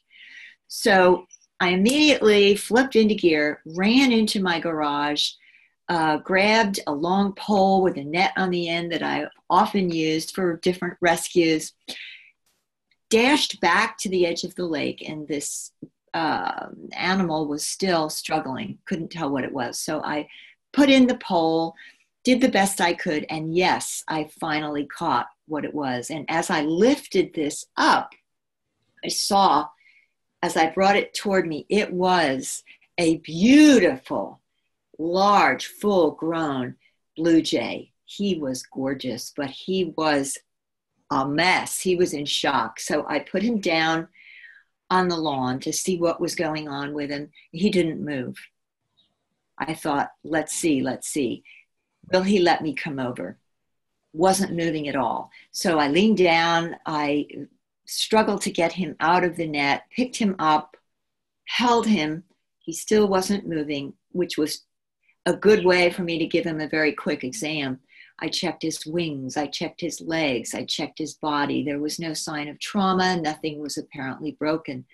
So 0.67 1.25
I 1.59 1.69
immediately 1.69 2.55
flipped 2.55 2.95
into 2.95 3.15
gear, 3.15 3.61
ran 3.65 4.11
into 4.11 4.41
my 4.41 4.59
garage, 4.59 5.31
uh, 5.89 6.17
grabbed 6.17 6.79
a 6.87 6.93
long 6.93 7.33
pole 7.33 7.81
with 7.81 7.97
a 7.97 8.03
net 8.03 8.31
on 8.37 8.51
the 8.51 8.69
end 8.69 8.91
that 8.91 9.03
I 9.03 9.27
often 9.49 9.89
used 9.89 10.35
for 10.35 10.57
different 10.57 10.97
rescues, 11.01 11.73
dashed 13.09 13.59
back 13.59 13.97
to 13.99 14.09
the 14.09 14.25
edge 14.25 14.43
of 14.43 14.55
the 14.55 14.65
lake, 14.65 15.03
and 15.07 15.27
this 15.27 15.71
uh, 16.13 16.67
animal 16.93 17.47
was 17.47 17.65
still 17.65 18.09
struggling, 18.09 18.77
couldn't 18.85 19.11
tell 19.11 19.29
what 19.29 19.43
it 19.43 19.53
was. 19.53 19.79
So 19.79 20.01
I 20.03 20.27
put 20.73 20.89
in 20.89 21.07
the 21.07 21.17
pole, 21.17 21.73
did 22.23 22.39
the 22.39 22.49
best 22.49 22.79
I 22.79 22.93
could, 22.93 23.25
and 23.29 23.55
yes, 23.55 24.03
I 24.07 24.29
finally 24.39 24.85
caught 24.85 25.27
what 25.47 25.65
it 25.65 25.73
was. 25.73 26.11
And 26.11 26.25
as 26.29 26.49
I 26.49 26.61
lifted 26.61 27.33
this 27.33 27.65
up, 27.75 28.13
I 29.03 29.07
saw 29.07 29.67
as 30.41 30.55
I 30.55 30.69
brought 30.69 30.95
it 30.95 31.13
toward 31.13 31.47
me, 31.47 31.65
it 31.69 31.91
was 31.91 32.63
a 32.97 33.17
beautiful, 33.17 34.38
large, 34.99 35.65
full 35.65 36.11
grown 36.11 36.75
blue 37.17 37.41
jay. 37.41 37.91
He 38.05 38.37
was 38.37 38.63
gorgeous, 38.63 39.33
but 39.35 39.49
he 39.49 39.93
was 39.97 40.37
a 41.09 41.27
mess. 41.27 41.79
He 41.79 41.95
was 41.95 42.13
in 42.13 42.25
shock. 42.25 42.79
So 42.79 43.05
I 43.07 43.19
put 43.19 43.41
him 43.41 43.59
down 43.59 44.07
on 44.91 45.07
the 45.07 45.17
lawn 45.17 45.59
to 45.61 45.73
see 45.73 45.97
what 45.97 46.21
was 46.21 46.35
going 46.35 46.67
on 46.67 46.93
with 46.93 47.09
him. 47.09 47.29
He 47.51 47.69
didn't 47.69 48.03
move. 48.03 48.37
I 49.57 49.73
thought, 49.73 50.11
let's 50.23 50.53
see, 50.53 50.81
let's 50.81 51.07
see. 51.07 51.43
Will 52.11 52.23
he 52.23 52.39
let 52.39 52.61
me 52.61 52.73
come 52.73 52.99
over? 52.99 53.37
Wasn't 54.13 54.55
moving 54.55 54.87
at 54.87 54.95
all. 54.95 55.29
So 55.51 55.79
I 55.79 55.89
leaned 55.89 56.17
down, 56.17 56.75
I 56.85 57.27
struggled 57.85 58.41
to 58.43 58.51
get 58.51 58.71
him 58.71 58.95
out 58.99 59.23
of 59.23 59.35
the 59.35 59.47
net, 59.47 59.83
picked 59.95 60.15
him 60.15 60.35
up, 60.39 60.77
held 61.45 61.85
him. 61.85 62.23
He 62.59 62.73
still 62.73 63.07
wasn't 63.07 63.47
moving, 63.47 63.93
which 64.11 64.37
was 64.37 64.65
a 65.29 65.37
good 65.37 65.63
way 65.63 65.91
for 65.91 66.01
me 66.01 66.17
to 66.17 66.25
give 66.25 66.43
him 66.43 66.59
a 66.59 66.67
very 66.67 66.91
quick 66.91 67.23
exam. 67.23 67.79
I 68.19 68.27
checked 68.27 68.63
his 68.63 68.85
wings, 68.85 69.37
I 69.37 69.45
checked 69.45 69.79
his 69.79 70.01
legs, 70.01 70.53
I 70.53 70.65
checked 70.65 70.97
his 70.97 71.13
body. 71.13 71.63
There 71.63 71.79
was 71.79 71.99
no 71.99 72.13
sign 72.13 72.49
of 72.49 72.59
trauma, 72.59 73.15
nothing 73.15 73.59
was 73.59 73.77
apparently 73.77 74.31
broken, 74.31 74.85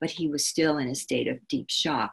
but 0.00 0.10
he 0.10 0.28
was 0.28 0.44
still 0.44 0.78
in 0.78 0.88
a 0.88 0.94
state 0.94 1.28
of 1.28 1.46
deep 1.48 1.70
shock. 1.70 2.12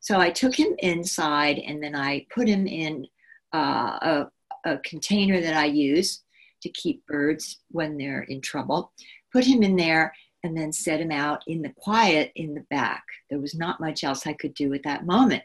So 0.00 0.20
I 0.20 0.30
took 0.30 0.54
him 0.54 0.76
inside 0.78 1.58
and 1.58 1.82
then 1.82 1.96
I 1.96 2.26
put 2.32 2.46
him 2.46 2.66
in 2.66 3.06
uh, 3.52 3.98
a, 4.02 4.26
a 4.66 4.78
container 4.78 5.40
that 5.40 5.56
I 5.56 5.64
use 5.64 6.22
to 6.62 6.68
keep 6.68 7.04
birds 7.06 7.58
when 7.70 7.96
they're 7.96 8.22
in 8.22 8.40
trouble, 8.40 8.92
put 9.32 9.44
him 9.44 9.62
in 9.62 9.76
there 9.76 10.12
and 10.44 10.56
then 10.56 10.70
set 10.70 11.00
him 11.00 11.10
out 11.10 11.42
in 11.48 11.62
the 11.62 11.72
quiet 11.78 12.30
in 12.36 12.54
the 12.54 12.64
back. 12.70 13.02
There 13.30 13.40
was 13.40 13.54
not 13.54 13.80
much 13.80 14.04
else 14.04 14.26
I 14.26 14.34
could 14.34 14.54
do 14.54 14.72
at 14.74 14.84
that 14.84 15.06
moment 15.06 15.42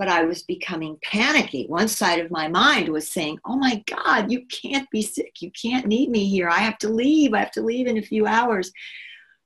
but 0.00 0.08
I 0.08 0.24
was 0.24 0.42
becoming 0.44 0.96
panicky. 1.02 1.66
One 1.66 1.86
side 1.86 2.20
of 2.20 2.30
my 2.30 2.48
mind 2.48 2.88
was 2.88 3.06
saying, 3.06 3.38
Oh 3.44 3.56
my 3.56 3.84
God, 3.86 4.32
you 4.32 4.46
can't 4.46 4.88
be 4.90 5.02
sick. 5.02 5.42
You 5.42 5.50
can't 5.50 5.86
need 5.86 6.08
me 6.08 6.26
here. 6.26 6.48
I 6.48 6.60
have 6.60 6.78
to 6.78 6.88
leave. 6.88 7.34
I 7.34 7.40
have 7.40 7.50
to 7.50 7.62
leave 7.62 7.86
in 7.86 7.98
a 7.98 8.02
few 8.02 8.26
hours. 8.26 8.72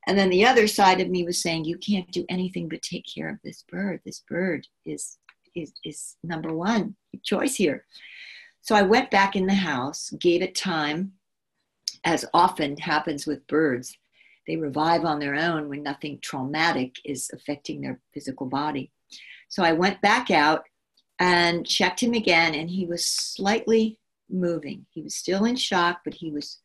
And 0.07 0.17
then 0.17 0.31
the 0.31 0.47
other 0.47 0.69
side 0.69 1.01
of 1.01 1.11
me 1.11 1.25
was 1.25 1.43
saying, 1.43 1.65
You 1.65 1.77
can't 1.79 2.09
do 2.13 2.25
anything 2.29 2.69
but 2.69 2.83
take 2.83 3.05
care 3.13 3.29
of 3.29 3.41
this 3.43 3.65
bird. 3.69 4.01
This 4.05 4.23
bird 4.31 4.65
is, 4.87 5.19
is, 5.57 5.73
is 5.85 6.15
number 6.23 6.55
one 6.55 6.95
choice 7.25 7.57
here. 7.57 7.85
So 8.61 8.77
I 8.77 8.83
went 8.83 9.11
back 9.11 9.35
in 9.35 9.49
the 9.49 9.55
house, 9.55 10.11
gave 10.21 10.41
it 10.41 10.55
time, 10.55 11.15
as 12.05 12.25
often 12.33 12.77
happens 12.77 13.27
with 13.27 13.45
birds. 13.49 13.99
They 14.47 14.55
revive 14.55 15.05
on 15.05 15.19
their 15.19 15.35
own 15.35 15.69
when 15.69 15.83
nothing 15.83 16.21
traumatic 16.23 16.95
is 17.05 17.29
affecting 17.35 17.81
their 17.81 17.99
physical 18.13 18.47
body. 18.47 18.93
So 19.49 19.63
I 19.63 19.73
went 19.73 20.01
back 20.01 20.31
out 20.31 20.65
and 21.21 21.67
checked 21.67 22.03
him 22.03 22.15
again, 22.15 22.55
and 22.55 22.69
he 22.69 22.87
was 22.87 23.07
slightly 23.07 23.99
moving. 24.29 24.87
He 24.91 25.03
was 25.03 25.15
still 25.15 25.45
in 25.45 25.57
shock, 25.57 26.01
but 26.05 26.15
he 26.15 26.31
was 26.31 26.59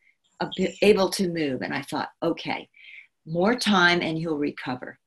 able 0.82 1.10
to 1.10 1.30
move. 1.30 1.62
And 1.62 1.74
I 1.74 1.82
thought, 1.82 2.10
okay, 2.24 2.70
more 3.26 3.56
time 3.56 4.02
and 4.02 4.18
he'll 4.18 4.38
recover. 4.38 4.98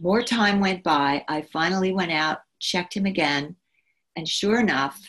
More 0.00 0.22
time 0.22 0.60
went 0.60 0.82
by. 0.82 1.24
I 1.28 1.42
finally 1.42 1.92
went 1.92 2.12
out, 2.12 2.38
checked 2.58 2.94
him 2.94 3.06
again, 3.06 3.56
and 4.16 4.28
sure 4.28 4.58
enough, 4.58 5.00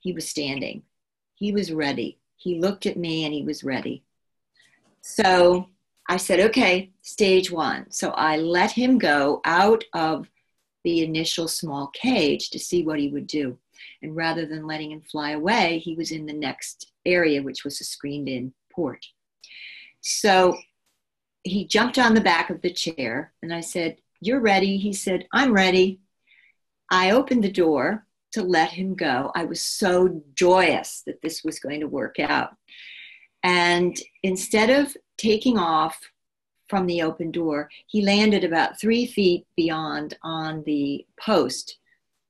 he 0.00 0.12
was 0.12 0.28
standing. 0.28 0.82
He 1.34 1.52
was 1.52 1.72
ready. 1.72 2.18
He 2.36 2.60
looked 2.60 2.86
at 2.86 2.96
me 2.96 3.24
and 3.24 3.32
he 3.32 3.42
was 3.42 3.64
ready. 3.64 4.02
So 5.00 5.68
I 6.08 6.16
said, 6.16 6.40
okay, 6.40 6.90
stage 7.02 7.50
one. 7.50 7.90
So 7.90 8.10
I 8.10 8.36
let 8.36 8.72
him 8.72 8.98
go 8.98 9.40
out 9.44 9.84
of 9.94 10.28
the 10.84 11.02
initial 11.02 11.48
small 11.48 11.88
cage 11.88 12.50
to 12.50 12.58
see 12.58 12.82
what 12.84 12.98
he 12.98 13.08
would 13.08 13.26
do. 13.26 13.58
And 14.02 14.14
rather 14.14 14.46
than 14.46 14.66
letting 14.66 14.92
him 14.92 15.00
fly 15.00 15.32
away, 15.32 15.78
he 15.78 15.94
was 15.94 16.10
in 16.10 16.26
the 16.26 16.32
next 16.32 16.92
area, 17.04 17.42
which 17.42 17.64
was 17.64 17.80
a 17.80 17.84
screened 17.84 18.28
in 18.28 18.52
port. 18.72 19.04
So 20.00 20.56
he 21.42 21.66
jumped 21.66 21.98
on 21.98 22.14
the 22.14 22.20
back 22.20 22.50
of 22.50 22.60
the 22.62 22.72
chair, 22.72 23.32
and 23.42 23.52
I 23.52 23.60
said, 23.60 23.96
You're 24.20 24.40
ready? 24.40 24.76
He 24.76 24.92
said, 24.92 25.26
I'm 25.32 25.52
ready. 25.52 26.00
I 26.90 27.12
opened 27.12 27.44
the 27.44 27.52
door 27.52 28.06
to 28.32 28.42
let 28.42 28.70
him 28.70 28.94
go. 28.94 29.32
I 29.34 29.44
was 29.44 29.60
so 29.60 30.22
joyous 30.34 31.02
that 31.06 31.20
this 31.22 31.42
was 31.42 31.58
going 31.58 31.80
to 31.80 31.88
work 31.88 32.18
out. 32.18 32.50
And 33.42 33.96
instead 34.22 34.70
of 34.70 34.96
taking 35.16 35.58
off 35.58 35.98
from 36.70 36.86
the 36.86 37.02
open 37.02 37.32
door. 37.32 37.68
He 37.88 38.00
landed 38.00 38.44
about 38.44 38.80
three 38.80 39.04
feet 39.04 39.44
beyond 39.56 40.16
on 40.22 40.62
the 40.62 41.04
post 41.20 41.78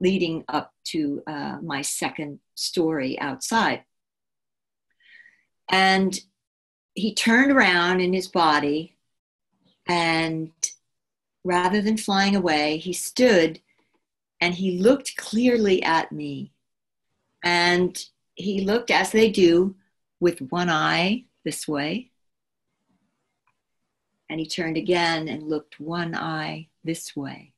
leading 0.01 0.43
up 0.49 0.73
to 0.85 1.23
uh, 1.27 1.59
my 1.63 1.83
second 1.83 2.41
story 2.55 3.21
outside. 3.21 3.85
And 5.71 6.19
he 6.95 7.15
turned 7.15 7.53
around 7.53 8.01
in 8.01 8.15
his 8.15 8.27
body, 8.27 8.97
and 9.87 10.51
rather 11.45 11.83
than 11.83 11.99
flying 11.99 12.35
away, 12.35 12.79
he 12.79 12.95
stood 12.95 13.61
and 14.41 14.55
he 14.55 14.79
looked 14.79 15.17
clearly 15.17 15.83
at 15.83 16.11
me. 16.11 16.53
And 17.45 18.03
he 18.35 18.63
looked 18.63 18.91
as 18.91 19.13
they 19.13 19.31
do 19.31 19.77
with 20.19 20.41
one 20.41 20.71
eye 20.71 21.25
this 21.45 21.69
way 21.69 22.10
and 24.31 24.39
he 24.39 24.47
turned 24.47 24.77
again 24.77 25.27
and 25.27 25.43
looked 25.43 25.81
one 25.81 26.15
eye 26.15 26.69
this 26.85 27.17
way. 27.17 27.53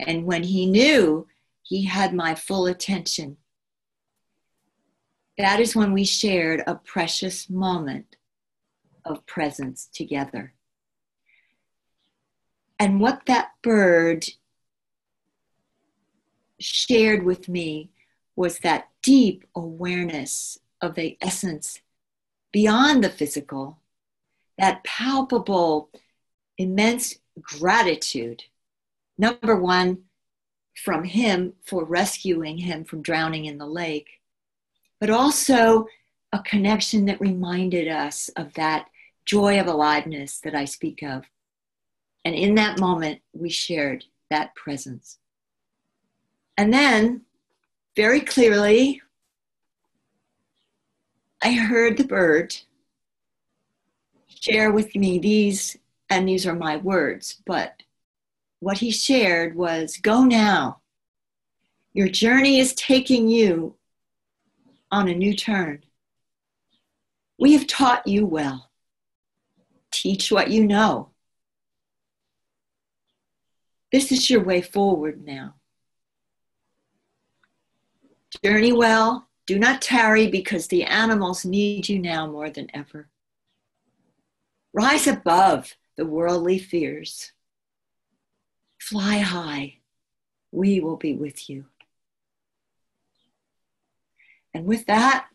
And 0.00 0.26
when 0.26 0.42
he 0.42 0.66
knew 0.66 1.28
he 1.62 1.84
had 1.84 2.12
my 2.12 2.34
full 2.34 2.66
attention, 2.66 3.36
that 5.38 5.60
is 5.60 5.76
when 5.76 5.92
we 5.92 6.04
shared 6.04 6.64
a 6.66 6.74
precious 6.74 7.48
moment 7.48 8.16
of 9.04 9.24
presence 9.26 9.88
together. 9.94 10.54
And 12.80 13.00
what 13.00 13.26
that 13.26 13.50
bird 13.62 14.26
shared 16.58 17.24
with 17.24 17.48
me 17.48 17.90
was 18.34 18.58
that 18.58 18.88
deep 19.02 19.44
awareness 19.54 20.58
of 20.80 20.96
the 20.96 21.16
essence 21.22 21.80
beyond 22.50 23.04
the 23.04 23.08
physical, 23.08 23.78
that 24.58 24.84
palpable, 24.84 25.90
immense 26.58 27.18
gratitude. 27.40 28.44
Number 29.18 29.56
one, 29.56 30.04
from 30.74 31.04
him 31.04 31.54
for 31.64 31.84
rescuing 31.84 32.58
him 32.58 32.84
from 32.84 33.02
drowning 33.02 33.46
in 33.46 33.58
the 33.58 33.66
lake, 33.66 34.20
but 35.00 35.10
also 35.10 35.86
a 36.32 36.38
connection 36.40 37.06
that 37.06 37.20
reminded 37.20 37.88
us 37.88 38.28
of 38.36 38.52
that 38.54 38.86
joy 39.24 39.58
of 39.58 39.66
aliveness 39.66 40.38
that 40.40 40.54
I 40.54 40.64
speak 40.66 41.02
of. 41.02 41.24
And 42.24 42.34
in 42.34 42.54
that 42.56 42.78
moment, 42.78 43.20
we 43.32 43.50
shared 43.50 44.04
that 44.30 44.54
presence. 44.54 45.18
And 46.56 46.72
then, 46.72 47.22
very 47.94 48.20
clearly, 48.20 49.00
I 51.42 51.52
heard 51.52 51.96
the 51.96 52.04
bird 52.04 52.56
share 54.46 54.70
with 54.70 54.94
me 54.94 55.18
these, 55.18 55.76
and 56.08 56.28
these 56.28 56.46
are 56.46 56.54
my 56.54 56.76
words, 56.76 57.42
but 57.46 57.82
what 58.60 58.78
he 58.78 58.90
shared 58.90 59.56
was 59.56 59.96
go 59.96 60.24
now. 60.24 60.80
Your 61.92 62.08
journey 62.08 62.58
is 62.58 62.74
taking 62.74 63.28
you 63.28 63.74
on 64.90 65.08
a 65.08 65.14
new 65.14 65.34
turn. 65.34 65.82
We 67.38 67.54
have 67.54 67.66
taught 67.66 68.06
you 68.06 68.26
well. 68.26 68.70
Teach 69.90 70.30
what 70.30 70.50
you 70.50 70.66
know. 70.66 71.10
This 73.90 74.12
is 74.12 74.30
your 74.30 74.42
way 74.42 74.62
forward 74.62 75.24
now. 75.24 75.54
Journey 78.44 78.72
well, 78.72 79.28
do 79.46 79.58
not 79.58 79.80
tarry 79.80 80.28
because 80.28 80.66
the 80.68 80.84
animals 80.84 81.44
need 81.44 81.88
you 81.88 81.98
now 81.98 82.26
more 82.26 82.50
than 82.50 82.68
ever. 82.74 83.08
Rise 84.76 85.06
above 85.06 85.74
the 85.96 86.04
worldly 86.04 86.58
fears. 86.58 87.32
Fly 88.78 89.18
high. 89.18 89.78
We 90.52 90.80
will 90.80 90.98
be 90.98 91.14
with 91.14 91.48
you. 91.48 91.64
And 94.52 94.66
with 94.66 94.84
that, 94.84 95.28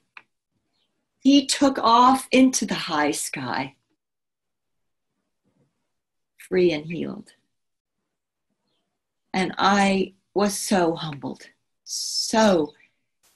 he 1.18 1.48
took 1.48 1.80
off 1.80 2.28
into 2.32 2.68
the 2.68 2.76
high 2.76 3.10
sky, 3.10 3.74
free 6.38 6.72
and 6.72 6.86
healed. 6.86 7.34
And 9.34 9.56
I 9.58 10.14
was 10.36 10.56
so 10.56 10.94
humbled, 10.94 11.48
so 11.84 12.74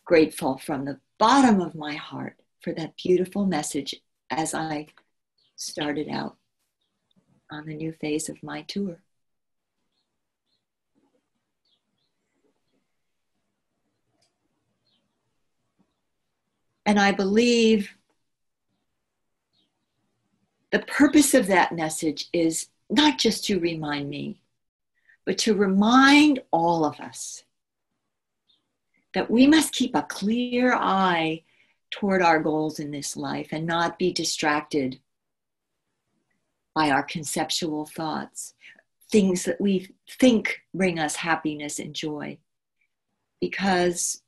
grateful 0.05 0.59
from 0.59 0.85
the 0.85 0.99
bottom 1.17 1.61
of 1.61 1.73
my 1.73 1.95
heart 1.95 2.37
for 2.61 2.73
that 2.73 2.95
beautiful 2.95 3.47
message 3.47 3.95
as 4.29 4.53
I 4.53 4.89
started 5.55 6.09
out 6.09 6.37
on 7.51 7.65
the 7.65 7.75
new 7.75 7.91
phase 7.91 8.29
of 8.29 8.41
my 8.43 8.63
tour. 8.63 8.99
And 16.85 16.99
I 16.99 17.11
believe 17.11 17.89
the 20.71 20.79
purpose 20.79 21.33
of 21.33 21.47
that 21.47 21.73
message 21.73 22.27
is 22.31 22.67
not 22.89 23.17
just 23.17 23.45
to 23.45 23.59
remind 23.59 24.09
me, 24.09 24.41
but 25.25 25.37
to 25.39 25.55
remind 25.55 26.41
all 26.51 26.85
of 26.85 26.99
us 26.99 27.43
that 29.13 29.31
we 29.31 29.47
must 29.47 29.73
keep 29.73 29.95
a 29.95 30.03
clear 30.03 30.73
eye 30.73 31.41
toward 31.89 32.21
our 32.21 32.39
goals 32.39 32.79
in 32.79 32.91
this 32.91 33.15
life 33.15 33.47
and 33.51 33.65
not 33.65 33.97
be 33.97 34.11
distracted 34.11 34.99
by 36.75 36.91
our 36.91 37.01
conceptual 37.01 37.85
thoughts, 37.85 38.53
things 39.09 39.45
that 39.45 39.59
we 39.61 39.89
think 40.09 40.61
bring 40.73 40.99
us 40.99 41.15
happiness 41.15 41.79
and 41.79 41.95
joy. 41.95 42.37
Because 43.39 44.21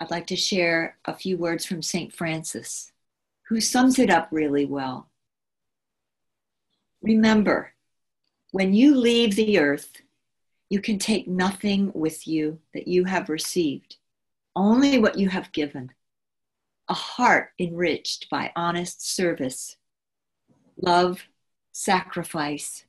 I'd 0.00 0.10
like 0.10 0.26
to 0.28 0.36
share 0.36 0.96
a 1.04 1.14
few 1.14 1.36
words 1.36 1.66
from 1.66 1.82
St. 1.82 2.12
Francis, 2.12 2.90
who 3.48 3.60
sums 3.60 3.98
it 3.98 4.10
up 4.10 4.28
really 4.30 4.64
well. 4.64 5.10
Remember, 7.02 7.72
when 8.52 8.72
you 8.72 8.94
leave 8.94 9.36
the 9.36 9.58
earth, 9.58 10.00
you 10.70 10.80
can 10.80 10.98
take 10.98 11.28
nothing 11.28 11.92
with 11.94 12.26
you 12.26 12.58
that 12.72 12.88
you 12.88 13.04
have 13.04 13.28
received, 13.28 13.96
only 14.56 14.98
what 14.98 15.18
you 15.18 15.28
have 15.28 15.52
given. 15.52 15.92
A 16.88 16.94
heart 16.94 17.50
enriched 17.58 18.30
by 18.30 18.52
honest 18.56 19.06
service, 19.14 19.76
love, 20.76 21.26
sacrifice, 21.74 22.84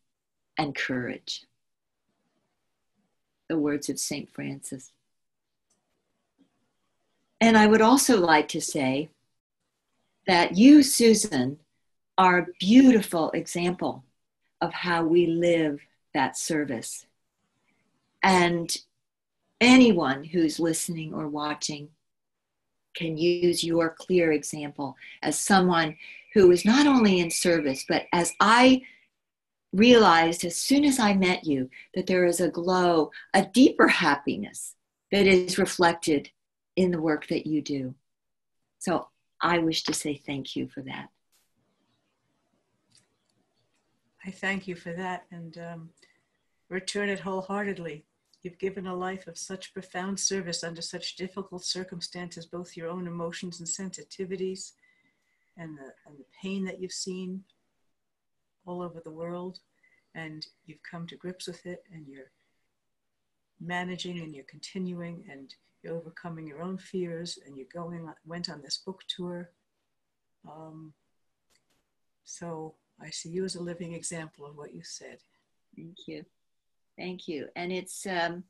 and 0.59 0.75
courage. 0.75 1.43
The 3.49 3.57
words 3.57 3.89
of 3.89 3.99
St. 3.99 4.29
Francis. 4.31 4.91
And 7.41 7.57
I 7.57 7.65
would 7.65 7.81
also 7.81 8.19
like 8.19 8.47
to 8.49 8.61
say 8.61 9.09
that 10.27 10.55
you, 10.55 10.83
Susan, 10.83 11.59
are 12.17 12.37
a 12.37 12.47
beautiful 12.59 13.31
example 13.31 14.03
of 14.61 14.71
how 14.71 15.03
we 15.03 15.25
live 15.25 15.81
that 16.13 16.37
service. 16.37 17.07
And 18.21 18.75
anyone 19.59 20.23
who's 20.25 20.59
listening 20.59 21.11
or 21.11 21.27
watching 21.27 21.89
can 22.95 23.17
use 23.17 23.63
your 23.63 23.95
clear 23.97 24.31
example 24.31 24.95
as 25.23 25.39
someone 25.39 25.97
who 26.35 26.51
is 26.51 26.65
not 26.65 26.85
only 26.85 27.19
in 27.19 27.31
service, 27.31 27.85
but 27.87 28.05
as 28.11 28.33
I 28.41 28.83
realized 29.71 30.43
as 30.43 30.57
soon 30.57 30.83
as 30.83 30.99
I 30.99 31.13
met 31.13 31.45
you 31.45 31.69
that 31.95 32.07
there 32.07 32.25
is 32.25 32.41
a 32.41 32.49
glow, 32.49 33.11
a 33.33 33.45
deeper 33.45 33.87
happiness 33.87 34.75
that 35.11 35.25
is 35.25 35.57
reflected 35.57 36.29
in 36.75 36.91
the 36.91 37.01
work 37.01 37.27
that 37.29 37.47
you 37.47 37.61
do. 37.61 37.95
So 38.79 39.07
I 39.41 39.59
wish 39.59 39.83
to 39.83 39.93
say 39.93 40.15
thank 40.15 40.57
you 40.57 40.67
for 40.67 40.81
that. 40.81 41.07
I 44.25 44.31
thank 44.31 44.67
you 44.67 44.75
for 44.75 44.91
that 44.91 45.25
and 45.31 45.57
um, 45.57 45.89
return 46.69 47.07
it 47.07 47.21
wholeheartedly. 47.21 48.03
You've 48.41 48.59
given 48.59 48.87
a 48.87 48.95
life 48.95 49.27
of 49.27 49.37
such 49.37 49.73
profound 49.73 50.19
service 50.19 50.65
under 50.65 50.81
such 50.81 51.15
difficult 51.15 51.63
circumstances, 51.63 52.45
both 52.45 52.75
your 52.75 52.89
own 52.89 53.07
emotions 53.07 53.59
and 53.59 53.69
sensitivities, 53.69 54.73
and 55.57 55.77
the, 55.77 55.91
and 56.07 56.17
the 56.17 56.25
pain 56.41 56.65
that 56.65 56.79
you've 56.79 56.91
seen 56.91 57.43
all 58.65 58.81
over 58.81 59.01
the 59.03 59.11
world. 59.11 59.59
And 60.13 60.45
you've 60.65 60.83
come 60.89 61.07
to 61.07 61.17
grips 61.17 61.47
with 61.47 61.65
it, 61.65 61.83
and 61.93 62.07
you're 62.07 62.31
managing 63.59 64.19
and 64.19 64.33
you're 64.33 64.45
continuing, 64.45 65.25
and 65.29 65.53
you're 65.83 65.95
overcoming 65.95 66.47
your 66.47 66.61
own 66.61 66.77
fears, 66.77 67.37
and 67.45 67.57
you're 67.57 67.67
going, 67.73 68.07
went 68.25 68.49
on 68.49 68.61
this 68.61 68.77
book 68.77 69.01
tour. 69.09 69.49
Um, 70.49 70.93
so 72.23 72.75
I 73.01 73.09
see 73.09 73.29
you 73.29 73.43
as 73.43 73.55
a 73.55 73.61
living 73.61 73.93
example 73.93 74.45
of 74.45 74.55
what 74.55 74.73
you 74.73 74.83
said. 74.83 75.17
Thank 75.75 76.07
you. 76.07 76.25
Thank 76.97 77.27
you. 77.27 77.47
And 77.55 77.71
it's 77.71 78.05
um, 78.05 78.43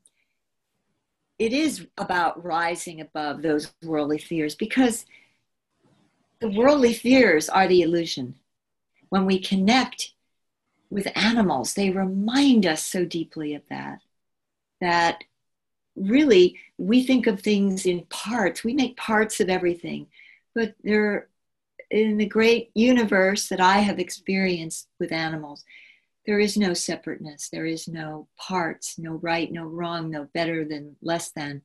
it 1.39 1.51
is 1.51 1.87
about 1.97 2.43
rising 2.43 3.01
above 3.01 3.41
those 3.41 3.73
worldly 3.83 4.19
fears 4.19 4.55
because 4.55 5.05
the 6.39 6.49
worldly 6.49 6.93
fears 6.93 7.49
are 7.49 7.67
the 7.67 7.81
illusion. 7.81 8.35
When 9.09 9.25
we 9.25 9.39
connect 9.39 10.13
with 10.89 11.07
animals, 11.15 11.73
they 11.73 11.89
remind 11.89 12.65
us 12.65 12.83
so 12.83 13.05
deeply 13.05 13.53
of 13.55 13.63
that. 13.69 13.99
That 14.81 15.23
really 15.95 16.59
we 16.77 17.03
think 17.03 17.27
of 17.27 17.39
things 17.39 17.85
in 17.85 18.05
parts. 18.05 18.63
We 18.63 18.73
make 18.73 18.97
parts 18.97 19.39
of 19.39 19.49
everything, 19.49 20.07
but 20.53 20.75
they're 20.83 21.27
in 21.89 22.17
the 22.17 22.25
great 22.25 22.71
universe 22.73 23.47
that 23.49 23.61
I 23.61 23.79
have 23.79 23.99
experienced 23.99 24.87
with 24.99 25.11
animals 25.11 25.63
there 26.25 26.39
is 26.39 26.57
no 26.57 26.73
separateness. 26.73 27.49
There 27.49 27.65
is 27.65 27.87
no 27.87 28.27
parts, 28.37 28.97
no 28.97 29.13
right, 29.13 29.51
no 29.51 29.65
wrong, 29.65 30.09
no 30.09 30.25
better 30.33 30.65
than 30.65 30.95
less 31.01 31.31
than. 31.31 31.61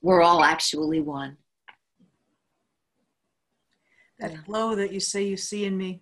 We're 0.00 0.22
all 0.22 0.42
actually 0.42 1.00
one. 1.00 1.36
That 4.22 4.44
glow 4.46 4.74
that 4.74 4.92
you 4.92 5.00
say 5.00 5.22
you 5.22 5.36
see 5.36 5.64
in 5.64 5.76
me, 5.76 6.00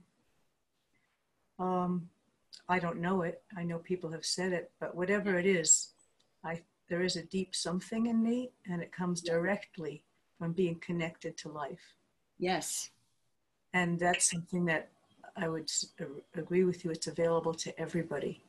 um, 1.59 2.09
I 2.69 2.79
don't 2.79 3.01
know 3.01 3.23
it. 3.23 3.43
I 3.57 3.65
know 3.65 3.79
people 3.79 4.11
have 4.11 4.25
said 4.25 4.53
it, 4.53 4.71
but 4.79 4.95
whatever 4.95 5.39
it 5.39 5.47
is, 5.47 5.89
I, 6.45 6.63
there 6.89 7.03
is 7.03 7.17
a 7.17 7.23
deep 7.23 7.55
something 7.55 8.07
in 8.07 8.23
me, 8.23 8.51
and 8.71 8.81
it 8.81 8.93
comes 8.93 9.21
directly 9.21 10.03
from 10.39 10.53
being 10.53 10.77
connected 10.77 11.37
to 11.39 11.49
life. 11.49 11.95
Yes. 12.39 12.91
And 13.75 13.99
that's 13.99 14.31
something 14.31 14.65
that 14.67 14.89
I 15.37 15.49
would 15.49 15.71
agree 16.35 16.65
with 16.65 16.85
you, 16.85 16.91
it's 16.91 17.07
available 17.07 17.55
to 17.55 17.79
everybody. 17.79 18.43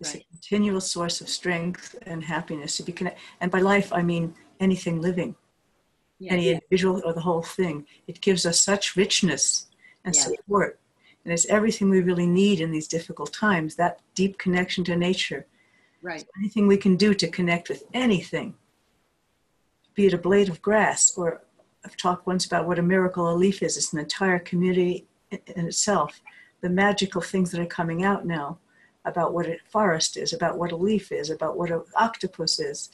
It's 0.00 0.14
right. 0.14 0.24
a 0.24 0.32
continual 0.32 0.80
source 0.80 1.20
of 1.20 1.28
strength 1.28 1.94
and 2.02 2.22
happiness 2.22 2.76
to 2.76 2.82
be 2.82 2.92
connected. 2.92 3.20
And 3.40 3.50
by 3.50 3.60
life, 3.60 3.92
I 3.92 4.02
mean 4.02 4.34
anything 4.60 5.00
living, 5.00 5.36
yeah. 6.24 6.32
any 6.32 6.50
individual 6.50 7.02
or 7.04 7.12
the 7.12 7.20
whole 7.20 7.42
thing. 7.42 7.86
It 8.06 8.20
gives 8.20 8.46
us 8.46 8.60
such 8.60 8.96
richness 8.96 9.66
and 10.04 10.14
yeah. 10.14 10.22
support. 10.22 10.78
And 11.24 11.32
it's 11.32 11.46
everything 11.46 11.88
we 11.88 12.00
really 12.00 12.26
need 12.26 12.60
in 12.60 12.70
these 12.70 12.88
difficult 12.88 13.32
times 13.32 13.76
that 13.76 14.00
deep 14.14 14.38
connection 14.38 14.84
to 14.84 14.96
nature. 14.96 15.46
Right. 16.02 16.20
So 16.20 16.26
anything 16.38 16.66
we 16.66 16.76
can 16.76 16.96
do 16.96 17.14
to 17.14 17.28
connect 17.28 17.68
with 17.68 17.84
anything, 17.94 18.54
be 19.94 20.06
it 20.06 20.14
a 20.14 20.18
blade 20.18 20.48
of 20.48 20.60
grass, 20.60 21.16
or 21.16 21.42
I've 21.84 21.96
talked 21.96 22.26
once 22.26 22.44
about 22.44 22.66
what 22.66 22.78
a 22.78 22.82
miracle 22.82 23.30
a 23.30 23.34
leaf 23.34 23.62
is. 23.62 23.76
It's 23.76 23.92
an 23.92 24.00
entire 24.00 24.38
community 24.38 25.06
in 25.30 25.66
itself. 25.66 26.20
The 26.60 26.68
magical 26.68 27.20
things 27.20 27.50
that 27.50 27.60
are 27.60 27.66
coming 27.66 28.04
out 28.04 28.26
now 28.26 28.58
about 29.04 29.32
what 29.34 29.46
a 29.46 29.58
forest 29.70 30.16
is, 30.16 30.32
about 30.32 30.58
what 30.58 30.72
a 30.72 30.76
leaf 30.76 31.12
is, 31.12 31.30
about 31.30 31.56
what 31.56 31.70
an 31.70 31.82
octopus 31.96 32.58
is. 32.58 32.90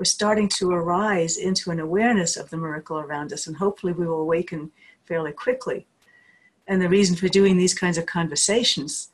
We're 0.00 0.04
starting 0.04 0.48
to 0.56 0.70
arise 0.70 1.36
into 1.36 1.70
an 1.70 1.78
awareness 1.78 2.38
of 2.38 2.48
the 2.48 2.56
miracle 2.56 2.98
around 2.98 3.34
us, 3.34 3.46
and 3.46 3.54
hopefully 3.54 3.92
we 3.92 4.06
will 4.06 4.22
awaken 4.22 4.70
fairly 5.04 5.30
quickly. 5.30 5.86
And 6.66 6.80
the 6.80 6.88
reason 6.88 7.16
for 7.16 7.28
doing 7.28 7.58
these 7.58 7.74
kinds 7.74 7.98
of 7.98 8.06
conversations 8.06 9.10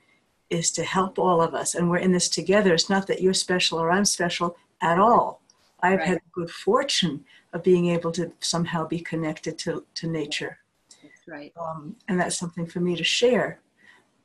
is 0.48 0.70
to 0.70 0.84
help 0.84 1.18
all 1.18 1.42
of 1.42 1.54
us. 1.54 1.74
And 1.74 1.90
we're 1.90 1.96
in 1.96 2.12
this 2.12 2.28
together. 2.28 2.72
It's 2.72 2.88
not 2.88 3.08
that 3.08 3.20
you're 3.20 3.34
special 3.34 3.80
or 3.80 3.90
I'm 3.90 4.04
special 4.04 4.56
at 4.80 5.00
all. 5.00 5.42
I've 5.80 5.98
right. 5.98 6.08
had 6.08 6.18
the 6.18 6.30
good 6.30 6.50
fortune 6.52 7.24
of 7.52 7.64
being 7.64 7.88
able 7.88 8.12
to 8.12 8.30
somehow 8.38 8.86
be 8.86 9.00
connected 9.00 9.58
to, 9.58 9.84
to 9.96 10.06
nature. 10.06 10.58
That's 11.02 11.26
right. 11.26 11.52
Um, 11.60 11.96
and 12.06 12.20
that's 12.20 12.38
something 12.38 12.64
for 12.64 12.78
me 12.78 12.94
to 12.94 13.02
share 13.02 13.60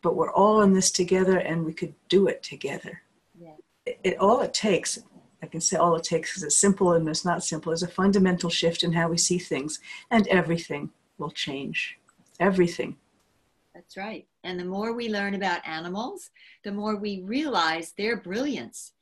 but 0.01 0.15
we're 0.15 0.31
all 0.31 0.61
in 0.61 0.73
this 0.73 0.91
together 0.91 1.37
and 1.37 1.65
we 1.65 1.73
could 1.73 1.93
do 2.09 2.27
it 2.27 2.43
together. 2.43 3.01
Yeah. 3.39 3.53
It, 3.85 3.99
it, 4.03 4.17
all 4.17 4.41
it 4.41 4.53
takes, 4.53 4.99
I 5.41 5.47
can 5.47 5.61
say 5.61 5.77
all 5.77 5.95
it 5.95 6.03
takes 6.03 6.37
is 6.37 6.43
it's 6.43 6.57
simple 6.57 6.93
and 6.93 7.07
it's 7.09 7.25
not 7.25 7.43
simple, 7.43 7.71
is 7.71 7.83
a 7.83 7.87
fundamental 7.87 8.49
shift 8.49 8.83
in 8.83 8.93
how 8.93 9.09
we 9.09 9.17
see 9.17 9.39
things, 9.39 9.79
and 10.11 10.27
everything 10.27 10.91
will 11.17 11.31
change. 11.31 11.97
Everything. 12.39 12.97
That's 13.73 13.97
right. 13.97 14.27
And 14.43 14.59
the 14.59 14.65
more 14.65 14.93
we 14.93 15.09
learn 15.09 15.33
about 15.35 15.65
animals, 15.65 16.29
the 16.63 16.71
more 16.71 16.95
we 16.95 17.21
realize 17.21 17.93
their 17.97 18.17
brilliance. 18.17 18.93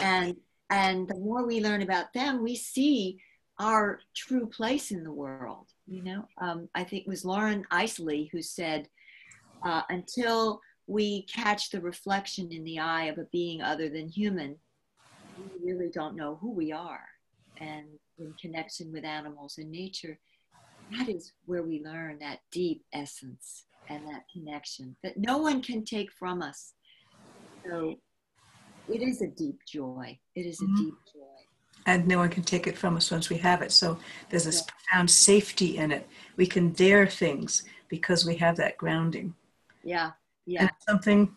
And 0.00 0.36
and 0.70 1.06
the 1.06 1.18
more 1.18 1.46
we 1.46 1.60
learn 1.60 1.82
about 1.82 2.14
them, 2.14 2.42
we 2.42 2.56
see 2.56 3.18
our 3.58 4.00
true 4.14 4.46
place 4.46 4.90
in 4.90 5.04
the 5.04 5.12
world. 5.12 5.68
You 5.86 6.02
know, 6.02 6.28
um, 6.38 6.68
I 6.74 6.84
think 6.84 7.02
it 7.02 7.08
was 7.08 7.26
Loren 7.26 7.66
Eiseley 7.70 8.30
who 8.32 8.40
said, 8.40 8.88
uh, 9.62 9.82
until 9.90 10.60
we 10.86 11.22
catch 11.22 11.70
the 11.70 11.80
reflection 11.80 12.50
in 12.52 12.64
the 12.64 12.78
eye 12.78 13.04
of 13.04 13.18
a 13.18 13.26
being 13.30 13.60
other 13.60 13.88
than 13.90 14.08
human, 14.08 14.56
we 15.38 15.72
really 15.72 15.90
don't 15.90 16.16
know 16.16 16.36
who 16.40 16.52
we 16.52 16.72
are. 16.72 17.04
And 17.58 17.86
in 18.18 18.34
connection 18.40 18.92
with 18.92 19.04
animals 19.04 19.58
and 19.58 19.70
nature, 19.70 20.18
that 20.96 21.08
is 21.08 21.32
where 21.46 21.62
we 21.62 21.82
learn 21.84 22.18
that 22.20 22.40
deep 22.50 22.84
essence 22.92 23.64
and 23.88 24.06
that 24.06 24.22
connection 24.32 24.96
that 25.02 25.16
no 25.16 25.38
one 25.38 25.62
can 25.62 25.84
take 25.84 26.10
from 26.12 26.42
us. 26.42 26.74
So 27.64 27.96
it 28.88 29.02
is 29.02 29.22
a 29.22 29.28
deep 29.28 29.58
joy. 29.66 30.18
It 30.34 30.46
is 30.46 30.60
a 30.60 30.64
mm-hmm. 30.64 30.76
deep 30.76 30.94
joy. 31.12 31.20
And 31.86 32.06
no 32.06 32.18
one 32.18 32.28
can 32.28 32.44
take 32.44 32.66
it 32.66 32.78
from 32.78 32.96
us 32.96 33.10
once 33.10 33.28
we 33.28 33.38
have 33.38 33.62
it. 33.62 33.72
So 33.72 33.98
there's 34.30 34.44
this 34.44 34.62
yeah. 34.64 34.72
profound 34.72 35.10
safety 35.10 35.78
in 35.78 35.90
it. 35.90 36.08
We 36.36 36.46
can 36.46 36.70
dare 36.70 37.06
things 37.06 37.64
because 37.88 38.24
we 38.24 38.36
have 38.36 38.56
that 38.56 38.76
grounding. 38.76 39.34
Yeah. 39.82 40.12
Yeah. 40.46 40.62
And 40.62 40.70
something 40.88 41.34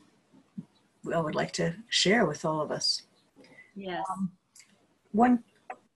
I 1.13 1.19
would 1.19 1.35
like 1.35 1.51
to 1.53 1.75
share 1.89 2.25
with 2.25 2.45
all 2.45 2.61
of 2.61 2.71
us. 2.71 3.03
Yes. 3.76 4.03
Um, 4.11 4.32
one, 5.11 5.43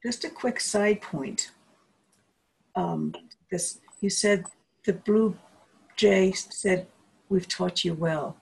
just 0.03 0.23
a 0.23 0.29
quick 0.29 0.59
side 0.59 1.01
point. 1.01 1.51
Um, 2.75 3.13
this, 3.51 3.79
you 4.01 4.09
said 4.09 4.45
the 4.85 4.93
Blue 4.93 5.35
Jay 5.95 6.31
said, 6.31 6.87
We've 7.29 7.47
taught 7.47 7.85
you 7.85 7.93
well. 7.93 8.37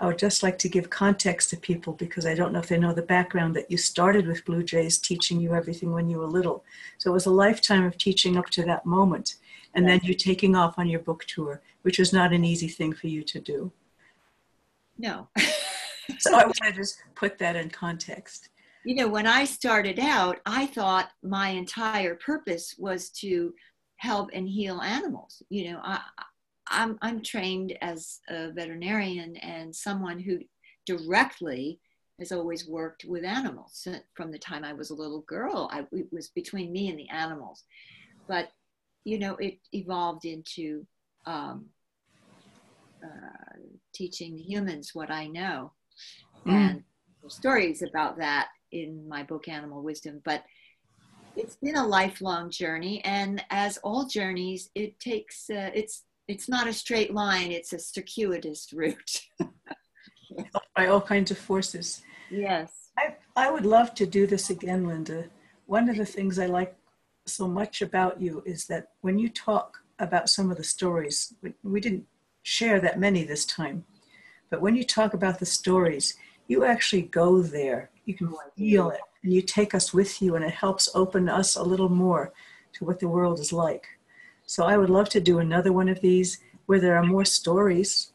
I 0.00 0.06
would 0.06 0.18
just 0.18 0.42
like 0.42 0.58
to 0.58 0.68
give 0.68 0.90
context 0.90 1.50
to 1.50 1.56
people 1.56 1.92
because 1.92 2.26
I 2.26 2.34
don't 2.34 2.52
know 2.52 2.58
if 2.58 2.66
they 2.66 2.78
know 2.78 2.92
the 2.92 3.02
background 3.02 3.54
that 3.54 3.70
you 3.70 3.76
started 3.76 4.26
with 4.26 4.44
Blue 4.44 4.64
Jays 4.64 4.98
teaching 4.98 5.40
you 5.40 5.54
everything 5.54 5.92
when 5.92 6.10
you 6.10 6.18
were 6.18 6.26
little. 6.26 6.64
So 6.98 7.10
it 7.10 7.14
was 7.14 7.26
a 7.26 7.30
lifetime 7.30 7.84
of 7.84 7.96
teaching 7.96 8.36
up 8.36 8.46
to 8.50 8.64
that 8.64 8.84
moment. 8.84 9.36
And 9.74 9.88
then 9.88 10.00
you're 10.02 10.14
taking 10.14 10.56
off 10.56 10.78
on 10.78 10.88
your 10.88 11.00
book 11.00 11.24
tour 11.26 11.62
which 11.84 11.98
was 11.98 12.14
not 12.14 12.32
an 12.32 12.44
easy 12.44 12.66
thing 12.66 12.94
for 12.94 13.08
you 13.08 13.22
to 13.22 13.38
do. 13.38 13.70
No. 14.98 15.28
so 16.18 16.34
I 16.34 16.44
want 16.44 16.56
to 16.56 16.72
just 16.72 16.96
put 17.14 17.38
that 17.38 17.56
in 17.56 17.68
context. 17.68 18.48
You 18.84 18.94
know, 18.96 19.08
when 19.08 19.26
I 19.26 19.44
started 19.44 19.98
out, 19.98 20.40
I 20.44 20.66
thought 20.66 21.10
my 21.22 21.48
entire 21.48 22.16
purpose 22.16 22.74
was 22.78 23.10
to 23.20 23.54
help 23.96 24.30
and 24.32 24.48
heal 24.48 24.80
animals. 24.80 25.42
You 25.48 25.72
know, 25.72 25.80
I, 25.82 26.00
I'm, 26.68 26.98
I'm 27.00 27.22
trained 27.22 27.76
as 27.80 28.20
a 28.28 28.52
veterinarian 28.52 29.36
and 29.36 29.74
someone 29.74 30.18
who 30.18 30.38
directly 30.86 31.80
has 32.18 32.30
always 32.30 32.68
worked 32.68 33.04
with 33.06 33.24
animals 33.24 33.88
from 34.14 34.30
the 34.30 34.38
time 34.38 34.64
I 34.64 34.72
was 34.72 34.90
a 34.90 34.94
little 34.94 35.22
girl. 35.22 35.68
I, 35.72 35.86
it 35.92 36.06
was 36.12 36.28
between 36.28 36.70
me 36.70 36.90
and 36.90 36.98
the 36.98 37.08
animals. 37.08 37.64
But, 38.28 38.50
you 39.04 39.18
know, 39.18 39.36
it 39.36 39.58
evolved 39.72 40.24
into 40.24 40.86
um, 41.26 41.66
uh, 43.02 43.58
teaching 43.94 44.38
humans 44.38 44.90
what 44.94 45.10
I 45.10 45.26
know. 45.26 45.72
Mm. 46.46 46.52
And 46.52 46.84
stories 47.28 47.82
about 47.82 48.18
that 48.18 48.48
in 48.74 49.08
my 49.08 49.22
book, 49.22 49.48
Animal 49.48 49.82
Wisdom. 49.82 50.20
But 50.24 50.44
it's 51.36 51.56
been 51.56 51.76
a 51.76 51.86
lifelong 51.86 52.50
journey. 52.50 53.02
And 53.04 53.42
as 53.50 53.78
all 53.78 54.06
journeys, 54.06 54.70
it 54.74 55.00
takes, 55.00 55.48
uh, 55.50 55.70
it's, 55.74 56.04
it's 56.28 56.48
not 56.48 56.66
a 56.66 56.72
straight 56.72 57.12
line, 57.12 57.50
it's 57.50 57.72
a 57.72 57.78
circuitous 57.78 58.72
route. 58.72 59.20
By 60.76 60.86
all 60.86 61.00
kinds 61.00 61.30
of 61.30 61.38
forces. 61.38 62.02
Yes. 62.30 62.90
I, 62.98 63.14
I 63.36 63.50
would 63.50 63.66
love 63.66 63.94
to 63.94 64.06
do 64.06 64.26
this 64.26 64.50
again, 64.50 64.86
Linda. 64.86 65.24
One 65.66 65.88
of 65.88 65.96
the 65.96 66.06
things 66.06 66.38
I 66.38 66.46
like 66.46 66.76
so 67.26 67.48
much 67.48 67.82
about 67.82 68.20
you 68.20 68.42
is 68.44 68.66
that 68.66 68.88
when 69.00 69.18
you 69.18 69.28
talk 69.28 69.78
about 69.98 70.28
some 70.28 70.50
of 70.50 70.56
the 70.56 70.64
stories, 70.64 71.34
we, 71.42 71.54
we 71.62 71.80
didn't 71.80 72.06
share 72.42 72.80
that 72.80 72.98
many 72.98 73.24
this 73.24 73.44
time. 73.44 73.84
But 74.50 74.60
when 74.60 74.76
you 74.76 74.84
talk 74.84 75.14
about 75.14 75.38
the 75.38 75.46
stories, 75.46 76.14
you 76.46 76.64
actually 76.64 77.02
go 77.02 77.42
there. 77.42 77.90
You 78.04 78.14
can 78.14 78.34
feel 78.56 78.90
it 78.90 79.00
and 79.22 79.32
you 79.32 79.40
take 79.40 79.74
us 79.74 79.94
with 79.94 80.20
you, 80.20 80.36
and 80.36 80.44
it 80.44 80.52
helps 80.52 80.88
open 80.94 81.28
us 81.28 81.56
a 81.56 81.62
little 81.62 81.88
more 81.88 82.32
to 82.74 82.84
what 82.84 83.00
the 83.00 83.08
world 83.08 83.40
is 83.40 83.52
like. 83.52 83.86
So 84.46 84.64
I 84.64 84.76
would 84.76 84.90
love 84.90 85.08
to 85.10 85.20
do 85.20 85.38
another 85.38 85.72
one 85.72 85.88
of 85.88 86.00
these 86.00 86.38
where 86.66 86.80
there 86.80 86.96
are 86.96 87.04
more 87.04 87.24
stories, 87.24 88.12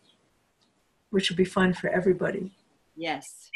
which 1.09 1.29
would 1.29 1.37
be 1.37 1.45
fun 1.45 1.73
for 1.73 1.89
everybody. 1.89 2.51
Yes. 2.95 3.49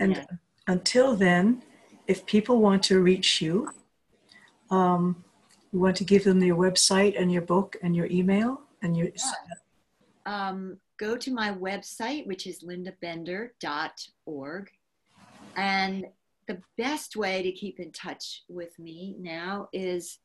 And 0.00 0.16
yeah. 0.16 0.24
until 0.66 1.14
then, 1.14 1.62
if 2.08 2.26
people 2.26 2.60
want 2.60 2.82
to 2.84 3.00
reach 3.00 3.40
you, 3.40 3.70
um, 4.70 5.24
you 5.72 5.78
want 5.78 5.96
to 5.98 6.04
give 6.04 6.24
them 6.24 6.42
your 6.42 6.56
website 6.56 7.20
and 7.20 7.30
your 7.30 7.42
book 7.42 7.76
and 7.82 7.94
your 7.94 8.06
email 8.06 8.62
and 8.82 8.96
your. 8.96 9.06
Yeah 9.06 9.32
um, 10.26 10.78
go 10.98 11.16
to 11.16 11.32
my 11.32 11.52
website, 11.52 12.26
which 12.26 12.46
is 12.46 12.62
lindabender.org. 12.62 14.70
And 15.56 16.06
the 16.48 16.60
best 16.76 17.16
way 17.16 17.42
to 17.42 17.52
keep 17.52 17.78
in 17.80 17.92
touch 17.92 18.42
with 18.48 18.78
me 18.78 19.16
now 19.18 19.68
is 19.72 20.18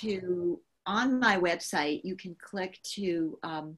to, 0.00 0.60
on 0.86 1.18
my 1.18 1.38
website, 1.38 2.00
you 2.04 2.16
can 2.16 2.36
click 2.40 2.78
to 2.94 3.38
um, 3.42 3.76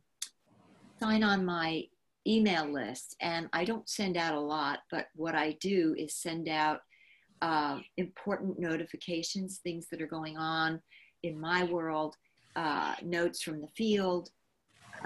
sign 1.00 1.22
on 1.22 1.44
my 1.44 1.84
email 2.26 2.70
list. 2.70 3.16
And 3.20 3.48
I 3.52 3.64
don't 3.64 3.88
send 3.88 4.16
out 4.16 4.34
a 4.34 4.40
lot, 4.40 4.80
but 4.90 5.06
what 5.14 5.34
I 5.34 5.56
do 5.60 5.94
is 5.98 6.14
send 6.14 6.48
out 6.48 6.80
uh, 7.42 7.78
important 7.96 8.58
notifications, 8.58 9.58
things 9.58 9.86
that 9.90 10.02
are 10.02 10.06
going 10.06 10.36
on 10.36 10.80
in 11.22 11.38
my 11.38 11.64
world, 11.64 12.16
uh, 12.56 12.94
notes 13.02 13.42
from 13.42 13.60
the 13.60 13.68
field, 13.68 14.30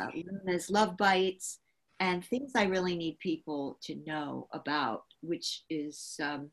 uh, 0.01 0.07
Luna's 0.15 0.71
Love 0.71 0.97
Bites, 0.97 1.59
and 1.99 2.25
things 2.25 2.53
I 2.55 2.65
really 2.65 2.97
need 2.97 3.19
people 3.19 3.79
to 3.83 3.97
know 4.07 4.49
about, 4.53 5.03
which 5.23 5.63
is 5.71 6.17
um, 6.23 6.51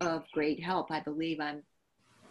of 0.00 0.24
great 0.32 0.62
help. 0.62 0.90
I 0.90 1.00
believe 1.00 1.40
I'm 1.40 1.62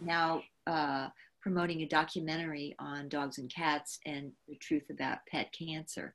now 0.00 0.42
uh, 0.66 1.08
promoting 1.40 1.82
a 1.82 1.86
documentary 1.86 2.74
on 2.78 3.08
dogs 3.08 3.38
and 3.38 3.52
cats 3.52 3.98
and 4.06 4.32
the 4.48 4.56
truth 4.56 4.84
about 4.90 5.18
pet 5.30 5.52
cancer. 5.52 6.14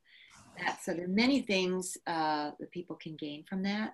That, 0.59 0.79
so 0.83 0.93
there 0.93 1.05
are 1.05 1.07
many 1.07 1.41
things 1.41 1.97
uh, 2.07 2.51
that 2.59 2.71
people 2.71 2.95
can 2.95 3.15
gain 3.15 3.45
from 3.47 3.63
that. 3.63 3.93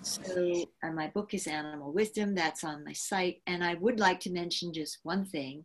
So, 0.00 0.64
uh, 0.84 0.92
my 0.92 1.08
book 1.08 1.34
is 1.34 1.48
Animal 1.48 1.92
Wisdom. 1.92 2.34
That's 2.34 2.62
on 2.62 2.84
my 2.84 2.92
site. 2.92 3.42
And 3.48 3.64
I 3.64 3.74
would 3.74 3.98
like 3.98 4.20
to 4.20 4.30
mention 4.30 4.72
just 4.72 4.98
one 5.02 5.24
thing. 5.24 5.64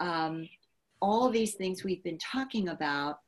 Um, 0.00 0.48
all 1.02 1.28
these 1.28 1.54
things 1.54 1.84
we've 1.84 2.02
been 2.02 2.18
talking 2.18 2.68
about, 2.68 3.18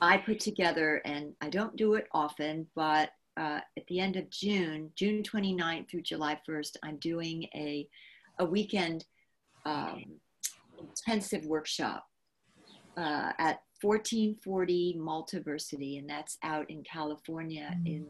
I 0.00 0.18
put 0.18 0.38
together, 0.38 1.02
and 1.04 1.32
I 1.40 1.48
don't 1.48 1.76
do 1.76 1.94
it 1.94 2.06
often, 2.12 2.68
but 2.76 3.10
uh, 3.36 3.60
at 3.76 3.86
the 3.88 4.00
end 4.00 4.16
of 4.16 4.28
June, 4.30 4.90
June 4.94 5.22
29th 5.22 5.90
through 5.90 6.02
July 6.02 6.38
1st, 6.48 6.76
I'm 6.82 6.96
doing 6.96 7.44
a, 7.54 7.88
a 8.38 8.44
weekend 8.44 9.04
um, 9.64 10.04
intensive 10.78 11.46
workshop 11.46 12.06
uh, 12.96 13.32
at 13.38 13.62
1440 13.80 14.96
Multiversity, 14.98 15.98
and 15.98 16.08
that's 16.08 16.38
out 16.42 16.68
in 16.70 16.82
California 16.84 17.70
mm-hmm. 17.74 17.86
in 17.86 18.06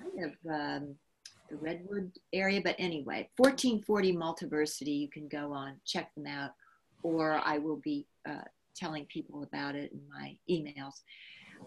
kind 0.00 0.24
of 0.24 0.52
um, 0.52 0.94
the 1.50 1.56
Redwood 1.56 2.10
area. 2.32 2.60
But 2.62 2.76
anyway, 2.78 3.28
1440 3.36 4.16
Multiversity, 4.16 4.98
you 4.98 5.08
can 5.08 5.28
go 5.28 5.52
on, 5.52 5.74
check 5.84 6.14
them 6.14 6.26
out, 6.26 6.52
or 7.02 7.40
I 7.44 7.58
will 7.58 7.80
be 7.84 8.06
uh, 8.28 8.42
telling 8.74 9.04
people 9.06 9.42
about 9.42 9.74
it 9.74 9.92
in 9.92 10.00
my 10.08 10.36
emails. 10.50 11.02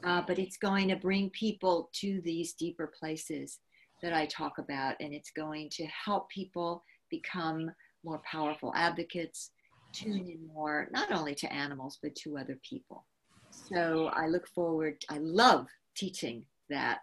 Uh, 0.04 0.22
but 0.26 0.40
it's 0.40 0.58
going 0.58 0.88
to 0.90 0.96
bring 0.96 1.30
people 1.32 1.90
to 1.94 2.22
these 2.24 2.54
deeper 2.54 2.92
places 3.00 3.60
that 4.02 4.14
I 4.14 4.26
talk 4.28 4.58
about, 4.58 4.96
and 5.00 5.14
it's 5.14 5.32
going 5.32 5.70
to 5.74 5.86
help 5.88 6.30
people 6.30 6.84
become 7.10 7.72
more 8.04 8.22
powerful 8.30 8.74
advocates, 8.76 9.52
tune 9.94 10.28
in 10.28 10.48
more, 10.54 10.88
not 10.92 11.12
only 11.12 11.34
to 11.36 11.52
animals, 11.52 11.98
but 12.02 12.16
to 12.16 12.38
other 12.38 12.60
people. 12.68 13.06
So 13.50 14.10
I 14.14 14.28
look 14.28 14.48
forward, 14.48 14.98
I 15.10 15.18
love 15.18 15.68
teaching 15.96 16.44
that 16.70 17.00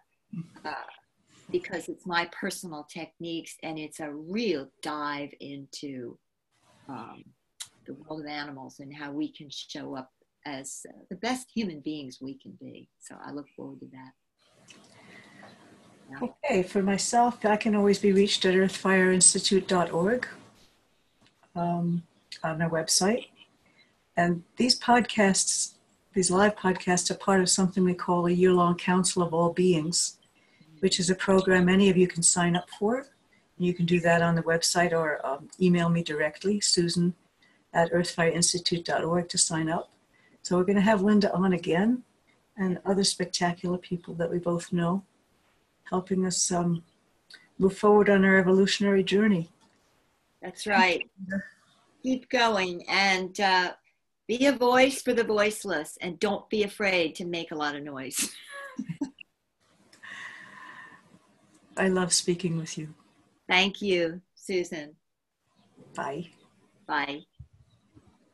uh, 0.65 0.73
because 1.51 1.89
it's 1.89 2.07
my 2.07 2.29
personal 2.39 2.87
techniques 2.93 3.57
and 3.63 3.79
it's 3.79 4.01
a 4.01 4.11
real 4.11 4.69
dive 4.83 5.31
into 5.41 6.19
um, 6.89 7.25
the 7.87 7.95
world 7.95 8.21
of 8.21 8.27
animals 8.27 8.81
and 8.81 8.95
how 8.95 9.13
we 9.13 9.33
can 9.33 9.49
show 9.51 9.97
up 9.97 10.11
as 10.45 10.87
uh, 10.89 10.93
the 11.09 11.17
best 11.17 11.49
human 11.55 11.81
beings 11.81 12.19
we 12.21 12.35
can 12.35 12.53
be. 12.61 12.89
So 13.01 13.17
I 13.25 13.33
look 13.33 13.47
forward 13.57 13.81
to 13.81 13.87
that. 13.87 14.13
Yeah. 16.11 16.29
Okay, 16.29 16.63
for 16.63 16.83
myself, 16.83 17.45
I 17.45 17.57
can 17.57 17.75
always 17.75 17.99
be 17.99 18.13
reached 18.13 18.45
at 18.45 18.55
earthfireinstitute.org 18.55 20.29
um, 21.57 22.03
on 22.43 22.63
our 22.63 22.71
website. 22.71 23.29
And 24.17 24.45
these 24.57 24.79
podcasts, 24.79 25.75
these 26.13 26.31
live 26.31 26.57
podcasts, 26.57 27.11
are 27.11 27.15
part 27.15 27.41
of 27.41 27.49
something 27.49 27.85
we 27.85 27.95
call 27.95 28.27
a 28.27 28.31
year 28.31 28.53
long 28.53 28.77
Council 28.77 29.23
of 29.23 29.33
All 29.33 29.53
Beings, 29.53 30.19
which 30.81 31.01
is 31.01 31.09
a 31.09 31.15
program 31.15 31.69
any 31.69 31.89
of 31.89 31.97
you 31.97 32.07
can 32.07 32.23
sign 32.23 32.55
up 32.55 32.69
for. 32.79 33.07
You 33.57 33.73
can 33.73 33.87
do 33.87 34.01
that 34.01 34.21
on 34.21 34.35
the 34.35 34.43
website 34.43 34.93
or 34.93 35.25
um, 35.25 35.49
email 35.61 35.89
me 35.89 36.03
directly, 36.03 36.61
Susan 36.61 37.15
at 37.73 37.93
earthfireinstitute.org 37.93 39.29
to 39.29 39.39
sign 39.39 39.69
up. 39.69 39.91
So 40.45 40.59
we're 40.59 40.65
going 40.65 40.77
to 40.77 40.83
have 40.83 41.01
Linda 41.01 41.33
on 41.33 41.55
again 41.55 42.03
and 42.59 42.79
other 42.85 43.03
spectacular 43.03 43.79
people 43.79 44.13
that 44.15 44.31
we 44.31 44.39
both 44.39 44.75
know, 44.75 45.03
helping 45.85 46.27
us 46.27 46.53
um, 46.53 46.85
move 47.59 47.79
forward 47.79 48.11
on 48.11 48.27
our 48.27 48.37
evolutionary 48.37 49.03
journey. 49.03 49.49
That's 50.43 50.67
right. 50.67 51.11
Keep 52.03 52.29
going 52.29 52.85
and 52.91 53.41
uh, 53.41 53.73
be 54.29 54.45
a 54.45 54.53
voice 54.53 55.01
for 55.01 55.15
the 55.15 55.25
voiceless 55.25 55.97
and 56.03 56.21
don't 56.21 56.49
be 56.51 56.63
afraid 56.63 57.15
to 57.15 57.25
make 57.25 57.51
a 57.51 57.57
lot 57.57 57.75
of 57.75 57.83
noise. 57.83 58.31
I 61.79 61.89
love 61.89 62.13
speaking 62.13 62.59
with 62.59 62.77
you. 62.77 62.93
Thank 63.49 63.81
you, 63.81 64.21
Susan. 64.35 64.95
Bye. 65.95 66.29
Bye. 66.87 67.23